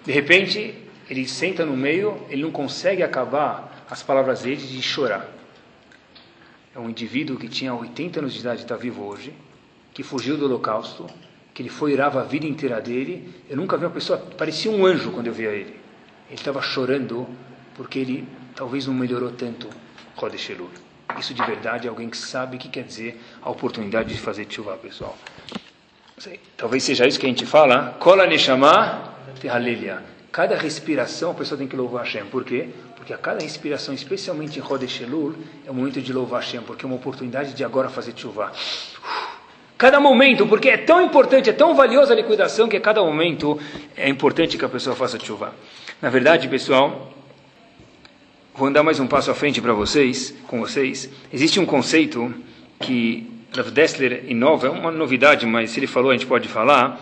de 0.02 0.10
repente, 0.10 0.74
ele 1.10 1.28
senta 1.28 1.66
no 1.66 1.76
meio, 1.76 2.16
ele 2.30 2.40
não 2.42 2.50
consegue 2.50 3.02
acabar 3.02 3.84
as 3.90 4.02
palavras 4.02 4.42
dele 4.42 4.56
de 4.56 4.80
chorar. 4.80 5.28
É 6.74 6.78
um 6.78 6.88
indivíduo 6.88 7.36
que 7.36 7.46
tinha 7.46 7.74
80 7.74 8.20
anos 8.20 8.32
de 8.32 8.40
idade, 8.40 8.62
está 8.62 8.74
vivo 8.74 9.04
hoje, 9.04 9.34
que 9.92 10.02
fugiu 10.02 10.38
do 10.38 10.46
holocausto, 10.46 11.06
que 11.54 11.62
ele 11.62 11.68
foi 11.68 11.92
irava 11.92 12.20
a 12.20 12.24
vida 12.24 12.46
inteira 12.46 12.80
dele. 12.80 13.32
Eu 13.48 13.56
nunca 13.56 13.76
vi 13.76 13.84
uma 13.84 13.90
pessoa, 13.90 14.18
parecia 14.18 14.70
um 14.70 14.86
anjo 14.86 15.10
quando 15.10 15.26
eu 15.26 15.32
via 15.32 15.50
ele. 15.50 15.76
Ele 16.28 16.34
estava 16.34 16.62
chorando 16.62 17.26
porque 17.74 17.98
ele 17.98 18.26
talvez 18.54 18.86
não 18.86 18.94
melhorou 18.94 19.30
tanto 19.32 19.68
Kodesh 20.16 20.50
Elul. 20.50 20.70
Isso 21.18 21.34
de 21.34 21.44
verdade 21.44 21.86
é 21.86 21.90
alguém 21.90 22.08
que 22.08 22.16
sabe 22.16 22.56
o 22.56 22.58
que 22.58 22.68
quer 22.68 22.84
dizer 22.84 23.20
a 23.42 23.50
oportunidade 23.50 24.14
de 24.14 24.20
fazer 24.20 24.46
tshuva, 24.46 24.76
pessoal. 24.76 25.16
Sei, 26.16 26.40
talvez 26.56 26.82
seja 26.82 27.06
isso 27.06 27.18
que 27.18 27.26
a 27.26 27.28
gente 27.28 27.44
fala. 27.44 27.96
Kola 27.98 28.26
Neshama 28.26 29.12
Tehalelia. 29.40 30.02
Cada 30.30 30.56
respiração 30.56 31.32
a 31.32 31.34
pessoa 31.34 31.58
tem 31.58 31.68
que 31.68 31.76
louvar 31.76 32.04
Hashem. 32.04 32.24
Por 32.26 32.44
quê? 32.44 32.70
Porque 32.96 33.12
a 33.12 33.18
cada 33.18 33.42
respiração, 33.42 33.92
especialmente 33.92 34.58
em 34.58 34.62
Kodesh 34.62 35.02
Elul, 35.02 35.34
é 35.66 35.70
o 35.70 35.74
momento 35.74 36.00
de 36.00 36.12
louvar 36.12 36.40
Hashem, 36.40 36.62
porque 36.62 36.86
é 36.86 36.88
uma 36.88 36.96
oportunidade 36.96 37.52
de 37.52 37.62
agora 37.62 37.90
fazer 37.90 38.12
tshuva 38.12 38.52
cada 39.82 39.98
momento, 39.98 40.46
porque 40.46 40.68
é 40.68 40.76
tão 40.76 41.02
importante, 41.02 41.50
é 41.50 41.52
tão 41.52 41.74
valiosa 41.74 42.12
a 42.12 42.16
liquidação 42.16 42.68
que 42.68 42.76
a 42.76 42.80
cada 42.80 43.02
momento 43.02 43.58
é 43.96 44.08
importante 44.08 44.56
que 44.56 44.64
a 44.64 44.68
pessoa 44.68 44.94
faça 44.94 45.18
chuva. 45.18 45.52
Na 46.00 46.08
verdade, 46.08 46.46
pessoal, 46.46 47.12
vou 48.54 48.68
andar 48.68 48.84
mais 48.84 49.00
um 49.00 49.08
passo 49.08 49.32
à 49.32 49.34
frente 49.34 49.60
para 49.60 49.72
vocês, 49.72 50.32
com 50.46 50.60
vocês. 50.60 51.10
Existe 51.32 51.58
um 51.58 51.66
conceito 51.66 52.32
que 52.78 53.28
Rav 53.56 53.72
Dessler 53.72 54.22
inova, 54.28 54.68
é 54.68 54.70
uma 54.70 54.92
novidade, 54.92 55.44
mas 55.46 55.72
se 55.72 55.80
ele 55.80 55.88
falou, 55.88 56.12
a 56.12 56.14
gente 56.14 56.26
pode 56.26 56.46
falar. 56.46 57.00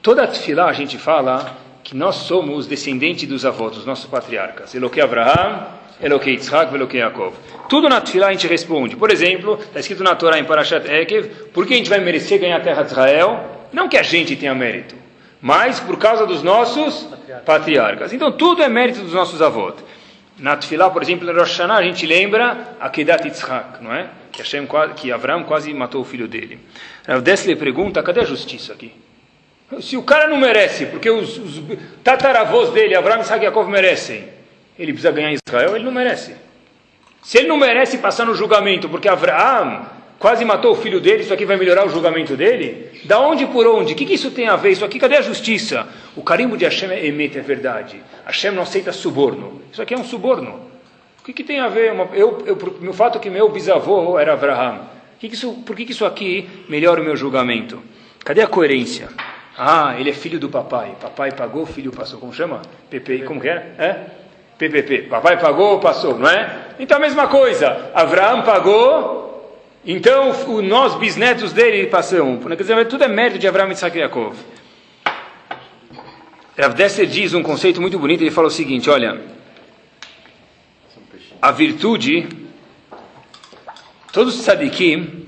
Toda 0.00 0.26
tefilá 0.26 0.70
a 0.70 0.72
gente 0.72 0.96
fala 0.96 1.58
que 1.84 1.94
nós 1.94 2.14
somos 2.14 2.66
descendentes 2.66 3.28
dos 3.28 3.44
avós, 3.44 3.76
dos 3.76 3.84
nossos 3.84 4.06
patriarcas. 4.06 4.74
Eloque 4.74 5.02
Abraham, 5.02 5.66
Eloquei 6.02 6.34
Yitzhak, 6.34 6.74
Eloquei 6.74 7.00
Yaakov. 7.00 7.34
Tudo 7.68 7.88
na 7.88 8.00
Tfilah 8.00 8.28
a 8.28 8.32
gente 8.32 8.46
responde. 8.46 8.96
Por 8.96 9.10
exemplo, 9.10 9.58
está 9.60 9.80
escrito 9.80 10.02
na 10.02 10.14
Torá 10.14 10.38
em 10.38 10.44
Parashat 10.44 10.86
Ekev, 10.86 11.28
por 11.54 11.66
que 11.66 11.74
a 11.74 11.76
gente 11.76 11.88
vai 11.88 12.00
merecer 12.00 12.40
ganhar 12.40 12.56
a 12.56 12.60
terra 12.60 12.82
de 12.82 12.90
Israel? 12.90 13.68
Não 13.72 13.88
que 13.88 13.96
a 13.96 14.02
gente 14.02 14.36
tenha 14.36 14.54
mérito, 14.54 14.94
mas 15.40 15.80
por 15.80 15.96
causa 15.98 16.26
dos 16.26 16.42
nossos 16.42 17.08
patriarcas. 17.46 18.12
Então 18.12 18.32
tudo 18.32 18.62
é 18.62 18.68
mérito 18.68 19.00
dos 19.00 19.14
nossos 19.14 19.40
avós. 19.40 19.74
Na 20.38 20.56
Tfilah, 20.56 20.90
por 20.90 21.02
exemplo, 21.02 21.30
em 21.30 21.32
Rosh 21.32 21.50
Hashanah, 21.50 21.76
a 21.76 21.82
gente 21.82 22.04
lembra 22.04 22.76
a 22.80 22.88
Kedat 22.88 23.24
Yitzhak, 23.24 23.82
não 23.82 23.94
é? 23.94 24.08
Que, 24.32 24.40
Hashem, 24.40 24.66
que 24.96 25.12
Avram 25.12 25.44
quase 25.44 25.72
matou 25.72 26.00
o 26.00 26.04
filho 26.04 26.26
dele. 26.26 26.58
Rav 27.06 27.22
Dessler 27.22 27.56
pergunta, 27.56 28.02
cadê 28.02 28.20
a 28.20 28.24
justiça 28.24 28.72
aqui? 28.72 28.92
Se 29.80 29.96
o 29.96 30.02
cara 30.02 30.26
não 30.28 30.36
merece, 30.36 30.86
porque 30.86 31.10
os, 31.10 31.38
os 31.38 31.62
tataravós 32.02 32.70
dele, 32.70 32.94
Isaac 32.94 33.40
e 33.40 33.44
Yaakov, 33.44 33.70
merecem, 33.70 34.24
ele 34.78 34.92
precisa 34.92 35.12
ganhar 35.12 35.32
Israel, 35.32 35.76
ele 35.76 35.84
não 35.84 35.92
merece. 35.92 36.34
Se 37.22 37.38
ele 37.38 37.48
não 37.48 37.56
merece 37.56 37.98
passar 37.98 38.26
no 38.26 38.34
julgamento, 38.34 38.88
porque 38.88 39.08
Abraão 39.08 39.86
quase 40.18 40.44
matou 40.44 40.72
o 40.72 40.76
filho 40.76 41.00
dele, 41.00 41.22
isso 41.22 41.34
aqui 41.34 41.44
vai 41.44 41.56
melhorar 41.56 41.84
o 41.84 41.88
julgamento 41.88 42.36
dele? 42.36 42.90
Da 43.04 43.18
onde 43.20 43.46
por 43.46 43.66
onde? 43.66 43.92
O 43.92 43.96
que, 43.96 44.06
que 44.06 44.14
isso 44.14 44.30
tem 44.30 44.48
a 44.48 44.56
ver? 44.56 44.70
Isso 44.70 44.84
aqui, 44.84 44.98
cadê 44.98 45.16
a 45.16 45.20
justiça? 45.20 45.88
O 46.16 46.22
carimbo 46.22 46.56
de 46.56 46.64
Hashem 46.64 46.90
é 46.90 47.06
emet, 47.06 47.36
é 47.38 47.42
verdade. 47.42 48.00
Hashem 48.24 48.52
não 48.52 48.62
aceita 48.62 48.92
suborno. 48.92 49.62
Isso 49.72 49.82
aqui 49.82 49.94
é 49.94 49.98
um 49.98 50.04
suborno. 50.04 50.70
O 51.20 51.24
que, 51.24 51.32
que 51.32 51.44
tem 51.44 51.60
a 51.60 51.68
ver? 51.68 51.92
Eu, 52.14 52.42
eu, 52.46 52.58
o 52.88 52.92
fato 52.92 53.20
que 53.20 53.30
meu 53.30 53.48
bisavô 53.48 54.18
era 54.18 54.32
Abraham. 54.32 54.80
Que 55.18 55.28
que 55.28 55.46
por 55.46 55.76
que, 55.76 55.84
que 55.84 55.92
isso 55.92 56.04
aqui 56.04 56.48
melhora 56.68 57.00
o 57.00 57.04
meu 57.04 57.16
julgamento? 57.16 57.80
Cadê 58.24 58.42
a 58.42 58.46
coerência? 58.48 59.08
Ah, 59.56 59.94
ele 59.98 60.10
é 60.10 60.12
filho 60.12 60.38
do 60.38 60.48
papai. 60.48 60.96
Papai 61.00 61.30
pagou, 61.30 61.66
filho 61.66 61.92
passou. 61.92 62.18
Como 62.18 62.32
chama? 62.32 62.62
PP. 62.90 63.20
Como 63.20 63.40
que 63.40 63.48
é? 63.48 63.74
É? 63.78 64.06
PPP. 64.68 65.08
Papai 65.08 65.40
pagou, 65.40 65.80
passou, 65.80 66.16
não 66.16 66.28
é? 66.28 66.74
Então 66.78 66.96
a 66.96 67.00
mesma 67.00 67.26
coisa. 67.26 67.90
Abraão 67.94 68.42
pagou, 68.42 69.58
então 69.84 70.30
o, 70.46 70.62
nós, 70.62 70.94
bisnetos 70.94 71.52
dele, 71.52 71.88
passamos. 71.88 72.44
Quer 72.46 72.56
dizer, 72.56 72.86
tudo 72.86 73.02
é 73.02 73.08
mérito 73.08 73.38
de 73.38 73.48
Abraão 73.48 73.70
e 73.70 73.98
Yaakov. 73.98 74.36
Rav 76.56 76.74
Desser 76.74 77.06
diz 77.06 77.34
um 77.34 77.42
conceito 77.42 77.80
muito 77.80 77.98
bonito. 77.98 78.22
Ele 78.22 78.30
fala 78.30 78.46
o 78.46 78.50
seguinte: 78.50 78.88
olha, 78.88 79.20
a 81.40 81.50
virtude, 81.50 82.28
todos 84.12 84.38
os 84.38 84.44
tzadikim 84.44 85.24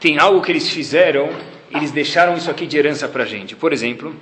têm 0.00 0.18
algo 0.18 0.42
que 0.42 0.50
eles 0.50 0.68
fizeram, 0.68 1.28
eles 1.70 1.92
deixaram 1.92 2.36
isso 2.36 2.50
aqui 2.50 2.66
de 2.66 2.76
herança 2.76 3.06
para 3.06 3.22
a 3.22 3.26
gente. 3.26 3.54
Por 3.54 3.72
exemplo, 3.72 4.14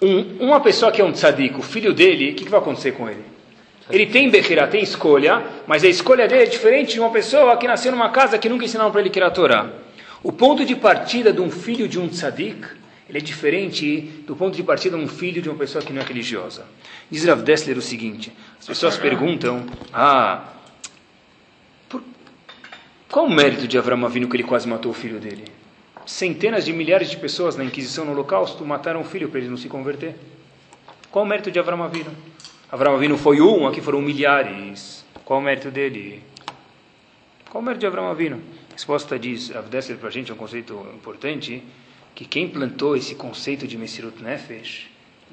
um, 0.00 0.46
uma 0.46 0.58
pessoa 0.58 0.90
que 0.90 1.00
é 1.00 1.04
um 1.04 1.12
tzadik, 1.12 1.56
o 1.56 1.62
filho 1.62 1.92
dele, 1.92 2.32
o 2.32 2.34
que, 2.34 2.44
que 2.44 2.50
vai 2.50 2.58
acontecer 2.58 2.92
com 2.92 3.08
ele? 3.08 3.31
Ele 3.92 4.06
tem 4.06 4.30
Bechirá, 4.30 4.66
tem 4.66 4.82
escolha, 4.82 5.44
mas 5.66 5.84
a 5.84 5.86
escolha 5.86 6.26
dele 6.26 6.44
é 6.44 6.46
diferente 6.46 6.94
de 6.94 7.00
uma 7.00 7.10
pessoa 7.10 7.58
que 7.58 7.68
nasceu 7.68 7.92
numa 7.92 8.08
casa 8.08 8.38
que 8.38 8.48
nunca 8.48 8.64
ensinaram 8.64 8.90
para 8.90 9.02
ele 9.02 9.12
era 9.14 9.26
a 9.26 9.30
Torá. 9.30 9.70
O 10.22 10.32
ponto 10.32 10.64
de 10.64 10.74
partida 10.74 11.30
de 11.30 11.42
um 11.42 11.50
filho 11.50 11.86
de 11.86 12.00
um 12.00 12.08
tzadik, 12.08 12.66
ele 13.06 13.18
é 13.18 13.20
diferente 13.20 14.00
do 14.26 14.34
ponto 14.34 14.56
de 14.56 14.62
partida 14.62 14.96
de 14.96 15.04
um 15.04 15.06
filho 15.06 15.42
de 15.42 15.50
uma 15.50 15.58
pessoa 15.58 15.84
que 15.84 15.92
não 15.92 16.00
é 16.00 16.04
religiosa. 16.06 16.64
Diz 17.10 17.24
Rav 17.26 17.42
Dessler 17.42 17.76
o 17.76 17.82
seguinte, 17.82 18.32
as 18.58 18.66
pessoas 18.66 18.96
perguntam, 18.96 19.66
ah, 19.92 20.44
por, 21.86 22.02
qual 23.10 23.26
o 23.26 23.30
mérito 23.30 23.68
de 23.68 23.76
Avram 23.76 24.06
Avinu 24.06 24.26
que 24.26 24.36
ele 24.36 24.44
quase 24.44 24.66
matou 24.66 24.90
o 24.90 24.94
filho 24.94 25.20
dele? 25.20 25.44
Centenas 26.06 26.64
de 26.64 26.72
milhares 26.72 27.10
de 27.10 27.18
pessoas 27.18 27.56
na 27.56 27.64
Inquisição 27.64 28.06
no 28.06 28.12
Holocausto 28.12 28.64
mataram 28.64 29.02
o 29.02 29.04
filho 29.04 29.28
para 29.28 29.40
ele 29.40 29.50
não 29.50 29.58
se 29.58 29.68
converter. 29.68 30.14
Qual 31.10 31.26
o 31.26 31.28
mérito 31.28 31.50
de 31.50 31.58
Avram 31.58 31.82
Avinu? 31.82 32.10
Avram 32.72 32.94
Avinu 32.94 33.18
foi 33.18 33.38
um, 33.38 33.66
aqui 33.66 33.82
foram 33.82 34.00
milhares. 34.00 35.04
Qual 35.26 35.40
o 35.40 35.42
mérito 35.42 35.70
dele? 35.70 36.22
Qual 37.50 37.60
o 37.60 37.62
mérito 37.62 37.80
de 37.80 37.86
Avram 37.86 38.08
Avinu? 38.08 38.40
A 38.70 38.72
resposta 38.72 39.18
diz, 39.18 39.50
Rav 39.50 39.68
Dessler 39.68 39.98
para 39.98 40.08
a 40.08 40.10
gente 40.10 40.30
é 40.30 40.34
um 40.34 40.38
conceito 40.38 40.74
importante, 40.94 41.62
que 42.14 42.24
quem 42.24 42.48
plantou 42.48 42.96
esse 42.96 43.14
conceito 43.14 43.68
de 43.68 43.76
Messirut 43.76 44.22
Nefesh, 44.22 44.86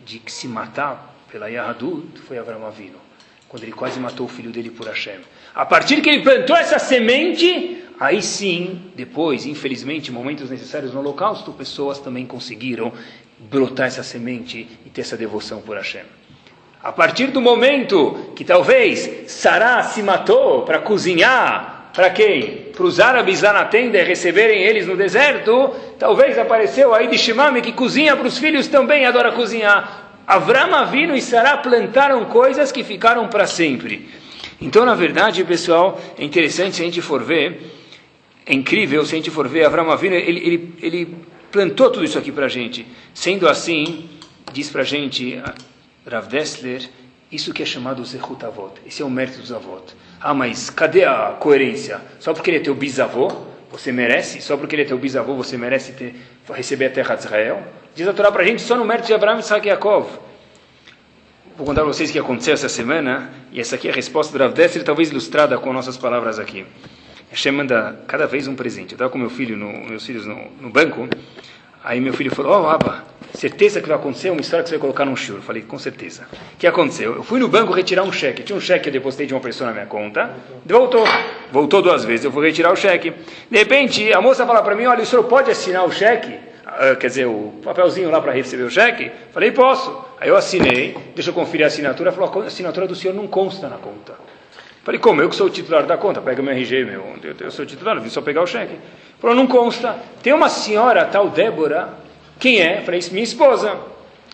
de 0.06 0.22
se 0.28 0.50
matar 0.50 1.16
pela 1.32 1.50
Yahadut, 1.50 2.20
foi 2.28 2.38
Avram 2.38 2.66
Avinu, 2.66 2.98
quando 3.48 3.64
ele 3.64 3.72
quase 3.72 4.02
matou 4.02 4.26
o 4.26 4.30
filho 4.30 4.52
dele 4.52 4.70
por 4.70 4.86
Hashem. 4.88 5.22
A 5.56 5.66
partir 5.66 6.02
que 6.02 6.10
ele 6.10 6.22
plantou 6.22 6.58
essa 6.58 6.78
semente, 6.78 7.86
aí 7.98 8.22
sim, 8.22 8.92
depois, 8.98 9.46
infelizmente, 9.46 10.12
momentos 10.12 10.50
necessários 10.50 10.94
no 10.94 11.00
holocausto, 11.00 11.54
pessoas 11.54 12.00
também 12.00 12.26
conseguiram 12.26 12.92
brotar 13.40 13.88
essa 13.88 14.04
semente 14.04 14.68
e 14.86 14.90
ter 14.90 15.00
essa 15.00 15.16
devoção 15.16 15.62
por 15.62 15.78
Hashem. 15.78 16.19
A 16.82 16.94
partir 16.94 17.28
do 17.28 17.42
momento 17.42 18.32
que 18.36 18.46
talvez 18.46 19.26
Sará 19.28 19.84
se 19.84 20.02
matou 20.02 20.62
para 20.62 20.80
cozinhar 20.80 21.92
para 21.94 22.10
quem? 22.12 22.68
Para 22.74 22.86
os 22.86 23.00
árabes 23.00 23.42
lá 23.42 23.52
na 23.52 23.66
tenda 23.66 23.98
e 23.98 24.04
receberem 24.04 24.62
eles 24.62 24.88
no 24.88 24.96
deserto, 24.96 25.76
talvez 25.98 26.38
apareceu 26.38 26.94
aí 26.94 27.08
de 27.08 27.18
Shimame 27.18 27.62
que 27.62 27.74
cozinha 27.74 28.16
para 28.16 28.28
os 28.28 28.38
filhos 28.38 28.68
também, 28.68 29.06
adora 29.06 29.34
cozinhar. 29.34 30.22
Avram 30.26 30.74
Avino 30.74 31.16
e 31.16 31.22
Sará 31.22 31.58
plantaram 31.58 32.24
coisas 32.26 32.72
que 32.72 32.84
ficaram 32.84 33.28
para 33.28 33.46
sempre. 33.46 34.08
Então, 34.62 34.86
na 34.86 34.96
verdade, 34.96 35.44
pessoal, 35.44 36.00
é 36.18 36.24
interessante 36.24 36.78
se 36.78 36.82
a 36.82 36.86
gente 36.86 37.02
for 37.02 37.24
ver, 37.24 37.76
é 38.46 38.54
incrível 38.54 39.04
se 39.06 39.16
a 39.16 39.18
gente 39.18 39.32
for 39.32 39.50
ver, 39.50 39.66
Avram 39.66 39.92
Avino, 39.92 40.16
ele, 40.16 40.40
ele, 40.40 40.74
ele 40.82 41.16
plantou 41.52 41.90
tudo 41.90 42.06
isso 42.06 42.18
aqui 42.18 42.32
para 42.32 42.46
a 42.46 42.50
gente. 42.50 42.86
Sendo 43.14 43.50
assim, 43.50 44.08
diz 44.54 44.70
para 44.70 44.84
a 44.84 44.86
gente, 44.86 45.42
Rav 46.08 46.28
Dessler, 46.28 46.90
isso 47.32 47.54
que 47.54 47.62
é 47.62 47.66
chamado 47.66 48.04
Zehut 48.04 48.44
Avot. 48.46 48.74
Esse 48.86 49.02
é 49.02 49.06
o 49.06 49.10
mérito 49.10 49.40
dos 49.40 49.52
avot. 49.52 49.96
Ah, 50.20 50.34
mas 50.34 50.70
cadê 50.70 51.06
a 51.06 51.38
coerência? 51.40 52.02
Só 52.20 52.34
porque 52.34 52.50
ele 52.50 52.58
é 52.58 52.62
teu 52.62 52.74
bisavô, 52.74 53.32
você 53.72 53.92
merece? 53.92 54.42
Só 54.42 54.58
porque 54.58 54.76
ele 54.76 54.82
é 54.82 54.86
teu 54.86 54.98
bisavô, 54.98 55.36
você 55.36 55.58
merece 55.58 55.92
ter, 55.94 56.16
receber 56.50 56.88
a 56.88 56.90
terra 56.90 57.16
de 57.16 57.22
Israel? 57.22 57.64
Diz 57.96 58.08
a 58.08 58.14
Torá 58.14 58.32
para 58.32 58.42
a 58.42 58.46
gente 58.46 58.62
só 58.62 58.76
no 58.76 58.86
mérito 58.86 59.08
de 59.08 59.14
Abraão, 59.14 59.40
Isaac 59.40 59.66
e 59.66 59.70
Yaakov. 59.70 60.08
Vou 61.56 61.68
contar 61.68 61.82
para 61.82 61.92
vocês 61.94 62.10
o 62.10 62.14
que 62.14 62.20
aconteceu 62.20 62.54
essa 62.54 62.70
semana, 62.70 63.30
e 63.52 63.60
essa 63.60 63.76
aqui 63.76 63.88
é 63.88 63.92
a 63.92 63.94
resposta 63.94 64.36
do 64.36 64.42
Rav 64.42 64.54
Dessler, 64.54 64.84
talvez 64.84 65.10
ilustrada 65.10 65.58
com 65.58 65.72
nossas 65.74 65.98
palavras 65.98 66.40
aqui. 66.40 66.66
Hashem 67.30 67.52
manda 67.52 68.00
cada 68.08 68.26
vez 68.26 68.48
um 68.48 68.56
presente. 68.56 68.94
Eu 68.94 68.96
estava 68.96 69.12
com 69.12 69.18
meu 69.18 69.30
filho, 69.30 69.56
no, 69.56 69.72
meus 69.88 70.06
filhos 70.06 70.26
no, 70.26 70.50
no 70.60 70.70
banco, 70.70 71.08
aí 71.84 72.00
meu 72.00 72.14
filho 72.14 72.34
falou, 72.34 72.54
ó 72.54 72.62
oh, 72.62 72.70
Abba, 72.70 73.04
certeza 73.34 73.82
que 73.82 73.88
vai 73.88 73.98
acontecer 73.98 74.30
uma 74.30 74.42
história 74.42 74.64
que 74.64 74.70
você 74.70 74.76
vai 74.76 74.82
colocar 74.82 75.06
num 75.06 75.16
churro. 75.16 75.42
Falei, 75.42 75.62
com 75.62 75.78
certeza. 75.80 76.28
O 76.56 76.58
que 76.58 76.68
aconteceu? 76.68 77.16
Eu 77.16 77.24
fui 77.24 77.40
no 77.40 77.48
banco 77.48 77.74
retirar 77.74 78.04
um 78.04 78.12
cheque. 78.12 78.44
Tinha 78.44 78.58
um 78.58 78.62
cheque 78.62 78.84
que 78.84 78.90
eu 78.90 78.94
depositei 78.94 79.28
de 79.28 79.34
uma 79.34 79.40
pessoa 79.40 79.68
na 79.70 79.74
minha 79.74 79.86
conta. 79.86 80.30
Voltou. 80.66 81.06
Voltou 81.52 81.82
duas 81.82 82.04
vezes. 82.04 82.26
Eu 82.26 82.32
fui 82.32 82.46
retirar 82.46 82.72
o 82.72 82.76
cheque. 82.76 83.14
De 83.50 83.58
repente, 83.58 84.12
a 84.14 84.22
moça 84.22 84.46
fala 84.46 84.62
para 84.62 84.76
mim, 84.76 84.86
olha, 84.86 85.04
o 85.04 85.06
senhor 85.06 85.24
pode 85.24 85.50
assinar 85.50 85.86
o 85.86 85.92
cheque? 85.92 86.32
Uh, 86.32 86.96
quer 86.98 87.08
dizer, 87.08 87.26
o 87.26 87.54
papelzinho 87.64 88.12
lá 88.12 88.22
para 88.22 88.32
receber 88.32 88.64
o 88.64 88.70
cheque? 88.70 89.12
Falei, 89.32 89.52
posso. 89.52 90.06
Aí 90.20 90.30
eu 90.30 90.36
assinei, 90.36 90.96
deixa 91.16 91.30
eu 91.30 91.34
conferir 91.34 91.66
a 91.66 91.68
assinatura. 91.68 92.12
Falou, 92.12 92.44
a 92.44 92.48
assinatura 92.48 92.88
do 92.88 92.96
senhor 92.96 93.14
não 93.14 93.28
consta 93.28 93.68
na 93.68 93.78
conta. 93.78 94.14
Falei, 94.90 95.00
como? 95.00 95.22
Eu 95.22 95.30
que 95.30 95.36
sou 95.36 95.46
o 95.46 95.50
titular 95.52 95.86
da 95.86 95.98
conta, 95.98 96.20
pega 96.20 96.42
meu 96.42 96.52
RG, 96.52 96.84
meu. 96.84 97.16
Eu, 97.22 97.36
eu 97.42 97.52
sou 97.52 97.64
o 97.64 97.68
titular, 97.68 98.02
vim 98.02 98.10
só 98.10 98.24
pegar 98.24 98.42
o 98.42 98.48
cheque. 98.48 98.76
Falou, 99.20 99.36
não 99.36 99.46
consta. 99.46 99.96
Tem 100.24 100.34
uma 100.34 100.50
senhora, 100.50 101.06
tal 101.06 101.30
Débora, 101.30 101.90
quem 102.40 102.60
é? 102.60 102.82
Falei, 102.82 103.00
minha 103.12 103.24
esposa. 103.24 103.78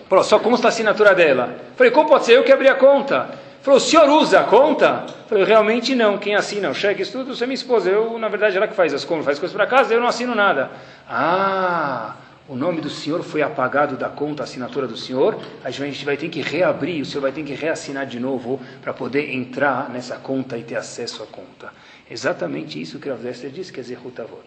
Falou, 0.08 0.24
só 0.24 0.40
consta 0.40 0.68
a 0.68 0.70
assinatura 0.70 1.14
dela. 1.14 1.54
Falei, 1.76 1.92
como 1.92 2.08
pode 2.08 2.24
ser 2.24 2.38
eu 2.38 2.44
que 2.46 2.54
abri 2.54 2.70
a 2.70 2.76
conta? 2.76 3.32
Falou, 3.62 3.80
o 3.80 3.82
senhor 3.82 4.08
usa 4.08 4.40
a 4.40 4.44
conta? 4.46 5.06
Falei, 5.28 5.44
realmente 5.44 5.94
não. 5.94 6.18
Quem 6.18 6.36
assina 6.36 6.70
o 6.70 6.74
cheque, 6.74 7.02
isso 7.02 7.12
tudo, 7.12 7.34
é 7.34 7.46
minha 7.46 7.54
esposa. 7.54 7.90
Eu, 7.90 8.18
na 8.18 8.30
verdade, 8.30 8.56
ela 8.56 8.66
que 8.66 8.76
faz 8.76 8.94
as 8.94 9.04
contas, 9.04 9.26
faz 9.26 9.38
coisas 9.38 9.54
para 9.54 9.68
casa, 9.68 9.94
eu 9.94 10.00
não 10.00 10.08
assino 10.08 10.34
nada. 10.34 10.72
Ah, 11.06 12.16
o 12.48 12.56
nome 12.56 12.80
do 12.80 12.90
senhor 12.90 13.24
foi 13.24 13.42
apagado 13.42 13.98
da 13.98 14.08
conta, 14.08 14.44
a 14.44 14.46
assinatura 14.46 14.86
do 14.88 14.96
senhor. 14.96 15.40
A 15.64 15.72
gente 15.72 16.06
vai 16.06 16.16
ter 16.16 16.30
que 16.30 16.42
reabrir, 16.42 17.02
o 17.02 17.06
senhor 17.06 17.22
vai 17.22 17.32
ter 17.32 17.44
que 17.44 17.54
reassinar 17.54 18.06
de 18.06 18.20
novo 18.20 18.62
para 18.82 18.94
poder 18.94 19.34
entrar 19.34 19.90
nessa 19.90 20.18
conta 20.18 20.56
e 20.56 20.64
ter 20.64 20.76
acesso 20.76 21.24
à 21.24 21.26
conta. 21.26 21.74
Exatamente 22.10 22.80
isso 22.80 23.00
que 23.00 23.10
o 23.10 23.12
Rav 23.12 23.26
disse, 23.52 23.74
quer 23.74 23.82
dizer, 23.82 23.96
Rutavot. 23.96 24.44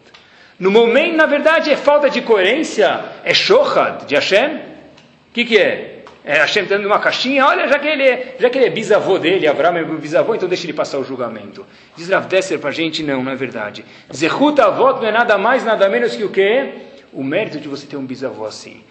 No 0.57 0.71
momento, 0.71 1.17
na 1.17 1.25
verdade, 1.25 1.71
é 1.71 1.75
falta 1.75 2.09
de 2.09 2.21
coerência, 2.21 3.03
é 3.23 3.33
shochad 3.33 4.05
de 4.05 4.15
Hashem. 4.15 4.55
O 4.55 5.33
que, 5.33 5.43
que 5.43 5.57
é? 5.57 6.03
É 6.23 6.37
Hashem 6.37 6.65
dando 6.65 6.85
uma 6.85 6.99
caixinha, 6.99 7.45
olha, 7.45 7.67
já 7.67 7.79
que 7.79 7.87
ele 7.87 8.03
é, 8.03 8.35
já 8.39 8.49
que 8.49 8.57
ele 8.57 8.65
é 8.65 8.69
bisavô 8.69 9.17
dele, 9.17 9.47
Abraão 9.47 9.77
é 9.77 9.83
bisavô, 9.83 10.35
então 10.35 10.47
deixa 10.47 10.65
ele 10.65 10.73
passar 10.73 10.99
o 10.99 11.03
julgamento. 11.03 11.65
Diz 11.95 12.09
Rav 12.09 12.27
para 12.59 12.69
a 12.69 12.73
gente, 12.73 13.03
não, 13.03 13.23
não 13.23 13.31
é 13.31 13.35
verdade. 13.35 13.83
Zehut 14.13 14.59
avot 14.61 15.01
não 15.01 15.07
é 15.07 15.11
nada 15.11 15.37
mais, 15.37 15.65
nada 15.65 15.89
menos 15.89 16.15
que 16.15 16.23
o 16.23 16.29
quê? 16.29 16.88
O 17.11 17.23
mérito 17.23 17.59
de 17.59 17.67
você 17.67 17.87
ter 17.87 17.97
um 17.97 18.05
bisavô 18.05 18.45
assim. 18.45 18.83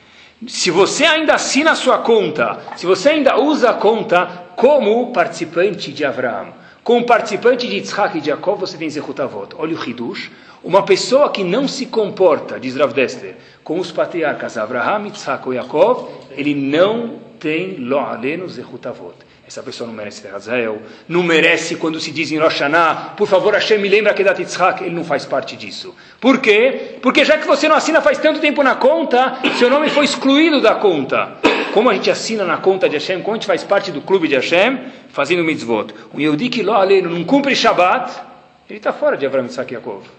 Se 0.46 0.70
você 0.70 1.04
ainda 1.04 1.34
assina 1.34 1.72
a 1.72 1.74
sua 1.74 1.98
conta, 1.98 2.60
se 2.76 2.86
você 2.86 3.10
ainda 3.10 3.40
usa 3.40 3.70
a 3.70 3.74
conta 3.74 4.26
como 4.56 5.12
participante 5.12 5.92
de 5.92 6.04
Abraão, 6.04 6.54
como 6.84 7.04
participante 7.04 7.66
de 7.66 7.74
Yitzhak 7.74 8.16
e 8.16 8.20
de 8.20 8.28
Jacob, 8.28 8.58
você 8.58 8.76
tem 8.78 8.88
Zehut 8.88 9.20
avot. 9.20 9.54
Olha 9.58 9.76
o 9.76 9.88
Hidush. 9.88 10.30
Uma 10.62 10.84
pessoa 10.84 11.30
que 11.30 11.44
não 11.44 11.68
se 11.68 11.86
comporta, 11.86 12.58
diz 12.58 12.76
Rav 12.76 12.92
Dester, 12.92 13.36
com 13.62 13.78
os 13.78 13.92
patriarcas 13.92 14.56
Abraham, 14.56 15.06
Yitzhak 15.06 15.48
e 15.48 15.54
Yaakov, 15.54 16.08
ele 16.30 16.54
não 16.54 17.18
tem 17.38 17.76
lo 17.76 17.98
aleno 17.98 18.48
zehutavot. 18.48 19.14
Essa 19.48 19.62
pessoa 19.62 19.86
não 19.86 19.94
merece 19.94 20.20
ter 20.20 20.36
Israel, 20.36 20.82
não 21.08 21.22
merece 21.22 21.76
quando 21.76 21.98
se 21.98 22.10
diz 22.10 22.30
em 22.30 22.36
Rosh 22.36 22.60
Hashanah, 22.60 23.14
por 23.16 23.26
favor 23.26 23.54
Hashem 23.54 23.78
me 23.78 23.88
lembra 23.88 24.12
que 24.12 24.22
da 24.22 24.32
Yitzhak, 24.32 24.84
ele 24.84 24.94
não 24.94 25.02
faz 25.02 25.24
parte 25.24 25.56
disso. 25.56 25.94
Por 26.20 26.38
quê? 26.38 26.98
Porque 27.00 27.24
já 27.24 27.38
que 27.38 27.46
você 27.46 27.66
não 27.66 27.74
assina 27.74 28.02
faz 28.02 28.18
tanto 28.18 28.40
tempo 28.40 28.62
na 28.62 28.74
conta, 28.74 29.38
seu 29.58 29.70
nome 29.70 29.88
foi 29.88 30.04
excluído 30.04 30.60
da 30.60 30.74
conta. 30.74 31.38
Como 31.72 31.88
a 31.88 31.94
gente 31.94 32.10
assina 32.10 32.44
na 32.44 32.58
conta 32.58 32.90
de 32.90 32.96
Hashem, 32.96 33.22
como 33.22 33.36
a 33.36 33.38
gente 33.38 33.46
faz 33.46 33.64
parte 33.64 33.90
do 33.90 34.02
clube 34.02 34.28
de 34.28 34.34
Hashem, 34.34 34.80
fazendo 35.08 35.42
mitzvot. 35.42 35.94
Um 36.12 36.20
Yehudi 36.20 36.50
que 36.50 36.62
lo 36.62 36.74
aleno 36.74 37.08
não 37.08 37.24
cumpre 37.24 37.56
Shabbat, 37.56 38.20
ele 38.68 38.76
está 38.76 38.92
fora 38.92 39.16
de 39.16 39.24
Abraham, 39.24 39.46
Yitzhak 39.46 39.72
Yaakov. 39.72 40.17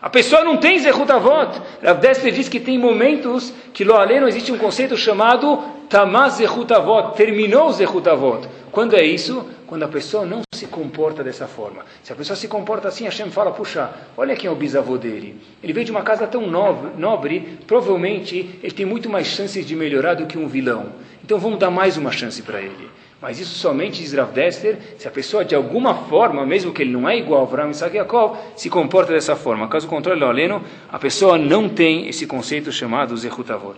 A 0.00 0.08
pessoa 0.08 0.44
não 0.44 0.58
tem 0.58 0.78
Zehutavot. 0.78 1.60
Rav 1.82 1.98
Dessler 2.00 2.32
diz 2.32 2.48
que 2.48 2.60
tem 2.60 2.78
momentos 2.78 3.52
que 3.74 3.82
lo 3.82 3.94
não 3.94 4.28
existe 4.28 4.52
um 4.52 4.58
conceito 4.58 4.96
chamado 4.96 5.58
Tamaz 5.88 6.34
Zehutavot, 6.34 7.16
terminou 7.16 7.72
Zehutavot. 7.72 8.48
Quando 8.70 8.94
é 8.94 9.02
isso? 9.02 9.44
Quando 9.66 9.82
a 9.82 9.88
pessoa 9.88 10.24
não 10.24 10.42
se 10.54 10.66
comporta 10.66 11.24
dessa 11.24 11.48
forma. 11.48 11.84
Se 12.02 12.12
a 12.12 12.16
pessoa 12.16 12.36
se 12.36 12.46
comporta 12.46 12.86
assim, 12.86 13.04
Hashem 13.04 13.30
fala, 13.30 13.50
puxa, 13.50 13.90
olha 14.16 14.36
quem 14.36 14.48
é 14.48 14.52
o 14.52 14.56
bisavô 14.56 14.96
dele. 14.96 15.40
Ele 15.62 15.72
veio 15.72 15.84
de 15.84 15.90
uma 15.90 16.02
casa 16.02 16.28
tão 16.28 16.46
nobre, 16.46 17.58
provavelmente 17.66 18.58
ele 18.62 18.72
tem 18.72 18.86
muito 18.86 19.10
mais 19.10 19.26
chances 19.26 19.66
de 19.66 19.74
melhorar 19.74 20.14
do 20.14 20.26
que 20.26 20.38
um 20.38 20.46
vilão. 20.46 20.92
Então 21.24 21.38
vamos 21.38 21.58
dar 21.58 21.70
mais 21.70 21.96
uma 21.96 22.12
chance 22.12 22.40
para 22.40 22.60
ele. 22.60 22.88
Mas 23.20 23.40
isso 23.40 23.58
somente 23.58 24.00
diz 24.00 24.12
Rav 24.12 24.32
Dester, 24.32 24.78
se 24.96 25.08
a 25.08 25.10
pessoa 25.10 25.44
de 25.44 25.54
alguma 25.54 25.92
forma, 25.92 26.46
mesmo 26.46 26.72
que 26.72 26.82
ele 26.82 26.92
não 26.92 27.08
é 27.08 27.18
igual 27.18 27.40
a 27.40 27.42
Avraham 27.42 27.70
Isaac 27.70 27.96
Yaakov, 27.96 28.38
se 28.54 28.70
comporta 28.70 29.12
dessa 29.12 29.34
forma. 29.34 29.66
Caso 29.66 29.88
contrário, 29.88 30.24
Aleno, 30.24 30.62
a 30.88 30.98
pessoa 31.00 31.36
não 31.36 31.68
tem 31.68 32.08
esse 32.08 32.26
conceito 32.26 32.70
chamado 32.70 33.16
Zehutavot. 33.16 33.76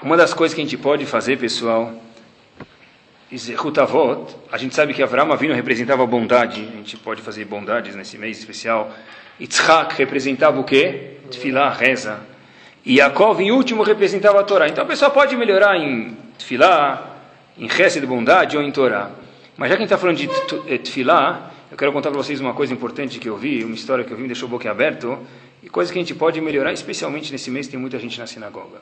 Uma 0.00 0.16
das 0.16 0.32
coisas 0.32 0.54
que 0.54 0.60
a 0.60 0.64
gente 0.64 0.78
pode 0.78 1.04
fazer, 1.06 1.38
pessoal, 1.38 1.92
Zehutavot, 3.36 4.32
a 4.50 4.56
gente 4.56 4.74
sabe 4.74 4.94
que 4.94 5.02
Avraham 5.02 5.32
Avinu 5.32 5.52
representava 5.52 6.06
bondade, 6.06 6.60
a 6.72 6.76
gente 6.76 6.96
pode 6.96 7.20
fazer 7.20 7.44
bondades 7.46 7.96
nesse 7.96 8.16
mês 8.16 8.38
especial. 8.38 8.92
Yitzhak 9.40 9.96
representava 9.96 10.60
o 10.60 10.64
quê? 10.64 11.16
Tfilah, 11.30 11.70
reza. 11.70 12.20
E 12.84 12.98
Yaakov, 12.98 13.40
em 13.40 13.50
último, 13.50 13.82
representava 13.82 14.40
a 14.40 14.44
Torá. 14.44 14.68
Então 14.68 14.84
a 14.84 14.86
pessoa 14.86 15.10
pode 15.10 15.36
melhorar 15.36 15.76
em 15.76 16.16
Tfilah, 16.38 17.09
em 17.60 17.66
Hesed, 17.66 18.04
bondade, 18.06 18.56
ou 18.56 18.62
em 18.62 18.72
Torá. 18.72 19.10
Mas 19.56 19.68
já 19.68 19.76
que 19.76 19.82
a 19.82 19.86
gente 19.86 19.92
está 19.92 19.98
falando 19.98 20.16
de 20.16 20.28
eh, 20.72 20.78
Tfilah, 20.78 21.52
eu 21.70 21.76
quero 21.76 21.92
contar 21.92 22.10
para 22.10 22.18
vocês 22.18 22.40
uma 22.40 22.54
coisa 22.54 22.72
importante 22.72 23.18
que 23.18 23.28
eu 23.28 23.36
vi, 23.36 23.62
uma 23.62 23.74
história 23.74 24.02
que 24.02 24.10
eu 24.10 24.16
vi 24.16 24.22
me 24.22 24.28
deixou 24.28 24.48
o 24.48 24.50
boca 24.50 24.68
aberto, 24.70 25.18
e 25.62 25.68
coisa 25.68 25.92
que 25.92 25.98
a 25.98 26.02
gente 26.02 26.14
pode 26.14 26.40
melhorar, 26.40 26.72
especialmente 26.72 27.30
nesse 27.30 27.50
mês 27.50 27.68
tem 27.68 27.78
muita 27.78 27.98
gente 27.98 28.18
na 28.18 28.26
sinagoga. 28.26 28.80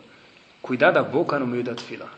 Cuidar 0.62 0.92
da 0.92 1.02
boca 1.02 1.36
no 1.40 1.46
meio 1.46 1.64
da 1.64 1.74
Tfilah. 1.74 2.12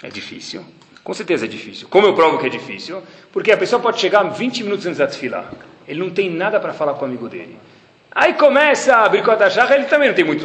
É 0.00 0.08
difícil. 0.08 0.64
Com 1.02 1.12
certeza 1.12 1.46
é 1.46 1.48
difícil. 1.48 1.88
Como 1.88 2.06
eu 2.06 2.14
provo 2.14 2.38
que 2.38 2.46
é 2.46 2.48
difícil? 2.48 3.02
Porque 3.32 3.50
a 3.50 3.56
pessoa 3.56 3.82
pode 3.82 4.00
chegar 4.00 4.22
20 4.22 4.62
minutos 4.62 4.86
antes 4.86 4.98
da 4.98 5.08
Tfilah. 5.08 5.50
Ele 5.88 5.98
não 5.98 6.10
tem 6.10 6.30
nada 6.30 6.60
para 6.60 6.72
falar 6.72 6.94
com 6.94 7.02
o 7.02 7.08
amigo 7.08 7.28
dele. 7.28 7.58
Aí 8.14 8.34
começa 8.34 8.94
a 8.94 9.08
bricota 9.08 9.48
jarra, 9.48 9.74
ele 9.74 9.86
também 9.86 10.08
não 10.08 10.14
tem 10.14 10.24
muito 10.24 10.42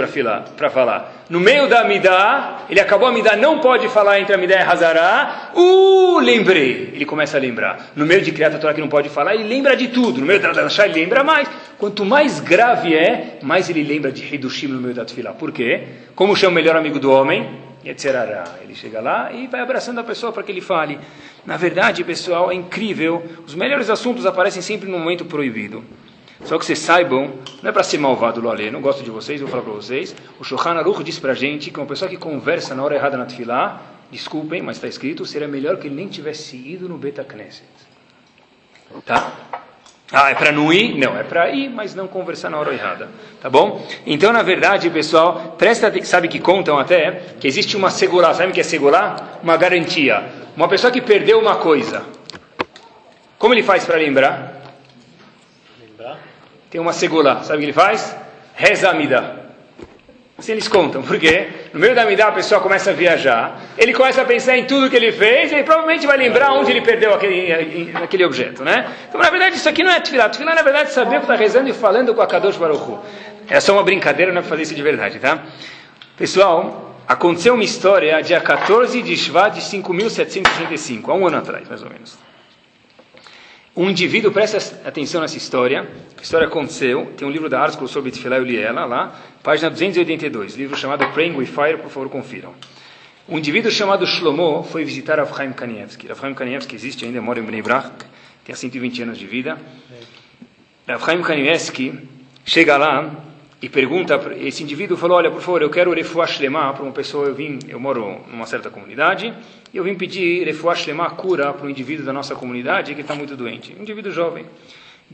para 0.55 0.69
falar. 0.69 1.25
No 1.29 1.37
meio 1.37 1.67
da 1.67 1.81
Amidá, 1.81 2.59
ele 2.69 2.79
acabou 2.79 3.09
a 3.09 3.11
Amidá, 3.11 3.35
não 3.35 3.59
pode 3.59 3.89
falar 3.89 4.21
entre 4.21 4.33
Amidá 4.33 4.55
e 4.55 4.61
Hazará. 4.61 5.51
Uh, 5.53 6.17
lembrei. 6.19 6.91
Ele 6.93 7.05
começa 7.05 7.35
a 7.35 7.41
lembrar. 7.41 7.87
No 7.93 8.05
meio 8.05 8.21
de 8.21 8.31
Criata 8.31 8.57
Torá 8.57 8.73
que 8.73 8.79
não 8.79 8.87
pode 8.87 9.09
falar, 9.09 9.35
ele 9.35 9.43
lembra 9.43 9.75
de 9.75 9.89
tudo. 9.89 10.21
No 10.21 10.25
meio 10.25 10.39
da 10.39 10.53
Danashá, 10.53 10.85
ele 10.85 11.01
lembra 11.01 11.25
mais. 11.25 11.49
Quanto 11.77 12.05
mais 12.05 12.39
grave 12.39 12.95
é, 12.95 13.37
mais 13.41 13.69
ele 13.69 13.83
lembra 13.83 14.13
de 14.13 14.33
Hidushim 14.33 14.67
no 14.67 14.79
meio 14.79 14.93
da 14.93 15.03
Tfilá. 15.03 15.33
Por 15.33 15.51
quê? 15.51 15.83
Como 16.15 16.37
chama 16.37 16.53
o 16.53 16.55
melhor 16.55 16.77
amigo 16.77 16.99
do 16.99 17.11
homem? 17.11 17.49
Yetzerará. 17.85 18.45
Ele 18.63 18.75
chega 18.75 19.01
lá 19.01 19.29
e 19.33 19.45
vai 19.47 19.59
abraçando 19.59 19.99
a 19.99 20.05
pessoa 20.05 20.31
para 20.31 20.41
que 20.41 20.53
ele 20.53 20.61
fale. 20.61 20.97
Na 21.45 21.57
verdade, 21.57 22.01
pessoal, 22.05 22.49
é 22.49 22.55
incrível. 22.55 23.21
Os 23.45 23.53
melhores 23.53 23.89
assuntos 23.89 24.25
aparecem 24.25 24.61
sempre 24.61 24.89
no 24.89 24.97
momento 24.97 25.25
proibido. 25.25 25.83
Só 26.43 26.57
que 26.57 26.65
vocês 26.65 26.79
saibam, 26.79 27.33
não 27.61 27.69
é 27.69 27.73
para 27.73 27.83
ser 27.83 27.97
malvado 27.97 28.39
lo 28.39 28.53
não 28.71 28.81
gosto 28.81 29.03
de 29.03 29.09
vocês, 29.09 29.41
vou 29.41 29.49
falar 29.49 29.63
para 29.63 29.73
vocês. 29.73 30.15
O 30.39 30.43
Shohan 30.43 30.75
Aruch 30.75 31.03
diz 31.03 31.19
para 31.19 31.31
a 31.31 31.35
gente 31.35 31.71
que 31.71 31.79
uma 31.79 31.85
pessoa 31.85 32.09
que 32.09 32.17
conversa 32.17 32.75
na 32.75 32.83
hora 32.83 32.95
errada 32.95 33.17
na 33.17 33.25
Tfilá, 33.25 33.81
desculpem, 34.11 34.61
mas 34.61 34.77
está 34.77 34.87
escrito, 34.87 35.25
seria 35.25 35.47
melhor 35.47 35.77
que 35.77 35.87
ele 35.87 35.95
nem 35.95 36.07
tivesse 36.07 36.55
ido 36.55 36.87
no 36.87 36.97
Beta 36.97 37.23
Knesset. 37.23 37.65
Tá? 39.05 39.33
Ah, 40.11 40.31
é 40.31 40.35
para 40.35 40.53
não 40.53 40.71
ir? 40.71 40.97
Não, 40.97 41.17
é 41.17 41.23
para 41.23 41.49
ir, 41.49 41.69
mas 41.69 41.93
não 41.93 42.07
conversar 42.07 42.49
na 42.49 42.57
hora 42.57 42.73
errada. 42.73 43.09
Tá 43.41 43.49
bom? 43.49 43.85
Então, 44.05 44.31
na 44.31 44.41
verdade, 44.41 44.89
pessoal, 44.89 45.55
presta 45.57 45.91
sabe 46.05 46.29
que 46.29 46.39
contam 46.39 46.79
até 46.79 47.11
que 47.39 47.47
existe 47.47 47.75
uma 47.75 47.89
segurá, 47.89 48.33
sabe 48.33 48.51
o 48.51 48.53
que 48.53 48.61
é 48.61 48.63
segurá? 48.63 49.39
Uma 49.43 49.57
garantia. 49.57 50.23
Uma 50.55 50.69
pessoa 50.69 50.91
que 50.91 51.01
perdeu 51.01 51.39
uma 51.39 51.57
coisa. 51.57 52.05
Como 53.37 53.53
ele 53.53 53.63
faz 53.63 53.83
para 53.83 53.97
lembrar? 53.97 54.56
Tem 56.69 56.79
uma 56.81 56.93
segula. 56.93 57.43
Sabe 57.43 57.57
o 57.57 57.59
que 57.59 57.65
ele 57.65 57.73
faz? 57.73 58.15
Reza 58.55 58.89
Amida. 58.89 59.47
Assim 60.37 60.51
eles 60.51 60.67
contam, 60.67 61.01
porque 61.01 61.47
no 61.73 61.79
meio 61.79 61.95
da 61.95 62.03
Amida 62.03 62.27
a 62.27 62.31
pessoa 62.31 62.61
começa 62.61 62.91
a 62.91 62.93
viajar, 62.93 63.59
ele 63.75 63.91
começa 63.91 64.21
a 64.21 64.25
pensar 64.25 64.55
em 64.55 64.65
tudo 64.65 64.87
que 64.87 64.95
ele 64.95 65.11
fez, 65.11 65.51
e 65.51 65.55
ele 65.55 65.63
provavelmente 65.63 66.05
vai 66.05 66.15
lembrar 66.15 66.51
onde 66.53 66.69
ele 66.69 66.81
perdeu 66.81 67.11
aquele, 67.11 67.91
aquele 67.95 68.23
objeto, 68.23 68.63
né? 68.63 68.87
Então, 69.09 69.19
na 69.19 69.31
verdade, 69.31 69.55
isso 69.55 69.67
aqui 69.67 69.81
não 69.81 69.91
é 69.91 69.99
Tfilah. 69.99 70.29
Tfilah, 70.29 70.53
na 70.53 70.61
verdade, 70.61 70.89
é 70.89 70.93
saber 70.93 71.15
que 71.17 71.23
está 71.23 71.35
rezando 71.35 71.67
e 71.69 71.73
falando 71.73 72.13
com 72.13 72.21
a 72.21 72.27
Kadosh 72.27 72.55
Baruch 72.55 72.83
Hu. 72.83 72.99
É 73.49 73.59
só 73.59 73.73
uma 73.73 73.81
brincadeira, 73.81 74.31
não 74.31 74.39
é 74.39 74.41
para 74.41 74.49
fazer 74.49 74.61
isso 74.61 74.75
de 74.75 74.83
verdade, 74.83 75.17
tá? 75.17 75.43
Pessoal, 76.15 76.95
aconteceu 77.07 77.55
uma 77.55 77.63
história 77.63 78.21
dia 78.21 78.39
14 78.39 79.01
de 79.01 79.17
Shvat 79.17 79.55
de 79.55 79.61
5.765, 79.61 81.09
há 81.09 81.13
um 81.15 81.25
ano 81.25 81.37
atrás, 81.37 81.67
mais 81.67 81.81
ou 81.81 81.89
menos. 81.89 82.26
Um 83.77 83.91
indivíduo, 83.91 84.31
presta 84.31 84.57
atenção 84.83 85.21
nessa 85.21 85.37
história, 85.37 85.87
a 86.17 86.21
história 86.23 86.47
aconteceu, 86.47 87.13
tem 87.15 87.27
um 87.27 87.29
livro 87.29 87.47
da 87.47 87.61
Arskol 87.61 87.87
sobre 87.87 88.09
Tfilah 88.09 88.39
e 88.39 88.43
Liela 88.43 88.85
lá, 88.85 89.21
página 89.43 89.69
282, 89.69 90.55
livro 90.55 90.75
chamado 90.75 91.07
Praying 91.13 91.35
with 91.35 91.45
Fire, 91.45 91.77
por 91.77 91.91
favor 91.91 92.09
confiram. 92.09 92.55
Um 93.29 93.37
indivíduo 93.37 93.69
chamado 93.69 94.07
Shlomo 94.07 94.63
foi 94.63 94.83
visitar 94.83 95.19
Avchaim 95.19 95.53
Kanievski. 95.53 96.11
Avchaim 96.11 96.33
Kanievski 96.33 96.73
existe 96.73 97.05
ainda, 97.05 97.21
mora 97.21 97.39
em 97.39 97.43
Bnei 97.43 97.61
Brak, 97.61 98.03
tem 98.43 98.55
120 98.55 99.03
anos 99.03 99.19
de 99.19 99.27
vida. 99.27 99.59
Avchaim 100.87 101.21
Kanievski 101.21 101.93
chega 102.43 102.77
lá 102.77 103.26
e 103.59 103.67
pergunta, 103.67 104.35
esse 104.37 104.61
indivíduo 104.61 104.95
falou, 104.95 105.17
olha, 105.17 105.31
por 105.31 105.41
favor, 105.41 105.61
eu 105.63 105.69
quero 105.69 105.91
refuah 105.91 106.27
shlema 106.27 106.71
para 106.73 106.83
uma 106.83 106.91
pessoa, 106.91 107.25
eu 107.25 107.33
vim, 107.33 107.57
eu 107.67 107.79
moro 107.79 108.21
numa 108.29 108.45
certa 108.45 108.69
comunidade, 108.69 109.33
e 109.73 109.77
eu 109.77 109.83
vim 109.83 109.95
pedir 109.95 110.45
refuah 110.45 110.75
shlema, 110.75 111.09
cura 111.09 111.51
para 111.53 111.65
um 111.65 111.69
indivíduo 111.69 112.05
da 112.05 112.13
nossa 112.13 112.35
comunidade 112.35 112.93
que 112.93 113.01
está 113.01 113.15
muito 113.15 113.35
doente, 113.35 113.75
um 113.77 113.81
indivíduo 113.81 114.11
jovem. 114.11 114.45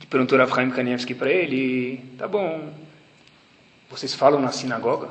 E 0.01 0.05
perguntou 0.05 0.37
Rav 0.37 0.53
Chaim 0.53 0.69
Kanievski 0.71 1.13
para 1.13 1.31
ele, 1.31 2.01
tá 2.17 2.27
bom, 2.27 2.73
vocês 3.89 4.13
falam 4.13 4.41
na 4.41 4.51
sinagoga? 4.51 5.07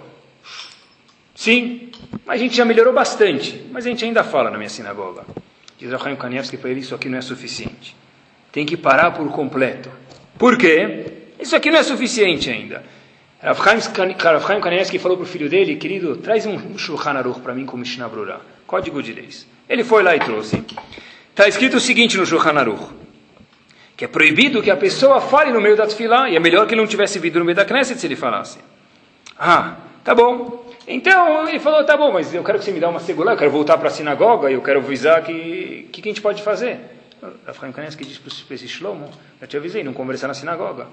Sim, 1.35 1.91
mas 2.27 2.39
a 2.39 2.45
gente 2.45 2.55
já 2.55 2.67
melhorou 2.67 2.93
bastante, 2.93 3.65
mas 3.73 3.87
a 3.87 3.89
gente 3.89 4.05
ainda 4.05 4.23
fala 4.23 4.51
na 4.51 4.59
minha 4.59 4.69
sinagoga. 4.69 5.25
Diz 5.79 5.91
Rav 5.91 6.03
Chaim 6.03 6.17
Kanievski 6.17 6.59
para 6.59 6.69
ele, 6.69 6.81
isso 6.81 6.95
aqui 6.95 7.09
não 7.09 7.17
é 7.17 7.23
suficiente. 7.23 7.97
Tem 8.51 8.67
que 8.67 8.77
parar 8.77 9.13
por 9.13 9.27
completo. 9.33 9.91
Por 10.39 10.59
quê? 10.59 11.07
Isso 11.41 11.57
aqui 11.57 11.71
não 11.71 11.79
é 11.79 11.83
suficiente 11.83 12.51
ainda. 12.51 12.85
Rav 13.43 13.59
Chaim 14.47 14.61
Kanievski 14.61 15.01
falou 15.01 15.17
para 15.17 15.25
o 15.25 15.27
filho 15.27 15.49
dele, 15.49 15.75
querido, 15.75 16.17
traz 16.17 16.47
um 16.47 16.79
Shulchan 16.79 17.11
Aruch 17.11 17.41
para 17.41 17.53
mim 17.53 17.67
com 17.67 17.77
Mishnah 17.77 18.09
Brura, 18.09 18.41
código 18.69 19.03
de 19.03 19.13
leis. 19.13 19.49
Ele 19.69 19.83
foi 19.83 20.05
lá 20.05 20.15
e 20.15 20.21
trouxe. 20.21 20.65
Está 21.31 21.49
escrito 21.49 21.79
o 21.79 21.81
seguinte 21.81 22.17
no 22.17 22.25
Shulchan 22.25 22.57
Aruch, 22.57 22.93
que 23.97 24.05
é 24.05 24.09
proibido 24.09 24.63
que 24.63 24.71
a 24.71 24.77
pessoa 24.77 25.21
fale 25.21 25.51
no 25.51 25.61
meio 25.61 25.77
da 25.77 25.89
tefilá, 25.89 26.31
e 26.31 26.37
é 26.37 26.39
melhor 26.39 26.69
que 26.69 26.75
ele 26.75 26.81
não 26.81 26.87
tivesse 26.87 27.19
vindo 27.19 27.41
no 27.41 27.45
meio 27.45 27.57
da 27.57 27.65
Knesset 27.65 27.99
se 27.99 28.07
ele 28.07 28.15
falasse. 28.15 28.61
Ah, 29.37 29.75
tá 30.05 30.15
bom. 30.15 30.65
Então 30.87 31.49
ele 31.49 31.59
falou, 31.59 31.83
tá 31.83 31.97
bom, 31.97 32.13
mas 32.13 32.33
eu 32.33 32.45
quero 32.45 32.61
que 32.61 32.65
você 32.65 32.71
me 32.71 32.79
dê 32.79 32.87
uma 32.87 33.01
segurança, 33.01 33.35
eu 33.35 33.39
quero 33.39 33.51
voltar 33.51 33.77
para 33.77 33.89
a 33.89 33.91
sinagoga 33.91 34.53
eu 34.53 34.63
quero 34.63 34.79
avisar 34.79 35.21
que 35.25 35.87
o 35.89 35.91
que, 35.91 36.01
que, 36.01 36.09
a 36.09 36.13
gente 36.13 36.23
pode 36.23 36.43
fazer. 36.43 36.79
Rav 37.21 37.59
Chaim 37.59 37.73
Kanievski 37.73 38.05
disse 38.05 38.21
para 38.21 38.55
esse 38.55 38.69
Shlomo, 38.69 39.11
eu 39.41 39.49
te 39.49 39.57
avisei, 39.57 39.83
não 39.83 39.93
conversar 39.93 40.29
na 40.29 40.35
sinagoga. 40.35 40.87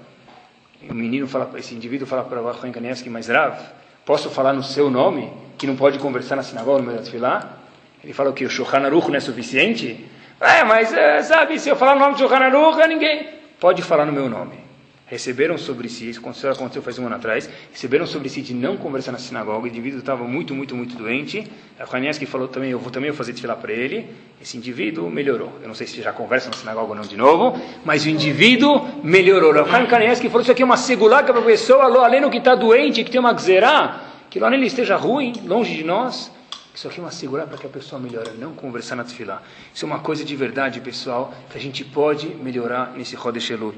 O 0.88 0.94
menino 0.94 1.28
fala, 1.28 1.50
esse 1.58 1.74
indivíduo 1.76 2.08
fala 2.08 2.24
para 2.24 2.42
o 2.42 2.46
Rav 2.46 2.72
Kanievski, 2.72 3.10
mas 3.10 3.28
Rav, 3.28 3.60
posso 4.06 4.30
falar 4.30 4.54
no 4.54 4.64
seu 4.64 4.90
nome, 4.90 5.32
que 5.58 5.68
não 5.68 5.76
pode 5.76 6.00
conversar 6.00 6.36
na 6.36 6.44
sinagoga 6.44 6.80
no 6.80 6.86
meio 6.86 7.00
da 7.00 7.04
tefilá? 7.04 7.58
Ele 8.04 8.14
fala 8.14 8.32
que 8.32 8.46
o 8.46 8.50
Shulchan 8.50 8.86
Aruch 8.86 9.10
não 9.10 9.16
é 9.16 9.20
suficiente? 9.20 10.10
É, 10.40 10.64
mas 10.64 10.94
é, 10.94 11.22
sabe, 11.22 11.60
se 11.60 11.68
eu 11.68 11.76
falar 11.76 11.96
o 11.96 12.00
nome 12.00 12.14
de 12.14 12.20
Shulchan 12.20 12.38
Aruch, 12.38 12.88
ninguém 12.88 13.28
pode 13.60 13.82
falar 13.82 14.06
no 14.06 14.14
meu 14.14 14.30
nome 14.30 14.69
receberam 15.10 15.58
sobre 15.58 15.90
si, 15.90 16.10
isso 16.10 16.20
aconteceu, 16.20 16.82
faz 16.84 17.00
um 17.00 17.08
ano 17.08 17.16
atrás, 17.16 17.50
receberam 17.72 18.06
sobre 18.06 18.30
si 18.30 18.42
de 18.42 18.54
não 18.54 18.78
conversar 18.78 19.12
na 19.12 19.18
sinagoga, 19.18 19.66
o 19.66 19.68
indivíduo 19.68 20.00
estava 20.00 20.24
muito, 20.24 20.54
muito, 20.54 20.76
muito 20.76 20.96
doente, 20.96 21.48
a 21.80 21.86
Kwanieski 21.86 22.28
falou 22.28 22.48
também, 22.48 22.70
eu 22.70 22.80
vou 22.80 22.92
também 22.92 23.12
fazer 23.12 23.36
lá 23.46 23.56
para 23.56 23.74
ele, 23.74 24.08
esse 24.40 24.56
indivíduo 24.56 25.10
melhorou, 25.10 25.52
eu 25.62 25.68
não 25.68 25.74
sei 25.74 25.88
se 25.88 26.00
já 26.02 26.14
conversa 26.14 26.50
na 26.50 26.56
sinagoga 26.56 26.90
ou 26.90 26.96
não 26.96 27.04
de 27.04 27.18
novo, 27.18 27.60
mas 27.84 28.06
o 28.06 28.10
indivíduo 28.10 28.88
melhorou, 29.04 29.52
a 29.60 29.88
Kwanieski 29.88 30.28
falou, 30.28 30.44
isso 30.44 30.52
aqui 30.52 30.62
é 30.62 30.66
uma 30.66 30.78
segulaca 30.78 31.34
para 31.34 31.42
a 31.42 31.46
pessoa, 31.46 31.86
além 32.06 32.22
do 32.22 32.30
que 32.30 32.38
está 32.38 32.54
doente, 32.54 33.04
que 33.04 33.10
tem 33.10 33.20
uma 33.20 33.34
gzerá, 33.34 34.02
que 34.30 34.40
lá 34.40 34.48
nele 34.50 34.68
esteja 34.68 34.96
ruim, 34.96 35.34
longe 35.44 35.76
de 35.76 35.84
nós, 35.84 36.32
isso 36.80 36.88
aqui 36.88 37.00
é 37.00 37.04
uma 37.04 37.12
segurar 37.12 37.46
para 37.48 37.58
que 37.58 37.66
a 37.66 37.70
pessoa 37.70 38.00
melhore, 38.00 38.38
não 38.40 38.54
conversar 38.54 38.96
na 38.96 39.04
tefilá. 39.04 39.42
Isso 39.74 39.84
é 39.84 39.88
uma 39.88 40.00
coisa 40.00 40.24
de 40.24 40.34
verdade, 40.34 40.80
pessoal, 40.80 41.34
que 41.50 41.58
a 41.58 41.60
gente 41.60 41.84
pode 41.84 42.28
melhorar 42.28 42.94
nesse 42.96 43.18
Rodesh 43.18 43.50
Elul. 43.50 43.74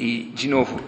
E, 0.00 0.30
de 0.34 0.48
novo, 0.48 0.80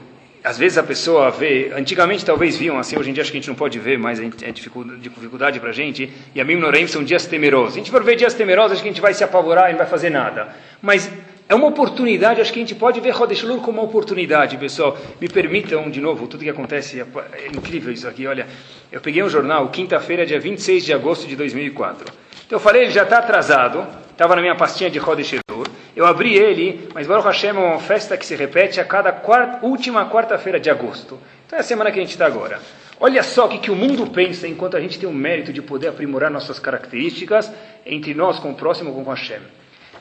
às 0.42 0.56
vezes 0.56 0.78
a 0.78 0.82
pessoa 0.82 1.30
vê, 1.30 1.70
antigamente 1.76 2.24
talvez 2.24 2.56
viam 2.56 2.78
assim, 2.78 2.98
hoje 2.98 3.10
em 3.10 3.12
dia 3.12 3.22
acho 3.22 3.30
que 3.30 3.36
a 3.36 3.40
gente 3.40 3.48
não 3.48 3.54
pode 3.54 3.78
ver, 3.78 3.98
mas 3.98 4.18
é 4.18 4.50
dificuldade 4.50 5.60
para 5.60 5.68
a 5.68 5.72
gente, 5.72 6.10
e 6.34 6.40
a 6.40 6.44
Mim 6.44 6.56
Noraim 6.56 6.86
são 6.86 7.04
dias 7.04 7.26
temerosos. 7.26 7.74
Se 7.74 7.80
a 7.80 7.82
gente 7.82 7.92
for 7.92 8.02
ver 8.02 8.16
dias 8.16 8.32
temerosos, 8.32 8.72
acho 8.72 8.82
que 8.82 8.88
a 8.88 8.90
gente 8.90 9.02
vai 9.02 9.12
se 9.12 9.22
apavorar 9.22 9.68
e 9.68 9.72
não 9.72 9.78
vai 9.78 9.86
fazer 9.86 10.10
nada. 10.10 10.48
Mas 10.80 11.12
É 11.52 11.54
uma 11.54 11.66
oportunidade, 11.66 12.40
acho 12.40 12.50
que 12.50 12.60
a 12.60 12.62
gente 12.62 12.74
pode 12.74 12.98
ver 13.00 13.10
Rodesh 13.10 13.42
Elul 13.42 13.60
como 13.60 13.78
uma 13.78 13.84
oportunidade, 13.84 14.56
pessoal. 14.56 14.96
Me 15.20 15.28
permitam, 15.28 15.90
de 15.90 16.00
novo, 16.00 16.26
tudo 16.26 16.42
que 16.42 16.48
acontece, 16.48 16.98
é, 16.98 17.04
é 17.34 17.48
incrível 17.48 17.92
isso 17.92 18.08
aqui. 18.08 18.26
Olha, 18.26 18.46
eu 18.90 19.02
peguei 19.02 19.22
um 19.22 19.28
jornal, 19.28 19.68
quinta-feira, 19.68 20.24
dia 20.24 20.40
26 20.40 20.82
de 20.82 20.94
agosto 20.94 21.26
de 21.26 21.36
2004. 21.36 22.06
Então 22.46 22.56
eu 22.56 22.60
falei, 22.60 22.84
ele 22.84 22.90
já 22.90 23.02
está 23.02 23.18
atrasado, 23.18 23.86
estava 24.10 24.34
na 24.34 24.40
minha 24.40 24.54
pastinha 24.54 24.88
de 24.88 24.98
Rodesh 24.98 25.34
Elul. 25.34 25.51
Eu 25.94 26.06
abri 26.06 26.34
ele, 26.34 26.88
mas 26.94 27.06
Baruch 27.06 27.26
Hashem 27.26 27.50
é 27.50 27.52
uma 27.52 27.78
festa 27.78 28.16
que 28.16 28.24
se 28.24 28.34
repete 28.34 28.80
a 28.80 28.84
cada 28.84 29.12
quarta, 29.12 29.64
última 29.64 30.08
quarta-feira 30.08 30.58
de 30.58 30.70
agosto. 30.70 31.18
Então 31.46 31.58
é 31.58 31.60
a 31.60 31.64
semana 31.64 31.92
que 31.92 31.98
a 31.98 32.02
gente 32.02 32.12
está 32.12 32.24
agora. 32.24 32.60
Olha 32.98 33.22
só 33.22 33.44
o 33.44 33.48
que, 33.48 33.58
que 33.58 33.70
o 33.70 33.76
mundo 33.76 34.06
pensa 34.06 34.48
enquanto 34.48 34.76
a 34.76 34.80
gente 34.80 34.98
tem 34.98 35.08
o 35.08 35.12
mérito 35.12 35.52
de 35.52 35.60
poder 35.60 35.88
aprimorar 35.88 36.30
nossas 36.30 36.58
características 36.58 37.52
entre 37.84 38.14
nós 38.14 38.38
com 38.38 38.52
o 38.52 38.54
próximo 38.54 38.94
com 38.94 39.04
Hashem. 39.10 39.40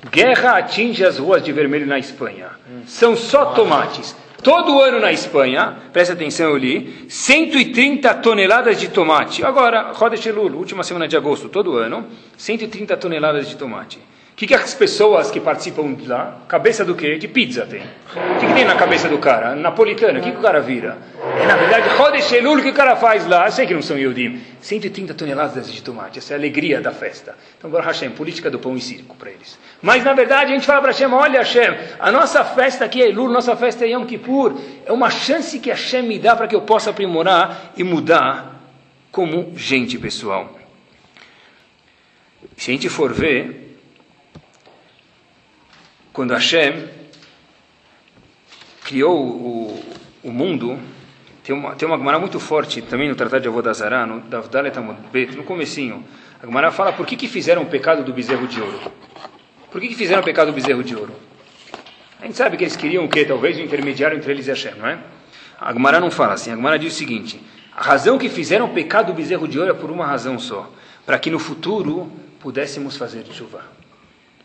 Guerra 0.10 0.58
atinge 0.58 1.04
as 1.04 1.18
ruas 1.18 1.44
de 1.44 1.52
vermelho 1.52 1.86
na 1.86 2.00
Espanha. 2.00 2.52
São 2.86 3.16
só 3.16 3.48
tomates. 3.48 4.16
Todo 4.42 4.82
ano 4.82 5.00
na 5.00 5.12
Espanha, 5.12 5.78
presta 5.92 6.14
atenção, 6.14 6.50
eu 6.52 6.58
li, 6.58 7.06
130 7.10 8.14
toneladas 8.16 8.80
de 8.80 8.88
tomate. 8.88 9.44
Agora, 9.44 9.92
Roda 9.92 10.16
Elul, 10.16 10.56
última 10.56 10.84
semana 10.84 11.08
de 11.08 11.18
agosto, 11.18 11.50
todo 11.50 11.78
ano, 11.78 12.08
130 12.38 12.98
toneladas 12.98 13.48
de 13.48 13.56
tomate 13.56 14.00
que, 14.36 14.48
que 14.48 14.56
as 14.56 14.74
pessoas 14.74 15.30
que 15.30 15.40
participam 15.40 15.94
de 15.94 16.08
lá, 16.08 16.40
cabeça 16.48 16.84
do 16.84 16.96
quê? 16.96 17.18
De 17.18 17.28
pizza 17.28 17.66
tem. 17.66 17.82
O 17.82 18.40
que, 18.40 18.48
que 18.48 18.54
tem 18.54 18.66
na 18.66 18.76
cabeça 18.76 19.08
do 19.08 19.18
cara? 19.20 19.56
Napolitana, 19.56 20.20
o 20.20 20.22
que, 20.22 20.32
que 20.32 20.38
o 20.38 20.42
cara 20.42 20.60
vira? 20.60 20.98
É, 21.40 21.46
na 21.46 21.56
verdade, 21.56 21.90
Rodesh 21.90 22.32
Elul, 22.32 22.62
que 22.62 22.70
o 22.70 22.74
cara 22.74 22.96
faz 22.96 23.28
lá, 23.28 23.46
eu 23.46 23.52
sei 23.52 23.68
que 23.68 23.74
não 23.74 23.82
são 23.82 23.98
Yudim, 24.00 24.42
130 24.60 25.14
toneladas 25.14 25.72
de 25.72 25.84
tomate, 25.84 26.18
essa 26.18 26.34
é 26.34 26.36
a 26.36 26.40
alegria 26.40 26.82
da 26.82 26.92
festa. 26.92 27.36
Então, 27.58 27.70
Baruch 27.70 27.88
Hashem, 27.88 28.10
política 28.12 28.50
do 28.50 28.58
pão 28.58 28.76
e 28.76 28.82
circo 28.82 29.16
para 29.16 29.30
eles. 29.30 29.60
Mas, 29.82 30.04
na 30.04 30.14
verdade, 30.14 30.52
a 30.52 30.56
gente 30.56 30.66
fala 30.66 30.82
para 30.82 30.92
Hashem, 30.92 31.14
olha 31.14 31.40
Hashem, 31.40 31.78
a 32.00 32.12
nossa 32.12 32.44
festa 32.44 32.86
aqui 32.86 33.02
é 33.02 33.10
Elul, 33.10 33.30
nossa 33.30 33.56
festa 33.56 33.86
é 33.86 33.90
Yom 33.90 34.06
Kippur, 34.06 34.56
é 34.86 34.92
uma 34.92 35.10
chance 35.10 35.60
que 35.60 35.70
Hashem 35.70 36.04
me 36.04 36.18
dá 36.18 36.36
para 36.36 36.48
que 36.48 36.56
eu 36.56 36.62
possa 36.62 36.90
aprimorar 36.90 37.74
e 37.78 37.84
mudar 37.84 38.60
como 39.12 39.54
gente, 39.56 40.00
pessoal. 40.00 40.58
Se 42.58 42.72
a 42.72 42.74
gente 42.74 42.90
for 42.90 43.14
ver, 43.14 43.70
quando 46.14 46.34
Hashem 46.34 46.89
criou 48.84 49.18
o, 49.18 49.84
o 50.24 50.32
mundo, 50.32 50.78
tem 51.43 51.55
uma, 51.55 51.76
tem 51.76 51.88
uma 51.88 51.97
Gemara 51.97 52.20
muito 52.20 52.39
forte 52.39 52.82
também 52.82 53.09
no 53.09 53.16
Tratado 53.16 53.41
de 53.41 53.47
Avodazará, 53.47 54.05
no 54.05 54.20
Davdalet 54.22 54.76
Bet, 55.12 55.36
no 55.36 55.43
comecinho. 55.43 56.05
A 56.41 56.45
Gemara 56.45 56.72
fala 56.72 56.91
por 56.93 57.05
que, 57.05 57.16
que 57.16 57.28
fizeram 57.28 57.64
o 57.64 57.66
pecado 57.66 58.03
do 58.03 58.14
bezerro 58.14 58.47
de 58.47 58.62
ouro. 58.62 58.80
Por 59.72 59.80
que, 59.80 59.88
que 59.88 59.95
fizeram 59.95 60.22
o 60.22 60.26
pecado 60.26 60.47
do 60.47 60.53
bezerro 60.53 60.84
de 60.84 60.95
ouro? 60.95 61.14
A 62.20 62.26
gente 62.26 62.38
sabe 62.38 62.57
que 62.57 62.64
eles 62.64 62.76
queriam 62.76 63.05
o 63.05 63.09
quê? 63.09 63.26
Talvez 63.26 63.57
o 63.57 63.62
intermediário 63.62 64.18
entre 64.18 64.32
eles 64.32 64.45
e 64.47 64.49
Hashem, 64.49 64.76
não 64.76 64.88
é? 64.88 64.99
A 65.59 65.72
Gemara 65.74 65.99
não 65.99 66.12
fala 66.12 66.34
assim. 66.34 66.51
A 66.51 66.55
Gemara 66.55 66.78
diz 66.78 66.93
o 66.93 66.97
seguinte: 66.97 67.41
a 67.76 67.82
razão 67.82 68.18
que 68.18 68.30
fizeram 68.30 68.66
o 68.66 68.70
pecado 68.74 69.07
do 69.07 69.14
bezerro 69.14 69.47
de 69.47 69.57
ouro 69.57 69.72
é 69.72 69.74
por 69.74 69.89
uma 69.89 70.05
razão 70.05 70.38
só, 70.38 70.70
para 71.05 71.18
que 71.18 71.32
no 71.32 71.39
futuro 71.39 72.12
pudéssemos 72.39 72.97
fazer 72.97 73.26
chuva. 73.32 73.81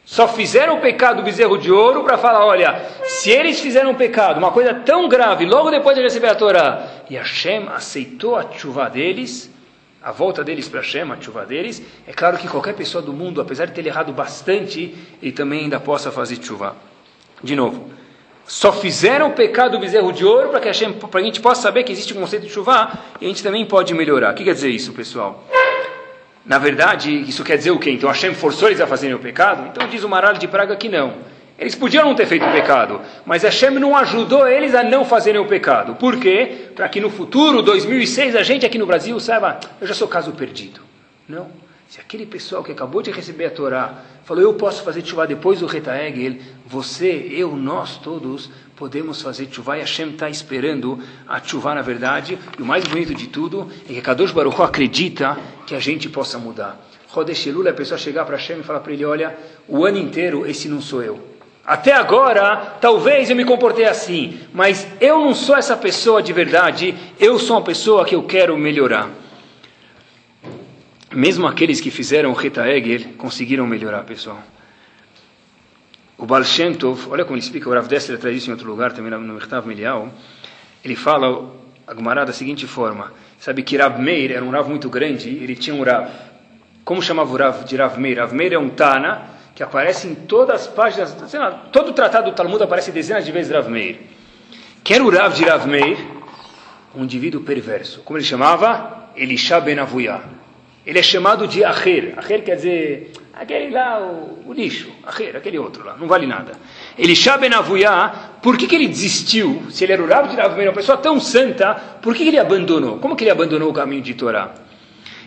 Só 0.07 0.29
fizeram 0.29 0.79
o 0.79 0.81
pecado 0.81 1.17
do 1.17 1.25
bezerro 1.25 1.59
de 1.59 1.71
ouro 1.73 2.05
para 2.05 2.17
falar, 2.17 2.47
olha, 2.47 2.81
se 3.05 3.29
eles 3.29 3.59
fizeram 3.59 3.91
um 3.91 3.95
pecado, 3.95 4.39
uma 4.39 4.53
coisa 4.53 4.73
tão 4.73 5.09
grave, 5.09 5.45
logo 5.45 5.69
depois 5.69 5.97
de 5.97 6.03
receber 6.03 6.29
a 6.29 6.35
Torá, 6.37 6.87
e 7.11 7.17
Hashem 7.17 7.67
aceitou 7.69 8.37
a 8.37 8.49
chuva 8.53 8.89
deles, 8.89 9.51
a 10.01 10.13
volta 10.13 10.45
deles 10.45 10.69
para 10.69 10.81
Hashem, 10.81 11.11
a 11.11 11.21
chuva 11.21 11.45
deles, 11.45 11.83
é 12.07 12.13
claro 12.13 12.39
que 12.39 12.47
qualquer 12.47 12.75
pessoa 12.75 13.03
do 13.03 13.13
mundo, 13.13 13.41
apesar 13.41 13.67
de 13.67 13.73
ter 13.73 13.85
errado 13.85 14.13
bastante, 14.13 14.97
ele 15.21 15.33
também 15.33 15.65
ainda 15.65 15.81
possa 15.81 16.13
fazer 16.13 16.41
chuva. 16.41 16.77
De 17.43 17.57
novo, 17.57 17.91
só 18.47 18.73
fizeram 18.73 19.31
o 19.31 19.33
pecado 19.33 19.73
do 19.73 19.81
bezerro 19.81 20.13
de 20.13 20.25
ouro 20.25 20.51
para 20.51 20.61
que 20.61 20.69
a 20.69 20.73
gente 20.73 21.41
possa 21.41 21.63
saber 21.63 21.83
que 21.83 21.91
existe 21.91 22.17
um 22.17 22.21
conceito 22.21 22.47
de 22.47 22.53
chuva 22.53 22.97
e 23.21 23.25
a 23.25 23.29
gente 23.29 23.43
também 23.43 23.67
pode 23.67 23.93
melhorar. 23.93 24.33
O 24.33 24.37
que 24.37 24.45
quer 24.45 24.55
dizer 24.55 24.71
isso, 24.71 24.93
pessoal? 24.93 25.45
Na 26.47 26.59
verdade, 26.59 27.11
isso 27.11 27.43
quer 27.43 27.59
dizer 27.59 27.73
o 27.73 27.79
quê? 27.79 27.91
Então 27.91 28.09
Hashem 28.09 28.33
forçou 28.33 28.69
eles 28.69 28.81
a 28.81 28.87
fazerem 28.87 29.17
o 29.17 29.19
pecado? 29.19 29.69
Então 29.69 29.89
diz 29.89 30.05
o 30.05 30.09
Maral 30.09 30.35
de 30.35 30.47
Praga 30.47 30.77
que 30.77 30.89
não. 30.89 31.15
Eles 31.59 31.75
podiam 31.75 32.05
não 32.05 32.15
ter 32.15 32.27
feito 32.27 32.45
o 32.45 32.53
pecado, 32.53 33.01
mas 33.25 33.43
Hashem 33.43 33.71
não 33.71 33.97
ajudou 33.97 34.47
eles 34.47 34.75
a 34.75 34.85
não 34.85 35.05
fazerem 35.05 35.41
o 35.41 35.47
pecado. 35.47 35.95
Por 35.95 36.19
quê? 36.19 36.69
Para 36.75 36.89
que 36.89 37.01
no 37.01 37.11
futuro, 37.11 37.63
2006, 37.63 38.37
a 38.37 38.43
gente 38.43 38.67
aqui 38.67 38.79
no 38.79 38.87
Brasil 38.87 39.19
saiba, 39.19 39.59
eu 39.81 39.87
já 39.87 39.95
sou 39.95 40.07
caso 40.07 40.33
perdido. 40.33 40.81
Não. 41.29 41.49
Se 41.89 42.01
aquele 42.01 42.27
pessoal 42.27 42.63
que 42.63 42.73
acabou 42.73 43.01
de 43.01 43.11
receber 43.11 43.47
a 43.47 43.51
Torá 43.51 43.95
falou, 44.25 44.43
eu 44.43 44.55
posso 44.55 44.83
fazer 44.83 45.05
chuva 45.05 45.27
depois 45.27 45.61
do 45.61 45.67
Retaegel, 45.67 46.37
você, 46.67 47.29
eu, 47.31 47.57
nós 47.57 47.97
todos 47.97 48.51
podemos 48.77 49.23
fazer 49.23 49.49
chuva 49.51 49.79
e 49.79 49.81
Hashem 49.81 50.11
está 50.11 50.29
esperando 50.29 51.03
a 51.27 51.43
chuva 51.43 51.75
na 51.75 51.81
verdade. 51.81 52.39
E 52.59 52.63
o 52.63 52.67
mais 52.67 52.85
bonito 52.85 53.15
de 53.15 53.27
tudo 53.27 53.71
é 53.89 53.95
que 53.95 54.03
Kadosh 54.03 54.33
Baruch 54.33 54.61
acredita 54.61 55.39
que 55.67 55.75
a 55.75 55.81
gente 55.81 56.09
possa 56.11 56.39
mudar. 56.39 56.79
Rodesh 57.09 57.47
Elul 57.47 57.67
é 57.67 57.71
a 57.71 57.75
pessoa 57.75 57.97
chegar 57.97 58.27
para 58.27 58.37
Hashem 58.37 58.61
e 58.61 58.63
falar 58.63 58.81
para 58.81 58.93
ele, 58.93 59.05
olha, 59.05 59.35
o 59.67 59.87
ano 59.87 59.97
inteiro 59.97 60.47
esse 60.47 60.69
não 60.69 60.83
sou 60.83 61.03
eu. 61.03 61.37
Até 61.65 61.93
agora, 61.93 62.77
talvez 62.81 63.31
eu 63.31 63.35
me 63.35 63.45
comportei 63.45 63.87
assim, 63.87 64.39
mas 64.53 64.87
eu 65.01 65.21
não 65.21 65.35
sou 65.35 65.57
essa 65.57 65.77
pessoa 65.77 66.23
de 66.23 66.33
verdade, 66.33 66.95
eu 67.19 67.39
sou 67.39 67.57
uma 67.57 67.63
pessoa 67.63 68.05
que 68.05 68.15
eu 68.15 68.23
quero 68.23 68.57
melhorar. 68.57 69.11
Mesmo 71.13 71.47
aqueles 71.47 71.81
que 71.81 71.91
fizeram 71.91 72.31
o 72.31 72.35
Rita 72.35 72.69
Egel 72.69 73.15
conseguiram 73.17 73.67
melhorar, 73.67 74.05
pessoal. 74.05 74.39
O 76.19 76.25
Baal 76.25 76.45
Shem 76.45 76.73
Tov, 76.75 77.11
olha 77.11 77.25
como 77.25 77.37
ele 77.37 77.45
explica, 77.45 77.69
o 77.69 77.75
Rav 77.75 77.87
Dessler 77.87 78.19
traz 78.19 78.35
isso 78.37 78.49
em 78.49 78.53
outro 78.53 78.67
lugar, 78.67 78.93
também 78.93 79.11
no 79.11 79.35
Mirtav 79.35 79.67
Melial, 79.67 80.09
ele 80.83 80.97
fala 80.97 81.53
a 81.87 81.95
Gemara 81.95 82.25
da 82.25 82.33
seguinte 82.33 82.67
forma, 82.67 83.13
sabe 83.39 83.63
que 83.63 83.77
Rav 83.77 84.01
Meir 84.01 84.33
era 84.33 84.43
um 84.43 84.51
Rav 84.51 84.67
muito 84.67 84.89
grande, 84.89 85.29
ele 85.29 85.55
tinha 85.55 85.77
um 85.77 85.83
Rav. 85.83 86.09
Como 86.85 87.03
chamava 87.03 87.31
o 87.31 87.37
Rav 87.37 87.65
de 87.65 87.77
Rav 87.77 87.99
Meir? 87.99 88.19
Rav 88.19 88.33
Meir 88.33 88.55
é 88.55 88.59
um 88.59 88.71
Tana, 88.71 89.29
que 89.55 89.63
aparece 89.63 90.09
em 90.09 90.15
todas 90.15 90.63
as 90.63 90.67
páginas, 90.67 91.15
lá, 91.35 91.51
todo 91.71 91.91
o 91.91 91.93
tratado 91.93 92.31
do 92.31 92.35
Talmud 92.35 92.63
aparece 92.63 92.91
dezenas 92.91 93.27
de 93.27 93.31
vezes 93.31 93.53
Rav 93.53 93.69
Meir. 93.69 93.99
Quer 94.83 95.03
o 95.03 95.11
Rav 95.11 95.35
de 95.35 95.45
Rav 95.45 95.67
Meir, 95.67 95.99
um 96.95 97.05
indivíduo 97.05 97.43
perverso. 97.43 98.01
Como 98.01 98.19
ele 98.19 98.25
chamava? 98.25 99.11
Elisha 99.15 99.61
ben 99.61 99.79
Avuyah. 99.79 100.23
Ele 100.87 100.99
é 101.01 101.03
chamado 101.03 101.49
de 101.49 101.65
Acher. 101.65 102.15
Acher 102.17 102.45
quer 102.45 102.55
dizer 102.55 103.13
aquele 103.35 103.71
lá, 103.71 104.01
o, 104.01 104.49
o 104.49 104.53
lixo. 104.53 104.89
Acher, 105.05 105.37
aquele 105.37 105.59
outro 105.59 105.85
lá, 105.85 105.97
não 105.97 106.07
vale 106.07 106.27
nada. 106.27 106.53
Elisha 106.97 107.37
ben 107.37 107.53
Avuyá, 107.53 108.39
por 108.41 108.57
que, 108.57 108.69
que 108.69 108.77
ele 108.77 108.87
desistiu? 108.87 109.65
Se 109.69 109.83
ele 109.83 109.95
era 109.95 110.03
o 110.03 110.07
Rav 110.07 110.29
de 110.29 110.37
Rav 110.37 110.59
uma 110.59 110.73
pessoa 110.73 110.97
tão 110.97 111.19
santa, 111.19 111.75
por 112.01 112.15
que, 112.15 112.23
que 112.23 112.29
ele 112.29 112.39
abandonou? 112.39 112.99
Como 112.99 113.17
que 113.17 113.25
ele 113.25 113.31
abandonou 113.31 113.71
o 113.71 113.75
caminho 113.75 114.01
de 114.01 114.15
Torá? 114.15 114.55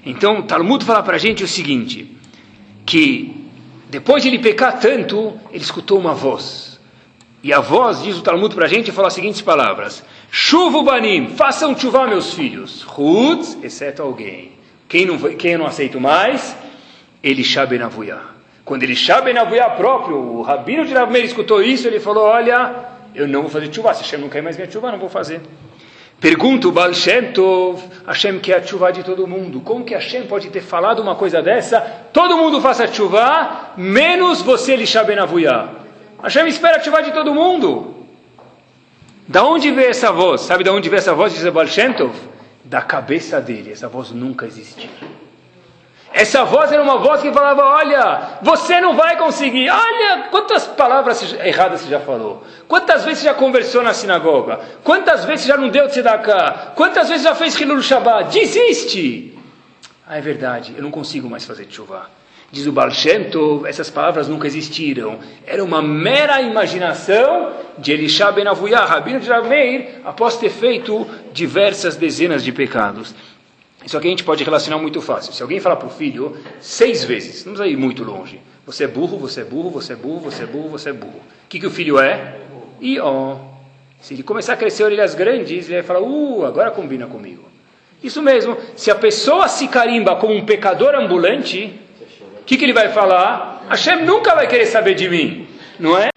Então, 0.06 0.42
Talmud 0.44 0.86
fala 0.86 1.04
para 1.04 1.18
a 1.18 1.20
gente 1.20 1.44
o 1.44 1.48
seguinte, 1.48 2.18
que 2.86 3.50
depois 3.90 4.24
de 4.24 4.30
ele 4.30 4.40
pecar 4.40 4.80
tanto, 4.80 5.38
ele 5.52 5.64
escutou 5.64 6.00
uma 6.00 6.14
voz. 6.14 6.80
E 7.44 7.54
a 7.54 7.60
voz, 7.60 8.02
diz 8.02 8.18
o 8.18 8.22
Talmud 8.22 8.56
para 8.56 8.66
a 8.66 8.70
gente, 8.70 8.92
fala 8.94 9.08
as 9.08 9.14
seguintes 9.14 9.42
palavras. 9.42 10.06
Chuva 10.32 10.82
banim, 10.84 11.30
façam 11.30 11.78
chuva 11.78 12.08
meus 12.08 12.34
filhos. 12.34 12.86
Hutz, 12.98 13.58
exceto 13.62 14.02
alguém. 14.02 14.59
Quem 14.90 15.06
não, 15.06 15.20
quem 15.20 15.52
eu 15.52 15.60
não 15.60 15.68
aceito 15.68 16.02
mais? 16.02 16.58
Elisha 17.24 17.64
Ben 17.64 17.80
Avuyah. 17.84 18.24
Quando 18.66 18.82
Elisha 18.82 19.22
Ben 19.22 19.38
Avuyah 19.38 19.70
próprio, 19.70 20.18
o 20.18 20.42
rabino 20.42 20.84
de 20.84 20.96
Rav 20.96 21.12
Meir 21.12 21.26
escutou 21.26 21.62
isso, 21.62 21.88
ele 21.88 22.00
falou, 22.00 22.24
olha, 22.24 22.74
eu 23.14 23.28
não 23.28 23.44
vou 23.44 23.52
fazer 23.52 23.72
chuva, 23.72 23.94
se 23.94 24.02
Hashem 24.02 24.20
não 24.20 24.30
quer 24.30 24.42
mais 24.42 24.58
minha 24.58 24.70
chuva, 24.70 24.92
não 24.92 24.98
vou 24.98 25.08
fazer. 25.08 25.42
Pergunta 26.20 26.68
o 26.68 26.72
Baal 26.72 26.92
Shem 26.92 27.32
Tov, 27.32 27.84
Hashem 28.08 28.40
quer 28.40 28.56
a 28.56 28.64
chuva 28.64 28.92
de 28.92 29.04
todo 29.04 29.28
mundo. 29.28 29.62
Como 29.62 29.86
que 29.86 29.94
Hashem 29.94 30.24
pode 30.24 30.50
ter 30.50 30.62
falado 30.62 31.04
uma 31.04 31.16
coisa 31.16 31.40
dessa? 31.40 31.80
Todo 32.12 32.36
mundo 32.36 32.60
faça 32.60 32.88
chuva, 32.88 33.74
menos 33.78 34.42
você, 34.42 34.74
Elisha 34.74 35.04
Ben 35.04 35.20
Avuyah. 35.20 35.70
Hashem 36.24 36.48
espera 36.48 36.78
a 36.78 36.82
chuva 36.82 37.04
de 37.04 37.12
todo 37.12 37.32
mundo. 37.34 37.96
Da 39.28 39.44
onde 39.46 39.70
veio 39.70 39.92
essa 39.92 40.12
voz? 40.12 40.42
Sabe 40.42 40.64
de 40.64 40.70
onde 40.72 40.90
veio 40.90 40.98
essa 40.98 41.14
voz? 41.14 41.46
O 41.46 41.52
Baal 41.52 41.68
Shem 41.68 41.94
Tov 41.94 42.29
da 42.70 42.82
cabeça 42.82 43.42
dele. 43.42 43.72
Essa 43.72 43.90
voz 43.90 44.12
nunca 44.12 44.46
existiu. 44.46 44.90
Essa 46.14 46.44
voz 46.44 46.72
era 46.72 46.82
uma 46.82 46.98
voz 47.00 47.22
que 47.22 47.32
falava: 47.32 47.64
Olha, 47.64 48.40
você 48.42 48.80
não 48.80 48.96
vai 48.96 49.18
conseguir. 49.18 49.70
Olha, 49.70 50.28
quantas 50.30 50.66
palavras 50.66 51.34
erradas 51.34 51.82
você 51.82 51.90
já 51.90 52.00
falou. 52.00 52.44
Quantas 52.68 53.04
vezes 53.04 53.20
você 53.20 53.26
já 53.26 53.34
conversou 53.34 53.84
na 53.84 53.94
sinagoga. 53.94 54.60
Quantas 54.84 55.26
vezes 55.26 55.46
você 55.46 55.48
já 55.50 55.58
não 55.58 55.70
deu 55.70 55.88
de 55.88 55.94
tzedakah. 55.94 56.74
Quantas 56.76 57.10
vezes 57.10 57.24
já 57.24 57.36
fez 57.36 57.60
Hilul 57.60 57.82
Shabbat. 57.82 58.32
Desiste. 58.32 59.38
Ah, 60.08 60.18
é 60.18 60.22
verdade, 60.22 60.74
eu 60.76 60.82
não 60.82 60.90
consigo 60.90 61.30
mais 61.30 61.46
fazer 61.46 61.68
chuva. 61.70 62.10
Diz 62.52 62.66
o 62.66 62.72
Baal 62.72 62.90
Shem 62.90 63.26
Tov, 63.26 63.68
essas 63.68 63.92
palavras 63.92 64.28
nunca 64.28 64.48
existiram. 64.48 65.20
Era 65.46 65.64
uma 65.64 65.82
mera 65.82 66.42
imaginação 66.42 67.52
de 67.78 67.92
Elisha 67.92 68.32
ben 68.32 68.48
Avuyah, 68.48 68.86
rabino 68.86 69.20
de 69.20 69.30
Rameir, 69.30 70.02
após 70.04 70.38
ter 70.38 70.50
feito 70.50 71.06
diversas 71.32 71.96
dezenas 71.96 72.44
de 72.44 72.52
pecados. 72.52 73.14
Isso 73.86 73.96
aqui 73.98 74.08
a 74.08 74.10
gente 74.10 74.24
pode 74.24 74.44
relacionar 74.44 74.78
muito 74.78 75.02
fácil. 75.02 75.32
Se 75.32 75.42
alguém 75.42 75.60
falar 75.60 75.76
para 75.76 75.88
o 75.88 75.92
filho 75.92 76.36
seis 76.60 77.04
vezes, 77.04 77.46
não 77.46 77.54
precisa 77.54 77.68
ir 77.68 77.78
muito 77.78 78.04
longe, 78.04 78.42
Você 78.66 78.84
é 78.84 78.88
burro, 78.88 79.18
você 79.18 79.42
é 79.42 79.44
burro, 79.44 79.70
você 79.70 79.94
é 79.94 79.96
burro, 79.96 80.20
você 80.20 80.44
é 80.44 80.46
burro, 80.46 80.70
você 80.70 80.90
é 80.90 80.94
burro. 80.94 81.20
O 81.20 81.48
que, 81.48 81.60
que 81.60 81.68
o 81.68 81.72
filho 81.72 82.00
é? 82.00 82.36
E 82.82 83.00
ó. 83.00 83.38
Se 84.02 84.14
ele 84.14 84.24
começar 84.24 84.54
a 84.54 84.58
crescer 84.58 84.84
orelhas 84.84 85.14
grandes, 85.14 85.68
ele 85.68 85.82
vai 85.82 85.84
falar, 85.84 86.02
uh, 86.02 86.46
agora 86.46 86.72
combina 86.72 87.06
comigo. 87.06 87.44
Isso 88.02 88.22
mesmo, 88.22 88.58
se 88.76 88.90
a 88.90 88.96
pessoa 88.96 89.48
se 89.48 89.68
carimba 89.68 90.16
como 90.16 90.34
um 90.34 90.46
pecador 90.46 90.96
ambulante, 90.96 91.80
que, 92.50 92.58
que 92.58 92.66
ele 92.66 92.74
vai 92.74 92.90
falar? 92.90 93.64
Hashem 93.70 94.04
nunca 94.06 94.34
vai 94.34 94.48
querer 94.48 94.66
saber 94.66 94.96
de 94.96 95.08
mim, 95.08 95.48
não 95.80 95.96
é? 95.96 96.10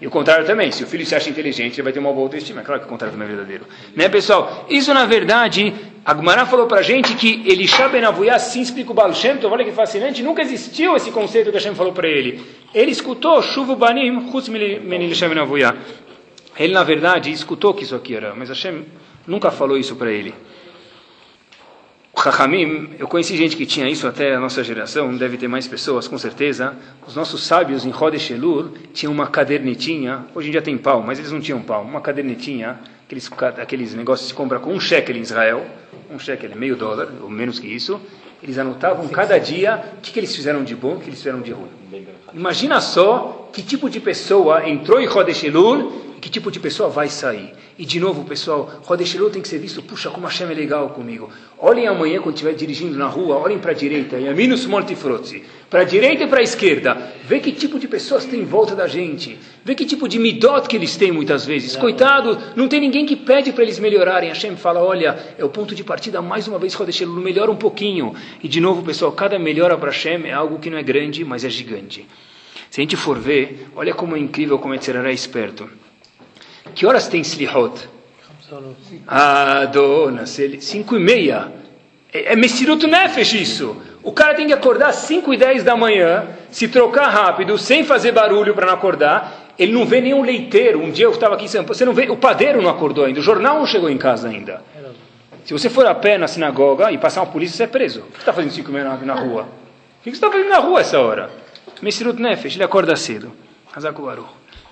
E 0.00 0.06
o 0.06 0.10
contrário 0.10 0.46
também, 0.46 0.70
se 0.70 0.84
o 0.84 0.86
filho 0.86 1.04
se 1.04 1.16
acha 1.16 1.28
inteligente, 1.28 1.74
ele 1.74 1.82
vai 1.82 1.92
ter 1.92 1.98
uma 1.98 2.12
boa 2.12 2.26
autoestima. 2.26 2.60
É 2.60 2.64
claro 2.64 2.80
que 2.80 2.86
o 2.86 2.88
contrário 2.88 3.12
também 3.12 3.26
é 3.26 3.30
verdadeiro. 3.34 3.66
Né, 3.96 4.08
pessoal? 4.08 4.66
Isso, 4.70 4.94
na 4.94 5.04
verdade, 5.04 5.74
a 6.04 6.14
Gumara 6.14 6.46
falou 6.46 6.68
pra 6.68 6.80
gente 6.80 7.14
que 7.14 7.42
Elisha 7.44 7.88
Ben 7.88 8.04
Avuyah 8.04 8.38
sim 8.38 8.60
explica 8.60 8.92
o 8.92 8.94
Baal 8.94 9.12
Shem 9.14 9.38
Tov, 9.38 9.52
olha 9.52 9.64
que 9.64 9.72
fascinante, 9.72 10.22
nunca 10.22 10.42
existiu 10.42 10.94
esse 10.94 11.10
conceito 11.10 11.50
que 11.50 11.56
Hashem 11.56 11.74
falou 11.74 11.92
para 11.92 12.06
ele. 12.06 12.40
Ele 12.72 12.92
escutou 12.92 13.42
Shuvu 13.42 13.74
Banim, 13.74 14.30
Elisha 14.92 15.28
Ben. 15.28 15.38
Ele, 16.56 16.72
na 16.72 16.84
verdade, 16.84 17.32
escutou 17.32 17.74
que 17.74 17.82
isso 17.82 17.96
aqui 17.96 18.14
era, 18.14 18.32
mas 18.32 18.48
Hashem 18.48 18.84
nunca 19.26 19.50
falou 19.50 19.76
isso 19.76 19.96
para 19.96 20.12
ele. 20.12 20.32
O 22.16 22.22
Chachamim, 22.22 22.90
eu 22.96 23.08
conheci 23.08 23.36
gente 23.36 23.56
que 23.56 23.66
tinha 23.66 23.90
isso 23.90 24.06
até 24.06 24.36
a 24.36 24.40
nossa 24.40 24.62
geração, 24.62 25.14
deve 25.16 25.36
ter 25.36 25.48
mais 25.48 25.66
pessoas, 25.66 26.06
com 26.06 26.16
certeza. 26.16 26.72
Os 27.04 27.16
nossos 27.16 27.42
sábios 27.42 27.84
em 27.84 27.90
Rodesh 27.90 28.30
Elul 28.30 28.72
tinham 28.92 29.12
uma 29.12 29.26
cadernetinha, 29.26 30.24
hoje 30.32 30.48
em 30.48 30.50
dia 30.52 30.62
tem 30.62 30.78
pau, 30.78 31.02
mas 31.02 31.18
eles 31.18 31.32
não 31.32 31.40
tinham 31.40 31.60
pau, 31.60 31.82
uma 31.82 32.00
cadernetinha, 32.00 32.78
aqueles, 33.04 33.28
aqueles 33.60 33.94
negócios 33.94 34.28
que 34.28 34.32
se 34.32 34.36
compra 34.36 34.60
com 34.60 34.72
um 34.72 34.78
shekel 34.78 35.16
em 35.16 35.20
Israel, 35.20 35.66
um 36.08 36.18
shekel 36.18 36.54
meio 36.54 36.76
dólar, 36.76 37.08
ou 37.20 37.28
menos 37.28 37.58
que 37.58 37.66
isso. 37.66 38.00
Eles 38.40 38.58
anotavam 38.58 39.08
cada 39.08 39.36
dia 39.38 39.82
o 39.98 40.00
que, 40.00 40.12
que 40.12 40.20
eles 40.20 40.34
fizeram 40.36 40.62
de 40.62 40.76
bom, 40.76 40.94
o 40.94 41.00
que 41.00 41.08
eles 41.08 41.18
fizeram 41.18 41.40
de 41.40 41.50
ruim. 41.50 41.70
Imagina 42.32 42.80
só 42.80 43.50
que 43.52 43.60
tipo 43.60 43.90
de 43.90 43.98
pessoa 43.98 44.68
entrou 44.68 45.00
em 45.00 45.06
Rodesh 45.06 45.42
Elul 45.42 46.14
que 46.20 46.30
tipo 46.30 46.50
de 46.50 46.58
pessoa 46.58 46.88
vai 46.88 47.08
sair. 47.08 47.52
E 47.76 47.84
de 47.84 47.98
novo, 47.98 48.22
pessoal, 48.24 48.70
Rodeshilu 48.84 49.30
tem 49.30 49.42
que 49.42 49.48
ser 49.48 49.58
visto, 49.58 49.82
puxa, 49.82 50.08
como 50.08 50.28
Hashem 50.28 50.48
é 50.48 50.54
legal 50.54 50.90
comigo. 50.90 51.28
Olhem 51.58 51.88
amanhã 51.88 52.20
quando 52.20 52.36
estiver 52.36 52.54
dirigindo 52.54 52.96
na 52.96 53.08
rua, 53.08 53.36
olhem 53.36 53.58
para 53.58 53.72
a 53.72 53.74
direita, 53.74 54.16
Yaminus 54.16 54.64
Mortifrotzi, 54.64 55.42
para 55.68 55.80
a 55.80 55.84
direita 55.84 56.22
e 56.22 56.26
para 56.28 56.38
a 56.38 56.42
esquerda, 56.42 57.12
vê 57.24 57.40
que 57.40 57.50
tipo 57.50 57.76
de 57.80 57.88
pessoas 57.88 58.24
tem 58.26 58.42
em 58.42 58.44
volta 58.44 58.76
da 58.76 58.86
gente, 58.86 59.36
vê 59.64 59.74
que 59.74 59.84
tipo 59.84 60.08
de 60.08 60.20
midot 60.20 60.68
que 60.68 60.76
eles 60.76 60.96
têm 60.96 61.10
muitas 61.10 61.44
vezes. 61.44 61.74
Coitado, 61.74 62.38
não 62.54 62.68
tem 62.68 62.80
ninguém 62.80 63.04
que 63.04 63.16
pede 63.16 63.52
para 63.52 63.64
eles 63.64 63.80
melhorarem. 63.80 64.28
Hashem 64.28 64.54
fala, 64.54 64.80
olha, 64.80 65.34
é 65.36 65.44
o 65.44 65.48
ponto 65.48 65.74
de 65.74 65.82
partida, 65.82 66.22
mais 66.22 66.46
uma 66.46 66.60
vez, 66.60 66.74
Rodeshilu, 66.74 67.20
melhora 67.20 67.50
um 67.50 67.56
pouquinho. 67.56 68.14
E 68.40 68.46
de 68.46 68.60
novo, 68.60 68.84
pessoal, 68.84 69.10
cada 69.10 69.36
melhora 69.36 69.76
para 69.76 69.90
Hashem 69.90 70.26
é 70.26 70.32
algo 70.32 70.60
que 70.60 70.70
não 70.70 70.78
é 70.78 70.82
grande, 70.82 71.24
mas 71.24 71.44
é 71.44 71.50
gigante. 71.50 72.06
Se 72.70 72.80
a 72.80 72.82
gente 72.82 72.96
for 72.96 73.18
ver, 73.18 73.66
olha 73.74 73.92
como 73.92 74.14
é 74.14 74.18
incrível 74.20 74.60
como 74.60 74.74
é 74.74 75.12
esperto. 75.12 75.68
Que 76.74 76.86
horas 76.86 77.08
tem 77.08 77.20
Slihot? 77.20 77.88
Ah, 79.06 79.64
dona, 79.66 80.24
cinco 80.26 80.96
e 80.96 81.00
meia. 81.00 81.52
É, 82.12 82.32
é 82.32 82.36
Messirut 82.36 82.86
Nefesh 82.86 83.34
isso. 83.34 83.76
O 84.02 84.12
cara 84.12 84.34
tem 84.34 84.46
que 84.46 84.52
acordar 84.52 84.88
às 84.88 84.96
5 84.96 85.32
e 85.32 85.36
10 85.36 85.64
da 85.64 85.74
manhã, 85.74 86.26
se 86.50 86.68
trocar 86.68 87.08
rápido, 87.08 87.56
sem 87.56 87.82
fazer 87.84 88.12
barulho 88.12 88.54
para 88.54 88.66
não 88.66 88.74
acordar. 88.74 89.52
Ele 89.58 89.72
não 89.72 89.86
vê 89.86 90.00
nenhum 90.00 90.22
leiteiro. 90.22 90.82
Um 90.82 90.90
dia 90.90 91.06
eu 91.06 91.12
estava 91.12 91.34
aqui 91.34 91.46
em 91.46 91.48
São 91.48 91.62
Paulo, 91.62 91.74
você 91.74 91.84
não 91.84 91.94
vê, 91.94 92.10
o 92.10 92.16
padeiro 92.16 92.60
não 92.60 92.68
acordou 92.68 93.06
ainda, 93.06 93.18
o 93.18 93.22
jornal 93.22 93.58
não 93.58 93.66
chegou 93.66 93.88
em 93.88 93.96
casa 93.96 94.28
ainda. 94.28 94.62
Se 95.44 95.52
você 95.52 95.70
for 95.70 95.86
a 95.86 95.94
pé 95.94 96.18
na 96.18 96.28
sinagoga 96.28 96.92
e 96.92 96.98
passar 96.98 97.22
uma 97.22 97.32
polícia, 97.32 97.56
você 97.56 97.62
é 97.64 97.66
preso. 97.66 98.00
O 98.00 98.12
que 98.12 98.18
está 98.18 98.32
fazendo 98.32 98.52
5 98.52 98.68
e 98.68 98.72
meia 98.72 98.84
na, 98.84 98.96
na 98.96 99.14
rua? 99.14 99.42
O 99.42 100.04
que 100.04 100.10
você 100.10 100.16
está 100.16 100.30
fazendo 100.30 100.50
na 100.50 100.58
rua 100.58 100.80
essa 100.80 101.00
hora? 101.00 101.30
Messirut 101.80 102.20
Nefesh, 102.20 102.56
ele 102.56 102.64
acorda 102.64 102.94
cedo. 102.96 103.32
Hazakubaru 103.74 104.26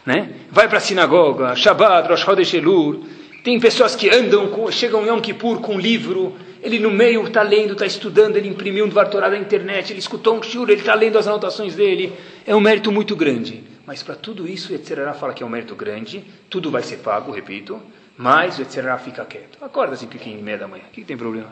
né? 0.04 0.30
vai 0.50 0.68
para 0.68 0.78
a 0.78 0.80
sinagoga, 0.80 1.54
Shabbat, 1.54 2.08
Rosh 2.08 2.20
Chodesh 2.20 2.54
Elul, 2.54 3.04
tem 3.42 3.58
pessoas 3.58 3.96
que 3.96 4.08
andam, 4.08 4.70
chegam 4.70 5.02
em 5.02 5.08
Yom 5.08 5.20
Kippur 5.20 5.60
com 5.60 5.74
um 5.74 5.80
livro, 5.80 6.36
ele 6.62 6.78
no 6.78 6.90
meio 6.90 7.26
está 7.26 7.42
lendo, 7.42 7.72
está 7.72 7.84
estudando, 7.84 8.36
ele 8.36 8.48
imprimiu 8.48 8.84
um 8.84 8.88
Dvar 8.88 9.08
da 9.08 9.36
internet, 9.36 9.92
ele 9.92 9.98
escutou 9.98 10.38
um 10.38 10.42
shur, 10.42 10.70
ele 10.70 10.80
está 10.80 10.94
lendo 10.94 11.18
as 11.18 11.26
anotações 11.26 11.74
dele, 11.74 12.12
é 12.46 12.54
um 12.54 12.60
mérito 12.60 12.92
muito 12.92 13.16
grande. 13.16 13.64
Mas 13.84 14.00
para 14.02 14.14
tudo 14.14 14.46
isso, 14.46 14.70
o 14.70 14.76
Yetzirará 14.76 15.12
fala 15.12 15.34
que 15.34 15.42
é 15.42 15.46
um 15.46 15.48
mérito 15.48 15.74
grande, 15.74 16.24
tudo 16.48 16.70
vai 16.70 16.84
ser 16.84 16.98
pago, 16.98 17.32
repito, 17.32 17.82
mas 18.16 18.58
o 18.58 18.62
Yetzirará 18.62 18.96
fica 18.98 19.24
quieto. 19.24 19.58
Acorda 19.60 19.94
assim, 19.94 20.06
pouquinho 20.06 20.38
e 20.38 20.42
meia 20.42 20.58
da 20.58 20.68
manhã, 20.68 20.84
o 20.88 20.92
que, 20.92 21.00
que 21.00 21.06
tem 21.06 21.16
problema? 21.16 21.50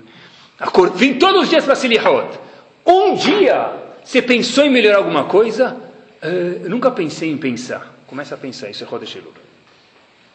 Acorda, 0.60 0.96
vem 0.96 1.18
todos 1.18 1.42
os 1.42 1.48
dias 1.48 1.64
para 1.64 1.74
Silihot. 1.74 2.38
Um 2.86 3.16
dia, 3.16 3.72
você 4.04 4.22
pensou 4.22 4.64
em 4.64 4.70
melhorar 4.70 4.98
alguma 4.98 5.24
coisa? 5.24 5.76
Uh, 6.22 6.64
eu 6.64 6.70
nunca 6.70 6.90
pensei 6.90 7.30
em 7.30 7.36
pensar. 7.36 7.89
Começa 8.10 8.34
a 8.34 8.38
pensar, 8.38 8.68
isso 8.68 8.82
é 8.82 8.86
Rodesh 8.88 9.14
Elul. 9.14 9.32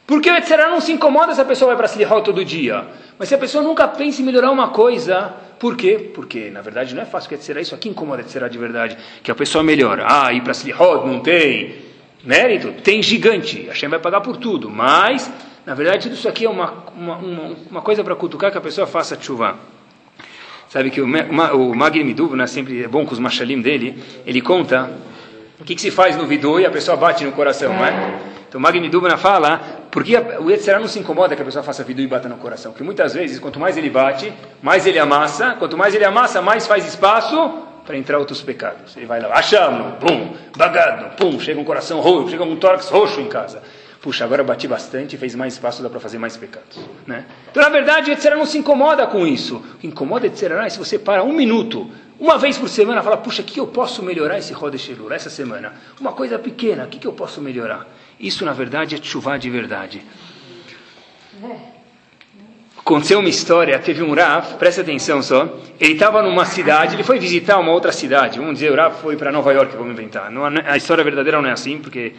Porque 0.08 0.32
o 0.32 0.34
Yetzirah 0.34 0.70
não 0.70 0.80
se 0.80 0.94
incomoda 0.94 1.36
se 1.36 1.42
a 1.42 1.46
pessoa 1.46 1.68
vai 1.72 1.78
para 1.78 1.90
Silihot 1.90 2.24
todo 2.24 2.46
dia. 2.46 2.88
Mas 3.20 3.28
se 3.28 3.36
a 3.36 3.38
pessoa 3.38 3.62
nunca 3.62 3.86
pensa 3.86 4.22
em 4.22 4.24
melhorar 4.24 4.50
uma 4.50 4.70
coisa, 4.70 5.34
por 5.60 5.76
quê? 5.76 6.10
Porque, 6.16 6.50
na 6.50 6.62
verdade, 6.62 6.96
não 6.96 7.02
é 7.02 7.06
fácil 7.06 7.28
que 7.28 7.36
Yetzirah, 7.36 7.60
isso 7.60 7.76
aqui 7.76 7.90
incomoda 7.90 8.22
Yetzirah 8.22 8.48
de 8.48 8.58
verdade, 8.58 8.98
que 9.22 9.30
a 9.30 9.36
pessoa 9.36 9.62
melhora. 9.62 10.06
Ah, 10.08 10.32
ir 10.32 10.40
para 10.40 10.54
Silihot 10.54 11.06
não 11.06 11.20
tem 11.20 11.76
mérito? 12.24 12.72
Tem 12.82 13.04
gigante. 13.04 13.66
A 13.68 13.74
Hashem 13.74 13.90
vai 13.90 14.00
pagar 14.00 14.22
por 14.22 14.38
tudo. 14.38 14.70
Mas, 14.70 15.30
na 15.66 15.76
verdade, 15.76 16.04
tudo 16.04 16.16
isso 16.16 16.30
aqui 16.30 16.46
é 16.46 16.50
uma, 16.50 16.86
uma, 16.96 17.18
uma, 17.18 17.56
uma 17.72 17.82
coisa 17.82 18.06
para 18.06 18.16
cutucar 18.16 18.54
que 18.54 18.58
a 18.58 18.62
pessoa 18.62 18.88
faça 18.88 19.20
chuva. 19.22 19.60
Sabe 20.70 20.90
que 20.92 21.02
o, 21.02 21.06
o 21.06 21.76
Magni 21.76 22.06
Miduvna, 22.06 22.48
sempre 22.48 22.86
é 22.86 22.88
bom 22.88 23.06
com 23.06 23.12
os 23.12 23.20
machalim 23.20 23.60
dele, 23.60 24.02
ele 24.26 24.40
conta 24.40 24.90
o 25.60 25.64
que, 25.64 25.76
que, 25.76 25.82
se 25.82 25.91
faz 25.91 26.16
no 26.16 26.26
vidô 26.26 26.60
e 26.60 26.66
a 26.66 26.72
pessoa 26.72 26.97
bate 26.97 27.24
no 27.24 27.32
coração, 27.32 27.74
não 27.74 27.86
é? 27.86 28.20
Então 28.47 28.60
Magni 28.60 28.89
Dubna 28.89 29.18
fala, 29.18 29.60
porque 29.91 30.16
o 30.18 30.49
Yetzirah 30.49 30.80
não 30.80 30.88
se 30.88 30.99
incomoda 30.99 31.36
que 31.36 31.41
a 31.41 31.45
pessoa 31.45 31.64
faça 31.64 31.84
vidô 31.84 32.01
e 32.01 32.08
bata 32.08 32.28
no 32.28 32.38
coração, 32.38 32.72
porque 32.72 32.84
muitas 32.84 33.14
vezes, 33.14 33.39
quanto 33.39 33.60
mais 33.60 33.78
ele 33.78 33.89
bate, 33.89 34.32
mais 34.62 34.86
ele 34.86 34.99
amassa, 34.99 35.56
quanto 35.58 35.78
mais 35.78 35.93
ele 35.95 36.06
amassa, 36.06 36.41
mais 36.41 36.68
faz 36.68 36.86
espaço 36.88 37.64
para 37.86 37.97
entrar 37.97 38.18
outros 38.18 38.41
pecados. 38.41 38.97
Ele 38.97 39.06
vai 39.06 39.22
lá, 39.22 39.30
achamos, 39.34 39.95
pum, 39.99 40.36
bagado, 40.58 41.16
pum, 41.16 41.39
chega 41.39 41.60
um 41.60 41.64
coração 41.64 41.99
roxo, 42.01 42.32
chega 42.32 42.43
um 42.43 42.56
tórax 42.56 42.89
roxo 42.89 43.22
em 43.22 43.28
casa. 43.28 43.62
Puxa, 44.06 44.24
agora 44.24 44.43
bati 44.43 44.68
bastante, 44.68 45.18
fez 45.18 45.34
mais 45.34 45.53
espaço, 45.53 45.82
dá 45.82 45.89
para 45.89 45.99
fazer 45.99 46.20
mais 46.20 46.38
pecados. 46.38 46.78
Né? 47.08 47.26
Então, 47.49 47.64
na 47.64 47.70
verdade, 47.70 48.12
Yetzirah 48.12 48.36
não 48.36 48.45
se 48.45 48.56
incomoda 48.56 49.08
com 49.08 49.26
isso. 49.26 49.56
O 49.56 49.78
que 49.80 49.88
incomoda 49.88 50.28
Yetzirah 50.28 50.64
é 50.64 50.70
se 50.70 50.78
você 50.78 50.99
para 50.99 51.24
um 51.24 51.34
minuto 51.34 51.89
uma 52.20 52.38
vez 52.38 52.56
por 52.56 52.70
semana, 52.70 53.01
fala, 53.01 53.18
puxa, 53.18 53.41
o 53.41 53.45
que 53.45 53.60
eu 53.60 53.66
posso 53.66 54.03
melhorar 54.03 54.38
esse 54.38 54.53
Rodesh 54.53 54.89
Elul, 54.89 55.12
essa 55.12 55.32
semana? 55.32 55.74
Uma 55.99 56.12
coisa 56.12 56.38
pequena, 56.38 56.84
o 56.84 56.88
que 56.88 57.03
eu 57.03 57.14
posso 57.14 57.41
melhorar? 57.41 57.88
Isso, 58.20 58.45
na 58.45 58.53
verdade, 58.53 58.93
é 58.93 58.99
chuva 59.01 59.39
de 59.39 59.49
verdade. 59.49 60.03
Aconteceu 62.78 63.18
uma 63.18 63.30
história, 63.30 63.80
teve 63.80 64.03
um 64.03 64.14
Rav, 64.14 64.53
presta 64.60 64.82
atenção 64.82 65.24
só, 65.24 65.49
ele 65.80 65.93
estava 65.93 66.22
numa 66.22 66.45
cidade, 66.45 66.95
ele 66.95 67.01
foi 67.03 67.18
visitar 67.18 67.58
uma 67.58 67.72
outra 67.72 67.91
cidade, 67.91 68.38
vamos 68.38 68.53
dizer, 68.53 68.72
o 68.72 68.76
Rav 68.76 69.01
foi 69.01 69.18
para 69.18 69.32
Nova 69.32 69.51
York, 69.51 69.76
vamos 69.76 69.93
inventar. 69.93 70.32
A 70.68 70.78
história 70.78 71.03
verdadeira 71.03 71.41
não 71.41 71.49
é 71.49 71.53
assim, 71.53 71.80
porque 71.80 72.14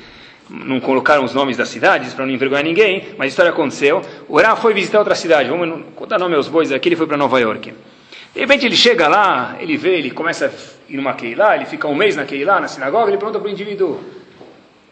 não 0.49 0.81
colocaram 0.81 1.25
os 1.25 1.35
nomes 1.35 1.57
das 1.57 1.69
cidades 1.69 2.15
para 2.15 2.25
não 2.25 2.33
envergonhar 2.33 2.65
ninguém, 2.65 3.15
mas 3.19 3.27
a 3.27 3.29
história 3.29 3.51
aconteceu. 3.51 4.03
O 4.29 4.41
Rav 4.41 4.61
foi 4.61 4.73
visitar 4.73 4.99
outra 4.99 5.15
cidade, 5.15 5.49
vamos 5.49 5.85
contar 5.95 6.19
nome 6.19 6.35
aos 6.35 6.49
bois 6.49 6.71
aqui, 6.71 6.89
ele 6.89 6.97
foi 6.97 7.07
para 7.07 7.17
Nova 7.17 7.41
York. 7.41 7.73
De 8.35 8.41
repente 8.41 8.67
ele 8.67 8.77
chega 8.77 9.09
lá, 9.09 9.57
ele 9.59 9.77
vê, 9.77 9.99
ele 9.99 10.11
começa 10.11 10.47
a 10.47 10.93
ir 10.93 10.97
numa 10.97 11.15
Keilah, 11.15 11.57
ele 11.57 11.65
fica 11.65 11.89
um 11.89 11.95
mês 11.95 12.15
na 12.15 12.25
Keilah, 12.25 12.61
na 12.61 12.69
sinagoga, 12.69 13.11
ele 13.11 13.17
pergunta 13.19 13.39
para 13.39 13.49
o 13.49 13.51
indivíduo, 13.51 14.01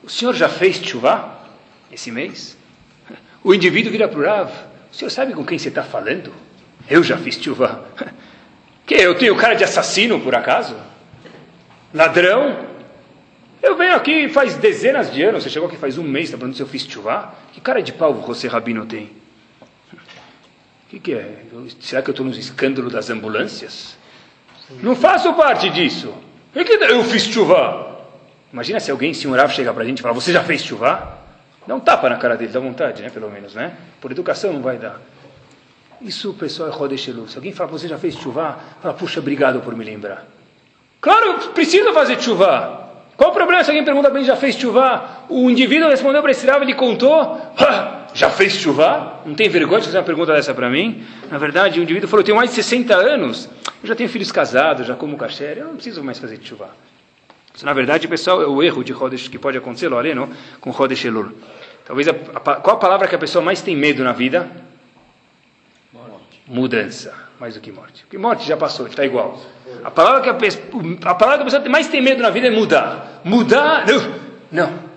o 0.03 0.09
senhor 0.09 0.35
já 0.35 0.49
fez 0.49 0.77
chuvá 0.77 1.41
esse 1.93 2.11
mês? 2.11 2.57
O 3.45 3.53
indivíduo 3.53 3.93
vira 3.93 4.09
para 4.09 4.19
o 4.19 4.25
Rav, 4.25 4.51
o 4.91 4.95
senhor 4.95 5.11
sabe 5.11 5.35
com 5.35 5.45
quem 5.45 5.59
você 5.59 5.69
está 5.69 5.83
falando? 5.83 6.33
Eu 6.89 7.03
já 7.03 7.19
fiz 7.19 7.37
chuvá. 7.37 7.81
Que 8.87 8.95
eu 8.97 9.15
tenho 9.15 9.35
cara 9.35 9.55
de 9.55 9.65
assassino 9.65 10.21
por 10.21 10.35
acaso? 10.35 10.77
Ladrão? 11.93 12.74
Eu 13.65 13.77
venho 13.77 13.95
aqui 13.95 14.29
faz 14.29 14.57
dezenas 14.57 15.13
de 15.13 15.23
anos, 15.23 15.43
você 15.43 15.51
chegou 15.51 15.69
aqui 15.69 15.77
faz 15.77 15.97
um 15.97 16.03
mês, 16.03 16.27
está 16.27 16.37
perguntando 16.37 16.57
se 16.57 16.63
eu 16.63 16.67
fiz 16.67 16.83
chuvá? 16.83 17.35
Que 17.53 17.61
cara 17.61 17.83
de 17.83 17.93
pau 17.93 18.13
você, 18.15 18.47
Rabino, 18.47 18.85
tem? 18.85 19.11
que, 20.95 21.01
que 21.01 21.15
é? 21.15 21.45
Será 21.81 22.03
que 22.03 22.11
eu 22.11 22.13
estou 22.13 22.27
nos 22.27 22.39
escândalos 22.39 22.93
das 22.93 23.11
ambulâncias? 23.11 23.97
Não 24.83 24.95
faço 24.95 25.33
parte 25.35 25.71
disso. 25.71 26.15
que, 26.53 26.65
que 26.65 26.73
eu 26.73 27.03
fiz 27.05 27.25
chuva? 27.25 28.07
Imagina 28.53 28.79
se 28.79 28.91
alguém, 28.91 29.13
se 29.13 29.27
um 29.27 29.33
Rav 29.33 29.53
chegar 29.53 29.73
para 29.73 29.83
a 29.83 29.87
gente 29.87 29.99
e 29.99 30.03
falar, 30.03 30.15
você 30.15 30.33
já 30.33 30.43
fez 30.43 30.63
chuva? 30.63 31.19
Dá 31.67 31.75
um 31.75 31.81
tapa 31.81 32.09
na 32.09 32.17
cara 32.17 32.37
dele, 32.37 32.53
dá 32.53 32.61
vontade, 32.61 33.03
né? 33.03 33.11
Pelo 33.11 33.31
menos, 33.31 33.55
né? 33.55 33.77
Por 34.01 34.13
educação 34.13 34.53
não 34.53 34.61
vai 34.61 34.77
dar. 34.77 35.01
Isso, 36.01 36.35
pessoal, 36.35 36.69
é 36.69 36.73
Rodeshelu. 36.73 37.29
Se 37.29 37.37
alguém 37.37 37.53
fala, 37.53 37.71
você 37.71 37.89
já 37.89 37.99
fez 37.99 38.15
chuva? 38.17 38.59
Fala, 38.81 38.95
puxa, 38.95 39.21
obrigado 39.21 39.61
por 39.61 39.75
me 39.75 39.85
lembrar. 39.85 40.27
Claro, 41.01 41.39
precisa 41.51 41.93
fazer 41.93 42.21
chuva. 42.21 42.84
Qual 43.17 43.31
o 43.31 43.33
problema 43.33 43.63
se 43.63 43.71
alguém 43.71 43.85
pergunta 43.85 44.11
para 44.11 44.19
mim, 44.19 44.27
já 44.27 44.37
fez 44.37 44.57
chuva? 44.57 45.25
O 45.29 45.49
indivíduo 45.49 45.89
respondeu 45.89 46.21
para 46.21 46.33
esse 46.33 46.47
Rav, 46.47 46.63
ele 46.63 46.75
contou. 46.75 47.41
já 48.13 48.29
fez 48.29 48.55
chuva? 48.55 49.21
Não 49.25 49.35
tem 49.35 49.49
vergonha 49.49 49.81
de 49.81 49.87
fazer 49.87 49.99
uma 49.99 50.05
pergunta 50.05 50.33
dessa 50.33 50.53
para 50.53 50.69
mim? 50.69 51.05
Na 51.31 51.39
verdade, 51.39 51.79
o 51.79 51.83
indivíduo 51.83 52.09
falou: 52.09 52.23
eu 52.23 52.25
tenho 52.25 52.37
mais 52.37 52.51
de 52.51 52.57
60 52.57 52.95
anos, 52.95 53.49
eu 53.83 53.89
já 53.89 53.95
tenho 53.95 54.09
filhos 54.09 54.33
casados, 54.33 54.87
já 54.87 54.95
como 54.95 55.17
caché, 55.17 55.55
eu 55.57 55.67
não 55.67 55.75
preciso 55.75 56.03
mais 56.03 56.19
fazer 56.19 56.41
chuva. 56.43 56.71
Isso, 57.55 57.65
na 57.65 57.73
verdade, 57.73 58.09
pessoal, 58.09 58.43
é 58.43 58.47
o 58.47 58.61
erro 58.61 58.83
de 58.83 58.93
Rodesh 58.93 59.29
que 59.29 59.39
pode 59.39 59.57
acontecer, 59.57 59.89
não? 59.89 60.29
com 60.61 60.71
Rodesh 60.71 61.05
Elul. 61.05 61.31
Talvez 61.85 62.09
a, 62.09 62.11
a, 62.11 62.41
qual 62.41 62.77
a 62.77 62.79
palavra 62.81 63.07
que 63.07 63.15
a 63.15 63.19
pessoa 63.19 63.45
mais 63.45 63.63
tem 63.63 63.77
medo 63.77 64.03
na 64.03 64.13
vida? 64.13 64.51
Mudança, 66.47 67.15
mais 67.41 67.55
do 67.55 67.61
que 67.61 67.73
morte. 67.73 68.03
Porque 68.03 68.19
morte 68.19 68.47
já 68.47 68.57
passou, 68.57 68.87
está 68.87 69.05
igual. 69.05 69.41
A 69.83 69.91
palavra, 69.91 70.21
que 70.21 70.29
a, 70.29 71.11
a 71.11 71.15
palavra 71.15 71.39
que 71.39 71.43
a 71.43 71.45
pessoa 71.45 71.69
mais 71.69 71.89
tem 71.89 72.03
medo 72.03 72.23
na 72.23 72.31
vida 72.31 72.49
é 72.49 72.51
mudar. 72.51 73.21
Mudar, 73.25 73.87
não. 73.87 74.15
não. 74.51 74.95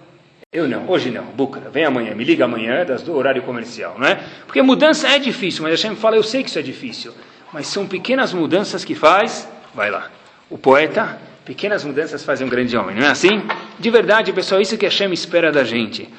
Eu 0.51 0.67
não, 0.67 0.89
hoje 0.89 1.09
não. 1.09 1.23
Búcara, 1.23 1.69
vem 1.69 1.85
amanhã, 1.85 2.13
me 2.15 2.23
liga 2.23 2.45
amanhã, 2.45 2.85
das 2.85 3.01
do 3.01 3.15
horário 3.15 3.41
comercial, 3.43 3.95
não 3.97 4.07
é? 4.07 4.19
Porque 4.45 4.61
mudança 4.61 5.07
é 5.07 5.19
difícil, 5.19 5.63
mas 5.63 5.71
Hashem 5.71 5.95
fala, 5.95 6.15
eu 6.15 6.23
sei 6.23 6.43
que 6.43 6.49
isso 6.49 6.59
é 6.59 6.61
difícil. 6.61 7.13
Mas 7.53 7.67
são 7.67 7.87
pequenas 7.87 8.33
mudanças 8.33 8.83
que 8.83 8.95
faz, 8.95 9.47
vai 9.73 9.89
lá. 9.89 10.09
O 10.49 10.57
poeta 10.57 11.17
Pequenas 11.47 11.85
mudanças 11.85 12.25
fazem 12.25 12.45
um 12.45 12.49
grande 12.49 12.75
homem, 12.75 12.93
não 12.93 13.03
é 13.03 13.09
assim? 13.09 13.41
De 13.79 13.89
verdade, 13.89 14.33
pessoal, 14.33 14.59
isso 14.59 14.77
que 14.77 14.83
Hashem 14.83 15.13
espera 15.13 15.49
da 15.49 15.63
gente. 15.63 16.09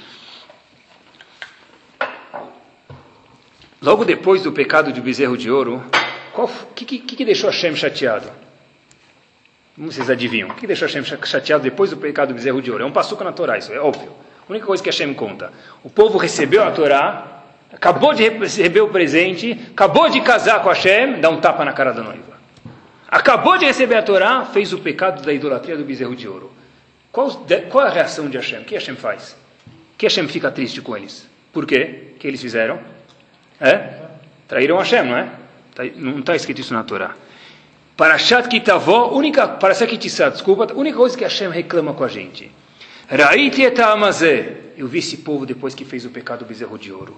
Logo 3.81 4.05
depois 4.05 4.43
do 4.43 4.53
pecado 4.53 4.93
de 4.93 5.01
bezerro 5.01 5.37
de 5.37 5.51
ouro, 5.51 5.83
o 6.35 6.49
que, 6.75 6.85
que, 6.85 6.99
que, 6.99 7.25
deixou 7.25 7.51
Hashem 7.51 7.75
chateado? 7.77 8.29
Como 9.75 9.91
vocês 9.93 10.11
adivinham? 10.11 10.51
O 10.51 10.55
que 10.55 10.67
deixou 10.67 10.87
Hashem 10.87 11.05
chateado 11.25 11.63
depois 11.63 11.91
do 11.91 11.97
pecado 11.97 12.29
do 12.29 12.35
bezerro 12.35 12.61
de 12.61 12.71
ouro? 12.71 12.83
É 12.83 12.87
um 12.87 12.93
passuco 12.93 13.23
na 13.23 13.33
Torá, 13.33 13.57
isso 13.59 13.73
é 13.73 13.79
óbvio. 13.79 14.13
A 14.49 14.51
única 14.51 14.67
coisa 14.67 14.83
que 14.83 14.89
Hashem 14.89 15.15
conta. 15.15 15.53
O 15.85 15.91
povo 15.91 16.19
recebeu 16.19 16.65
a 16.65 16.71
Torá, 16.71 17.43
acabou 17.73 18.15
de 18.15 18.29
receber 18.29 18.81
o 18.81 18.89
presente, 18.89 19.59
acabou 19.71 20.09
de 20.09 20.21
casar 20.21 20.63
com 20.63 20.69
Hashem, 20.69 21.21
dá 21.21 21.31
um 21.31 21.41
tapa 21.41 21.65
na 21.65 21.73
cara 21.73 21.93
da 21.93 22.03
noiva 22.03 22.39
acabou 23.09 23.57
de 23.57 23.65
receber 23.65 23.95
a 23.97 24.03
Torá, 24.03 24.45
fez 24.45 24.73
o 24.73 24.79
pecado 24.79 25.23
da 25.23 25.33
idolatria 25.33 25.77
do 25.77 25.85
bezerro 25.85 26.15
de 26.15 26.29
ouro. 26.29 26.53
Qual, 27.11 27.31
qual 27.71 27.87
a 27.87 27.89
reação 27.89 28.29
de 28.29 28.37
Hashem? 28.37 28.61
O 28.61 28.65
que 28.65 28.75
Hashem 28.75 28.97
faz? 28.97 29.33
O 29.95 29.97
que 29.97 30.07
Hashem 30.07 30.29
fica 30.29 30.51
triste 30.51 30.83
com 30.83 30.95
eles? 30.95 31.27
Por 31.53 31.67
quê? 31.67 32.13
O 32.15 32.19
que 32.19 32.29
eles 32.29 32.41
fizeram? 32.41 32.79
É? 33.61 34.09
Traíram 34.47 34.79
Hashem, 34.79 35.05
não 35.05 35.17
é? 35.17 35.31
Tá, 35.75 35.85
não 35.97 36.21
está 36.21 36.35
escrito 36.37 36.61
isso 36.61 36.73
na 36.73 36.85
Torá. 36.85 37.15
Parashat 37.97 38.49
Kitavó, 38.49 39.11
única, 39.13 39.49
Parashat 39.49 39.91
Kitissá, 39.91 40.29
desculpa, 40.29 40.73
única 40.75 40.97
coisa 40.97 41.17
que 41.19 41.25
Hashem 41.25 41.51
reclama 41.51 41.93
com 41.95 42.05
a 42.05 42.09
gente. 42.09 42.51
Raiti 43.11 43.65
et 43.65 43.79
Eu 44.77 44.87
vi 44.87 44.99
esse 44.99 45.17
povo 45.19 45.47
depois 45.47 45.75
que 45.75 45.85
fez 45.85 46.05
o 46.05 46.11
pecado 46.11 46.41
do 46.41 46.45
bezerro 46.45 46.79
de 46.79 46.93
ouro. 46.93 47.17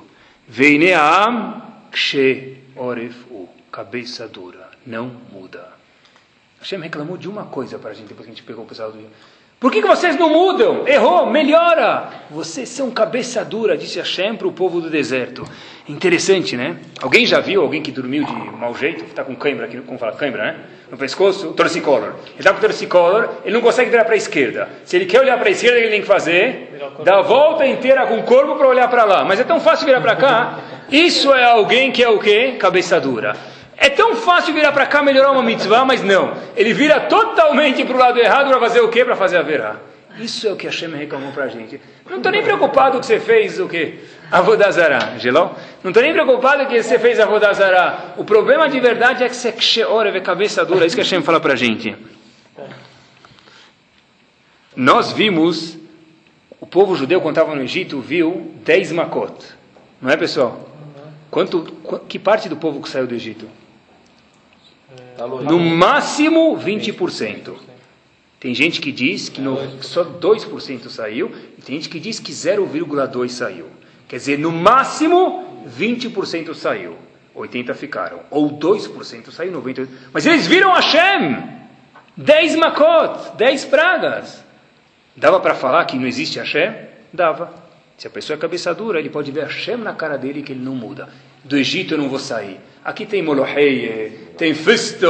Veineam 0.48 1.62
kshe 1.90 2.58
oref 2.76 3.26
u. 3.30 3.48
Cabeça 3.72 4.28
dura. 4.28 4.70
Não 4.86 5.10
muda. 5.32 5.68
Hashem 6.60 6.80
reclamou 6.80 7.16
de 7.16 7.28
uma 7.28 7.44
coisa 7.44 7.78
para 7.78 7.90
a 7.90 7.94
gente 7.94 8.08
depois 8.08 8.26
que 8.26 8.32
a 8.32 8.34
gente 8.34 8.44
pegou 8.44 8.64
o 8.64 8.68
pessoal 8.68 8.92
do. 8.92 9.04
Por 9.60 9.70
que, 9.70 9.82
que 9.82 9.86
vocês 9.86 10.16
não 10.16 10.30
mudam? 10.30 10.88
Errou, 10.88 11.26
melhora. 11.26 12.08
Vocês 12.30 12.66
são 12.70 12.90
cabeça 12.90 13.44
dura, 13.44 13.76
disse 13.76 13.98
Hashem 13.98 14.34
para 14.34 14.48
o 14.48 14.52
povo 14.52 14.80
do 14.80 14.88
deserto. 14.88 15.44
Interessante, 15.86 16.56
né? 16.56 16.76
Alguém 16.98 17.26
já 17.26 17.40
viu 17.40 17.60
alguém 17.60 17.82
que 17.82 17.90
dormiu 17.92 18.24
de 18.24 18.32
mau 18.32 18.74
jeito? 18.74 19.04
Está 19.04 19.22
com 19.22 19.36
cãibra 19.36 19.66
aqui, 19.66 19.78
como 19.82 19.98
fala, 19.98 20.12
cãibra, 20.12 20.44
né? 20.44 20.56
No 20.90 20.96
pescoço, 20.96 21.52
torcicolor. 21.52 22.14
Ele 22.28 22.38
está 22.38 22.54
com 22.54 22.60
torcicolor, 22.60 23.28
ele 23.44 23.52
não 23.52 23.60
consegue 23.60 23.90
virar 23.90 24.06
para 24.06 24.14
a 24.14 24.16
esquerda. 24.16 24.66
Se 24.82 24.96
ele 24.96 25.04
quer 25.04 25.20
olhar 25.20 25.36
para 25.38 25.48
a 25.48 25.52
esquerda, 25.52 25.78
ele 25.78 25.90
tem 25.90 26.00
que 26.00 26.06
fazer, 26.06 26.80
dar 27.04 27.18
a 27.18 27.22
volta 27.22 27.66
inteira 27.66 28.06
com 28.06 28.16
o 28.16 28.22
corpo 28.22 28.56
para 28.56 28.66
olhar 28.66 28.88
para 28.88 29.04
lá. 29.04 29.26
Mas 29.26 29.40
é 29.40 29.44
tão 29.44 29.60
fácil 29.60 29.84
virar 29.84 30.00
para 30.00 30.16
cá. 30.16 30.58
Isso 30.90 31.34
é 31.34 31.44
alguém 31.44 31.92
que 31.92 32.02
é 32.02 32.08
o 32.08 32.18
quê? 32.18 32.56
Cabeça 32.58 32.98
dura. 32.98 33.36
É 33.82 33.88
tão 33.88 34.14
fácil 34.14 34.52
virar 34.52 34.72
para 34.72 34.84
cá 34.84 35.02
melhorar 35.02 35.32
uma 35.32 35.42
mitzvah, 35.42 35.86
mas 35.86 36.02
não. 36.02 36.36
Ele 36.54 36.74
vira 36.74 37.00
totalmente 37.00 37.82
para 37.82 37.96
o 37.96 37.98
lado 37.98 38.18
errado 38.18 38.50
para 38.50 38.60
fazer 38.60 38.82
o 38.82 38.90
quê? 38.90 39.06
Para 39.06 39.16
fazer 39.16 39.38
a 39.38 39.42
verá. 39.42 39.76
Isso 40.18 40.46
é 40.46 40.52
o 40.52 40.56
que 40.56 40.66
Hashem 40.66 40.90
reclamou 40.90 41.32
para 41.32 41.44
a 41.44 41.48
gente. 41.48 41.80
Não 42.08 42.18
estou 42.18 42.30
nem 42.30 42.42
preocupado 42.42 43.00
que 43.00 43.06
você 43.06 43.18
fez 43.18 43.58
o 43.58 43.66
quê? 43.66 44.00
Avodazará, 44.30 45.16
Geló? 45.16 45.52
Não 45.82 45.92
estou 45.92 46.02
nem 46.02 46.12
preocupado 46.12 46.66
que 46.66 46.82
você 46.82 46.98
fez 46.98 47.18
Avodazará. 47.18 48.14
O 48.18 48.24
problema 48.24 48.68
de 48.68 48.78
verdade 48.78 49.24
é 49.24 49.28
que 49.30 49.34
você 49.34 49.48
é 49.48 50.10
vê 50.12 50.20
cabeça 50.20 50.62
dura. 50.62 50.84
É 50.84 50.86
isso 50.86 50.94
que 50.94 51.00
Hashem 51.00 51.22
fala 51.22 51.40
para 51.40 51.54
a 51.54 51.56
gente. 51.56 51.96
Nós 54.76 55.10
vimos, 55.10 55.78
o 56.60 56.66
povo 56.66 56.94
judeu 56.94 57.22
quando 57.22 57.38
estava 57.38 57.56
no 57.56 57.62
Egito 57.62 57.98
viu 57.98 58.52
10 58.62 58.92
makot. 58.92 59.32
Não 60.02 60.10
é, 60.10 60.18
pessoal? 60.18 60.68
Quanto, 61.30 61.62
que 62.06 62.18
parte 62.18 62.46
do 62.46 62.56
povo 62.56 62.82
que 62.82 62.90
saiu 62.90 63.06
do 63.06 63.14
Egito? 63.14 63.48
No 65.26 65.58
máximo 65.58 66.56
20%. 66.56 67.54
Tem 68.38 68.54
gente 68.54 68.80
que 68.80 68.90
diz 68.90 69.28
que 69.28 69.40
no, 69.40 69.82
só 69.82 70.02
2% 70.02 70.88
saiu, 70.88 71.30
e 71.58 71.62
tem 71.62 71.76
gente 71.76 71.90
que 71.90 72.00
diz 72.00 72.18
que 72.18 72.32
0,2% 72.32 73.28
saiu. 73.28 73.66
Quer 74.08 74.16
dizer, 74.16 74.38
no 74.38 74.50
máximo 74.50 75.62
20% 75.78 76.54
saiu, 76.54 76.96
80% 77.36 77.74
ficaram. 77.74 78.20
Ou 78.30 78.58
2% 78.58 79.30
saiu, 79.30 79.52
98%. 79.52 79.88
Mas 80.12 80.24
eles 80.24 80.46
viram 80.46 80.72
Hashem! 80.72 81.60
10 82.16 82.56
makot, 82.56 83.36
10 83.36 83.64
pragas. 83.66 84.44
Dava 85.16 85.38
para 85.40 85.54
falar 85.54 85.84
que 85.84 85.96
não 85.96 86.06
existe 86.06 86.38
Hashem? 86.38 86.74
Dava. 87.12 87.52
Se 87.98 88.06
a 88.06 88.10
pessoa 88.10 88.36
é 88.36 88.40
cabeça 88.40 88.74
dura, 88.74 88.98
ele 88.98 89.10
pode 89.10 89.30
ver 89.30 89.44
Hashem 89.44 89.76
na 89.76 89.92
cara 89.92 90.16
dele 90.16 90.42
que 90.42 90.52
ele 90.52 90.64
não 90.64 90.74
muda. 90.74 91.08
Do 91.44 91.56
Egito 91.56 91.94
eu 91.94 91.98
não 91.98 92.08
vou 92.08 92.18
sair. 92.18 92.58
Aqui 92.84 93.04
tem 93.04 93.22
Moloheie, 93.22 94.30
tem 94.38 94.54
Fisto. 94.54 95.06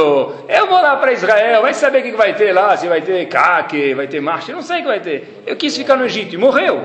Eu 0.47 0.67
vou 0.67 0.81
lá 0.81 0.97
para 0.97 1.13
Israel, 1.13 1.61
vai 1.61 1.73
saber 1.73 1.99
o 1.99 2.03
que 2.03 2.11
vai 2.11 2.35
ter 2.35 2.51
lá, 2.51 2.75
se 2.75 2.87
vai 2.87 3.01
ter 3.01 3.27
Kake, 3.27 3.93
vai 3.93 4.07
ter 4.07 4.19
marcha, 4.19 4.51
eu 4.51 4.55
não 4.55 4.63
sei 4.63 4.79
o 4.79 4.81
que 4.81 4.87
vai 4.87 4.99
ter. 4.99 5.43
Eu 5.45 5.55
quis 5.55 5.75
ficar 5.75 5.95
no 5.95 6.05
Egito 6.05 6.35
e 6.35 6.37
morreu. 6.37 6.81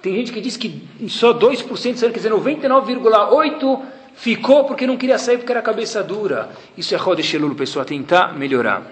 Tem 0.00 0.14
gente 0.16 0.32
que 0.32 0.40
diz 0.40 0.56
que 0.56 0.82
só 1.08 1.32
2%, 1.32 2.00
quer 2.00 2.10
dizer, 2.10 2.32
99,8% 2.32 3.80
ficou 4.14 4.64
porque 4.64 4.86
não 4.86 4.96
queria 4.96 5.18
sair 5.18 5.38
porque 5.38 5.52
era 5.52 5.62
cabeça 5.62 6.02
dura. 6.02 6.50
Isso 6.76 6.94
é 6.94 6.98
Rodesh 6.98 7.34
Elul, 7.34 7.54
pessoal, 7.54 7.84
tentar 7.84 8.36
melhorar. 8.36 8.82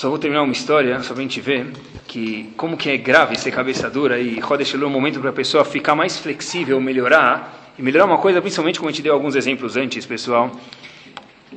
Só 0.00 0.08
vou 0.08 0.18
terminar 0.18 0.44
uma 0.44 0.52
história, 0.52 0.98
só 1.02 1.12
para 1.12 1.18
a 1.18 1.22
gente 1.24 1.42
ver 1.42 1.74
que 2.08 2.50
como 2.56 2.74
que 2.74 2.88
é 2.88 2.96
grave 2.96 3.38
ser 3.38 3.50
cabeça 3.50 3.90
dura 3.90 4.18
e 4.18 4.40
Rodesh 4.40 4.72
é 4.72 4.78
um 4.78 4.88
momento 4.88 5.20
para 5.20 5.28
a 5.28 5.32
pessoa 5.34 5.62
ficar 5.62 5.94
mais 5.94 6.18
flexível, 6.18 6.80
melhorar. 6.80 7.74
E 7.78 7.82
melhorar 7.82 8.06
uma 8.06 8.16
coisa, 8.16 8.40
principalmente 8.40 8.78
como 8.78 8.88
a 8.88 8.92
gente 8.92 9.02
deu 9.02 9.12
alguns 9.12 9.36
exemplos 9.36 9.76
antes, 9.76 10.06
pessoal. 10.06 10.52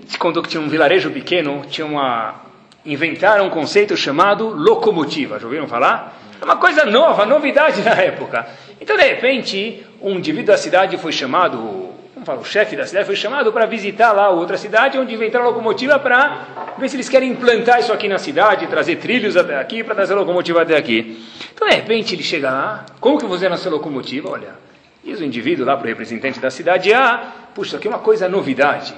Se 0.07 0.17
contou 0.17 0.43
que 0.43 0.49
tinha 0.49 0.59
um 0.59 0.67
vilarejo 0.67 1.09
pequeno, 1.09 1.63
tinha 1.69 1.87
uma... 1.87 2.41
inventaram 2.85 3.47
um 3.47 3.49
conceito 3.49 3.95
chamado 3.95 4.49
locomotiva. 4.49 5.39
Já 5.39 5.45
ouviram 5.45 5.65
falar? 5.65 6.21
É 6.41 6.43
uma 6.43 6.57
coisa 6.57 6.83
nova, 6.83 7.25
novidade 7.25 7.79
na 7.87 7.91
época. 7.91 8.45
Então, 8.81 8.97
de 8.97 9.03
repente, 9.03 9.85
um 10.01 10.15
indivíduo 10.15 10.47
da 10.47 10.57
cidade 10.57 10.97
foi 10.97 11.13
chamado 11.13 11.82
o 12.31 12.43
chefe 12.43 12.75
da 12.75 12.85
cidade 12.85 13.05
foi 13.05 13.15
chamado 13.15 13.51
para 13.51 13.65
visitar 13.65 14.13
lá 14.13 14.29
outra 14.29 14.57
cidade 14.57 14.97
onde 14.97 15.13
inventaram 15.13 15.45
a 15.45 15.47
locomotiva 15.49 15.99
para 15.99 16.73
ver 16.77 16.89
se 16.89 16.95
eles 16.95 17.09
querem 17.09 17.31
implantar 17.31 17.79
isso 17.79 17.91
aqui 17.91 18.07
na 18.07 18.17
cidade, 18.17 18.67
trazer 18.67 18.95
trilhos 18.95 19.35
até 19.35 19.59
aqui 19.59 19.83
para 19.83 19.93
trazer 19.93 20.13
a 20.13 20.17
locomotiva 20.17 20.61
até 20.61 20.77
aqui. 20.77 21.23
Então, 21.53 21.67
de 21.67 21.75
repente, 21.75 22.15
ele 22.15 22.23
chega 22.23 22.49
lá, 22.49 22.85
como 22.99 23.17
que 23.17 23.25
você 23.25 23.49
nasceu 23.49 23.71
locomotiva? 23.71 24.29
Olha, 24.29 24.55
diz 25.03 25.19
o 25.19 25.23
indivíduo 25.23 25.65
lá 25.65 25.75
para 25.75 25.85
o 25.85 25.87
representante 25.87 26.39
da 26.39 26.49
cidade, 26.49 26.93
ah, 26.93 27.31
puxa, 27.53 27.77
aqui 27.77 27.87
é 27.87 27.89
uma 27.89 27.99
coisa 27.99 28.29
novidade. 28.29 28.93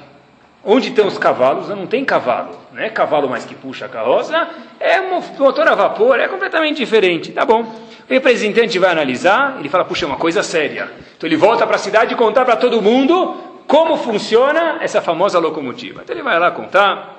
Onde 0.65 0.89
estão 0.89 1.05
os 1.05 1.17
cavalos? 1.19 1.69
Não 1.69 1.85
tem 1.85 2.03
cavalo, 2.03 2.59
não 2.73 2.81
é 2.81 2.89
cavalo 2.89 3.29
mais 3.29 3.45
que 3.45 3.53
puxa 3.53 3.85
a 3.85 3.89
carroça, 3.89 4.49
é 4.79 4.99
motor 4.99 5.67
a 5.67 5.75
vapor, 5.75 6.19
é 6.19 6.27
completamente 6.27 6.77
diferente. 6.77 7.31
Tá 7.31 7.45
bom. 7.45 7.61
O 7.61 8.13
representante 8.13 8.79
vai 8.79 8.91
analisar, 8.91 9.57
ele 9.59 9.69
fala, 9.69 9.85
puxa, 9.85 10.05
é 10.05 10.07
uma 10.07 10.17
coisa 10.17 10.41
séria. 10.41 10.91
Então 11.15 11.27
ele 11.27 11.37
volta 11.37 11.67
para 11.67 11.75
a 11.75 11.79
cidade 11.79 12.13
e 12.13 12.17
contar 12.17 12.45
para 12.45 12.55
todo 12.55 12.81
mundo 12.81 13.35
como 13.67 13.95
funciona 13.97 14.77
essa 14.81 15.03
famosa 15.03 15.37
locomotiva. 15.37 16.01
Então 16.03 16.15
ele 16.15 16.23
vai 16.23 16.39
lá 16.39 16.49
contar. 16.49 17.13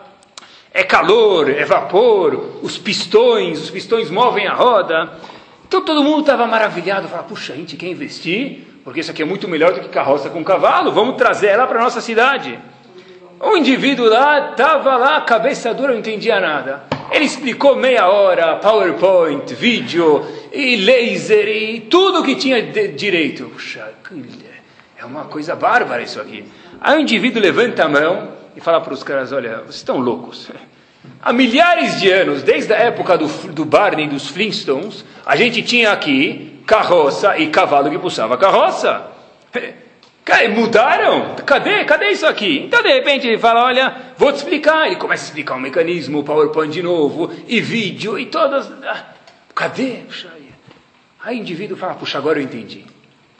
É 0.75 0.83
calor, 0.83 1.49
é 1.49 1.65
vapor, 1.65 2.59
os 2.63 2.77
pistões, 2.77 3.63
os 3.63 3.71
pistões 3.71 4.11
movem 4.11 4.49
a 4.49 4.55
roda. 4.55 5.13
Então 5.69 5.81
todo 5.83 6.03
mundo 6.03 6.21
estava 6.21 6.47
maravilhado, 6.49 7.07
fala, 7.07 7.23
puxa, 7.23 7.53
a 7.53 7.57
gente 7.57 7.77
quer 7.77 7.87
investir, 7.87 8.67
porque 8.85 9.01
isso 9.01 9.11
aqui 9.11 9.23
é 9.23 9.25
muito 9.25 9.49
melhor 9.49 9.73
do 9.73 9.81
que 9.81 9.89
carroça 9.89 10.29
com 10.31 10.45
cavalo, 10.45 10.91
vamos 10.91 11.17
trazer 11.17 11.47
ela 11.47 11.67
para 11.67 11.79
a 11.79 11.83
nossa 11.83 12.01
cidade. 12.01 12.59
O 13.41 13.57
indivíduo 13.57 14.09
lá 14.09 14.51
estava 14.51 14.97
lá, 14.97 15.21
cabeça 15.21 15.75
dura, 15.75 15.93
não 15.93 15.99
entendia 15.99 16.41
nada. 16.41 16.85
Ele 17.11 17.27
explicou 17.27 17.77
meia 17.77 18.09
hora, 18.09 18.57
PowerPoint, 18.57 19.55
vídeo, 19.55 20.25
e 20.53 20.77
laser, 20.77 21.49
e 21.49 21.81
tudo 21.81 22.23
que 22.23 22.35
tinha 22.35 22.63
direito. 22.63 23.45
Puxa, 23.51 23.93
é 24.99 25.05
uma 25.05 25.25
coisa 25.25 25.55
bárbara 25.55 26.03
isso 26.03 26.21
aqui. 26.21 26.45
Aí 26.81 26.97
o 26.97 27.01
indivíduo 27.01 27.41
levanta 27.43 27.85
a 27.85 27.89
mão 27.89 28.31
e 28.57 28.61
fala 28.61 28.81
para 28.81 28.95
os 28.95 29.03
caras, 29.03 29.33
olha, 29.33 29.59
vocês 29.59 29.77
estão 29.77 29.99
loucos. 29.99 30.51
Há 31.23 31.33
milhares 31.33 32.01
de 32.01 32.11
anos, 32.11 32.43
desde 32.43 32.73
a 32.73 32.79
época 32.79 33.19
do, 33.19 33.27
do 33.53 33.65
Barney 33.65 34.09
dos 34.09 34.29
Flintstones, 34.29 35.05
a 35.25 35.37
gente 35.37 35.63
tinha 35.63 35.93
aqui 35.93 36.63
carroça 36.67 37.39
e 37.39 37.49
cavalo 37.49 37.91
que 37.91 37.99
puxava 37.99 38.37
carroça. 38.39 39.07
Mudaram? 40.55 41.37
Cadê? 41.47 41.85
Cadê 41.85 42.11
isso 42.11 42.27
aqui? 42.27 42.65
Então, 42.67 42.83
de 42.83 42.89
repente, 42.89 43.27
ele 43.27 43.39
fala, 43.39 43.65
olha, 43.65 43.95
vou 44.17 44.33
te 44.33 44.37
explicar. 44.37 44.87
Ele 44.87 44.97
começa 44.97 45.25
a 45.25 45.27
explicar 45.27 45.55
o 45.55 45.61
mecanismo, 45.61 46.19
o 46.19 46.25
PowerPoint 46.25 46.73
de 46.73 46.83
novo, 46.83 47.31
e 47.47 47.61
vídeo, 47.61 48.19
e 48.19 48.27
todas... 48.27 48.71
Ah, 48.85 49.05
cadê? 49.55 50.01
Aí 51.23 51.39
o 51.39 51.41
indivíduo 51.41 51.77
fala, 51.77 51.95
puxa, 51.95 52.19
agora 52.19 52.39
eu 52.39 52.43
entendi. 52.43 52.85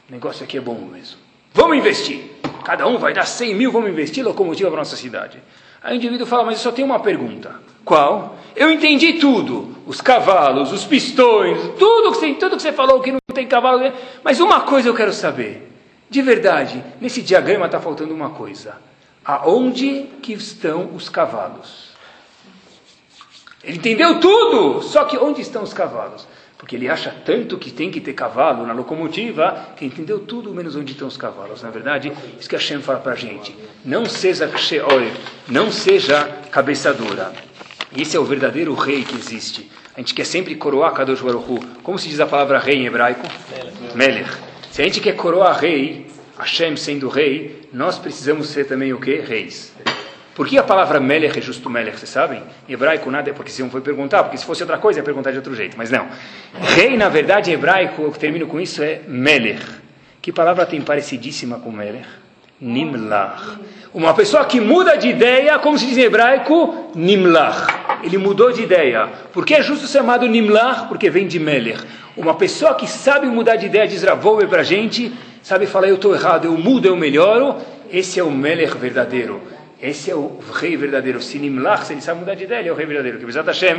O 0.09 0.11
negócio 0.11 0.43
aqui 0.43 0.57
é 0.57 0.61
bom 0.61 0.75
mesmo. 0.91 1.17
Vamos 1.53 1.77
investir. 1.77 2.31
Cada 2.63 2.87
um 2.87 2.97
vai 2.97 3.13
dar 3.13 3.25
100 3.25 3.55
mil, 3.55 3.71
vamos 3.71 3.89
investir 3.89 4.23
locomotiva 4.23 4.69
para 4.69 4.79
nossa 4.79 4.95
cidade. 4.95 5.41
Aí 5.83 5.93
o 5.93 5.97
indivíduo 5.97 6.25
fala, 6.25 6.43
mas 6.43 6.55
eu 6.55 6.63
só 6.63 6.71
tenho 6.71 6.87
uma 6.87 6.99
pergunta. 6.99 7.55
Qual? 7.83 8.37
Eu 8.55 8.71
entendi 8.71 9.13
tudo. 9.13 9.75
Os 9.85 10.01
cavalos, 10.01 10.71
os 10.71 10.83
pistões, 10.85 11.57
tudo 11.77 12.11
que 12.11 12.17
você, 12.17 12.33
tudo 12.33 12.55
que 12.55 12.61
você 12.61 12.73
falou 12.73 12.99
que 12.99 13.11
não 13.11 13.19
tem 13.33 13.47
cavalo. 13.47 13.91
Mas 14.23 14.39
uma 14.39 14.61
coisa 14.61 14.89
eu 14.89 14.95
quero 14.95 15.13
saber. 15.13 15.66
De 16.09 16.21
verdade, 16.21 16.83
nesse 17.01 17.21
diagrama 17.21 17.65
está 17.65 17.79
faltando 17.79 18.13
uma 18.13 18.29
coisa. 18.29 18.75
Aonde 19.25 20.07
que 20.21 20.33
estão 20.33 20.95
os 20.95 21.09
cavalos? 21.09 21.87
Ele 23.63 23.77
entendeu 23.77 24.19
tudo, 24.19 24.81
só 24.81 25.03
que 25.03 25.17
onde 25.17 25.41
estão 25.41 25.63
os 25.63 25.73
cavalos? 25.73 26.25
Porque 26.57 26.75
ele 26.75 26.89
acha 26.89 27.13
tanto 27.25 27.57
que 27.57 27.69
tem 27.69 27.91
que 27.91 27.99
ter 27.99 28.13
cavalo 28.13 28.65
na 28.65 28.73
locomotiva, 28.73 29.67
que 29.75 29.85
entendeu 29.85 30.19
tudo 30.19 30.53
menos 30.53 30.75
onde 30.75 30.93
estão 30.93 31.07
os 31.07 31.17
cavalos. 31.17 31.61
Na 31.61 31.69
verdade, 31.69 32.11
isso 32.39 32.49
que 32.49 32.55
a 32.55 32.59
Hashem 32.59 32.81
fala 32.81 32.99
para 32.99 33.11
a 33.11 33.15
gente. 33.15 33.55
Não 33.83 34.05
seja 34.05 34.49
não 35.47 35.71
seja 35.71 36.23
cabeça 36.49 36.93
dura. 36.93 37.33
Esse 37.95 38.15
é 38.15 38.19
o 38.19 38.23
verdadeiro 38.23 38.73
rei 38.73 39.03
que 39.03 39.15
existe. 39.15 39.69
A 39.95 39.99
gente 39.99 40.13
quer 40.13 40.25
sempre 40.25 40.55
coroar 40.55 40.93
Kadosh 40.93 41.21
Baruch 41.21 41.51
Hu. 41.51 41.59
Como 41.83 41.99
se 41.99 42.07
diz 42.07 42.19
a 42.19 42.25
palavra 42.25 42.59
rei 42.59 42.77
em 42.77 42.85
hebraico? 42.85 43.27
Melech. 43.93 44.46
Se 44.77 44.83
a 44.83 44.85
gente 44.85 45.01
quer 45.01 45.15
coroar 45.15 45.57
rei, 45.57 46.05
Hashem 46.37 46.77
sendo 46.77 47.09
rei, 47.09 47.67
nós 47.73 47.97
precisamos 47.97 48.49
ser 48.49 48.65
também 48.65 48.93
o 48.93 48.99
que? 48.99 49.15
Reis. 49.15 49.73
Por 50.35 50.47
que 50.47 50.55
a 50.55 50.61
palavra 50.61 50.99
Melech 50.99 51.39
é 51.39 51.41
justo 51.41 51.67
Melech, 51.67 51.97
vocês 51.97 52.11
sabem? 52.11 52.43
Em 52.69 52.73
hebraico 52.73 53.09
nada 53.09 53.27
é 53.27 53.33
porque 53.33 53.49
se 53.49 53.63
não 53.63 53.71
foi 53.71 53.81
perguntar, 53.81 54.21
porque 54.21 54.37
se 54.37 54.45
fosse 54.45 54.61
outra 54.61 54.77
coisa 54.77 54.99
ia 54.99 55.03
perguntar 55.03 55.31
de 55.31 55.37
outro 55.37 55.55
jeito, 55.55 55.75
mas 55.75 55.89
não. 55.89 56.07
Rei, 56.75 56.95
na 56.95 57.09
verdade, 57.09 57.49
em 57.49 57.55
hebraico, 57.55 58.03
eu 58.03 58.11
termino 58.11 58.45
com 58.45 58.59
isso, 58.59 58.83
é 58.83 59.01
Melech. 59.07 59.65
Que 60.21 60.31
palavra 60.31 60.63
tem 60.63 60.79
parecidíssima 60.79 61.57
com 61.57 61.71
Melech? 61.71 62.05
Nimlach. 62.61 63.57
Uma 63.91 64.13
pessoa 64.13 64.45
que 64.45 64.61
muda 64.61 64.95
de 64.95 65.07
ideia, 65.07 65.57
como 65.57 65.75
se 65.79 65.87
diz 65.87 65.97
em 65.97 66.01
hebraico, 66.01 66.91
Nimlach. 66.93 67.65
Ele 68.03 68.19
mudou 68.19 68.51
de 68.51 68.61
ideia. 68.61 69.07
Por 69.33 69.43
que 69.43 69.55
é 69.55 69.63
justo 69.63 69.87
ser 69.87 69.97
chamado 69.97 70.27
Nimlach? 70.27 70.87
Porque 70.87 71.09
vem 71.09 71.27
de 71.27 71.39
Melech. 71.39 71.83
Uma 72.17 72.33
pessoa 72.33 72.73
que 72.73 72.87
sabe 72.87 73.27
mudar 73.27 73.55
de 73.55 73.67
ideia, 73.67 73.87
diz 73.87 74.03
Ravolver 74.03 74.47
para 74.47 74.61
a 74.61 74.63
gente, 74.63 75.13
sabe 75.43 75.67
falar, 75.67 75.87
eu 75.87 75.95
estou 75.95 76.15
errado, 76.15 76.45
eu 76.45 76.57
mudo, 76.57 76.87
eu 76.87 76.95
melhoro, 76.95 77.55
esse 77.91 78.19
é 78.19 78.23
o 78.23 78.31
Melech 78.31 78.75
verdadeiro. 78.77 79.41
Esse 79.81 80.09
é 80.09 80.15
o 80.15 80.39
rei 80.53 80.75
verdadeiro. 80.75 81.21
Se 81.21 81.37
Nimlach, 81.37 81.85
se 81.85 81.93
ele 81.93 82.01
sabe 82.01 82.19
mudar 82.19 82.33
de 82.33 82.45
ideia, 82.45 82.61
ele 82.61 82.69
é 82.69 82.71
o 82.71 82.75
rei 82.75 82.87
verdadeiro. 82.87 83.19
Que 83.19 83.25
Bezat 83.25 83.45
Hashem, 83.45 83.77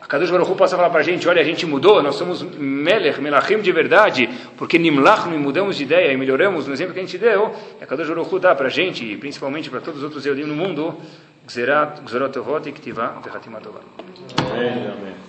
a 0.00 0.06
Kadosh 0.06 0.30
Baruch 0.30 0.50
Hu 0.50 0.56
possa 0.56 0.76
falar 0.76 0.90
para 0.90 1.00
a 1.00 1.02
gente, 1.04 1.28
olha, 1.28 1.40
a 1.40 1.44
gente 1.44 1.64
mudou, 1.64 2.02
nós 2.02 2.16
somos 2.16 2.42
Melech, 2.42 3.20
Melachim 3.20 3.60
de 3.60 3.70
verdade, 3.70 4.28
porque 4.56 4.76
Nimlach, 4.76 5.28
não 5.28 5.38
mudamos 5.38 5.76
de 5.76 5.84
ideia 5.84 6.12
e 6.12 6.16
melhoramos 6.16 6.66
no 6.66 6.72
exemplo 6.72 6.92
que 6.92 6.98
a 6.98 7.02
gente 7.02 7.16
deu, 7.16 7.54
a 7.80 7.86
Kadosh 7.86 8.08
Baruch 8.08 8.38
dá 8.40 8.54
para 8.56 8.66
a 8.66 8.70
gente, 8.70 9.04
e 9.04 9.16
principalmente 9.16 9.70
para 9.70 9.80
todos 9.80 9.98
os 9.98 10.04
outros 10.04 10.26
Eudim 10.26 10.42
no 10.42 10.56
mundo, 10.56 10.98
Gzerat, 11.46 12.00
Tovot 12.32 12.68
e 12.68 12.74
Amém, 14.42 14.86
amém. 14.88 15.27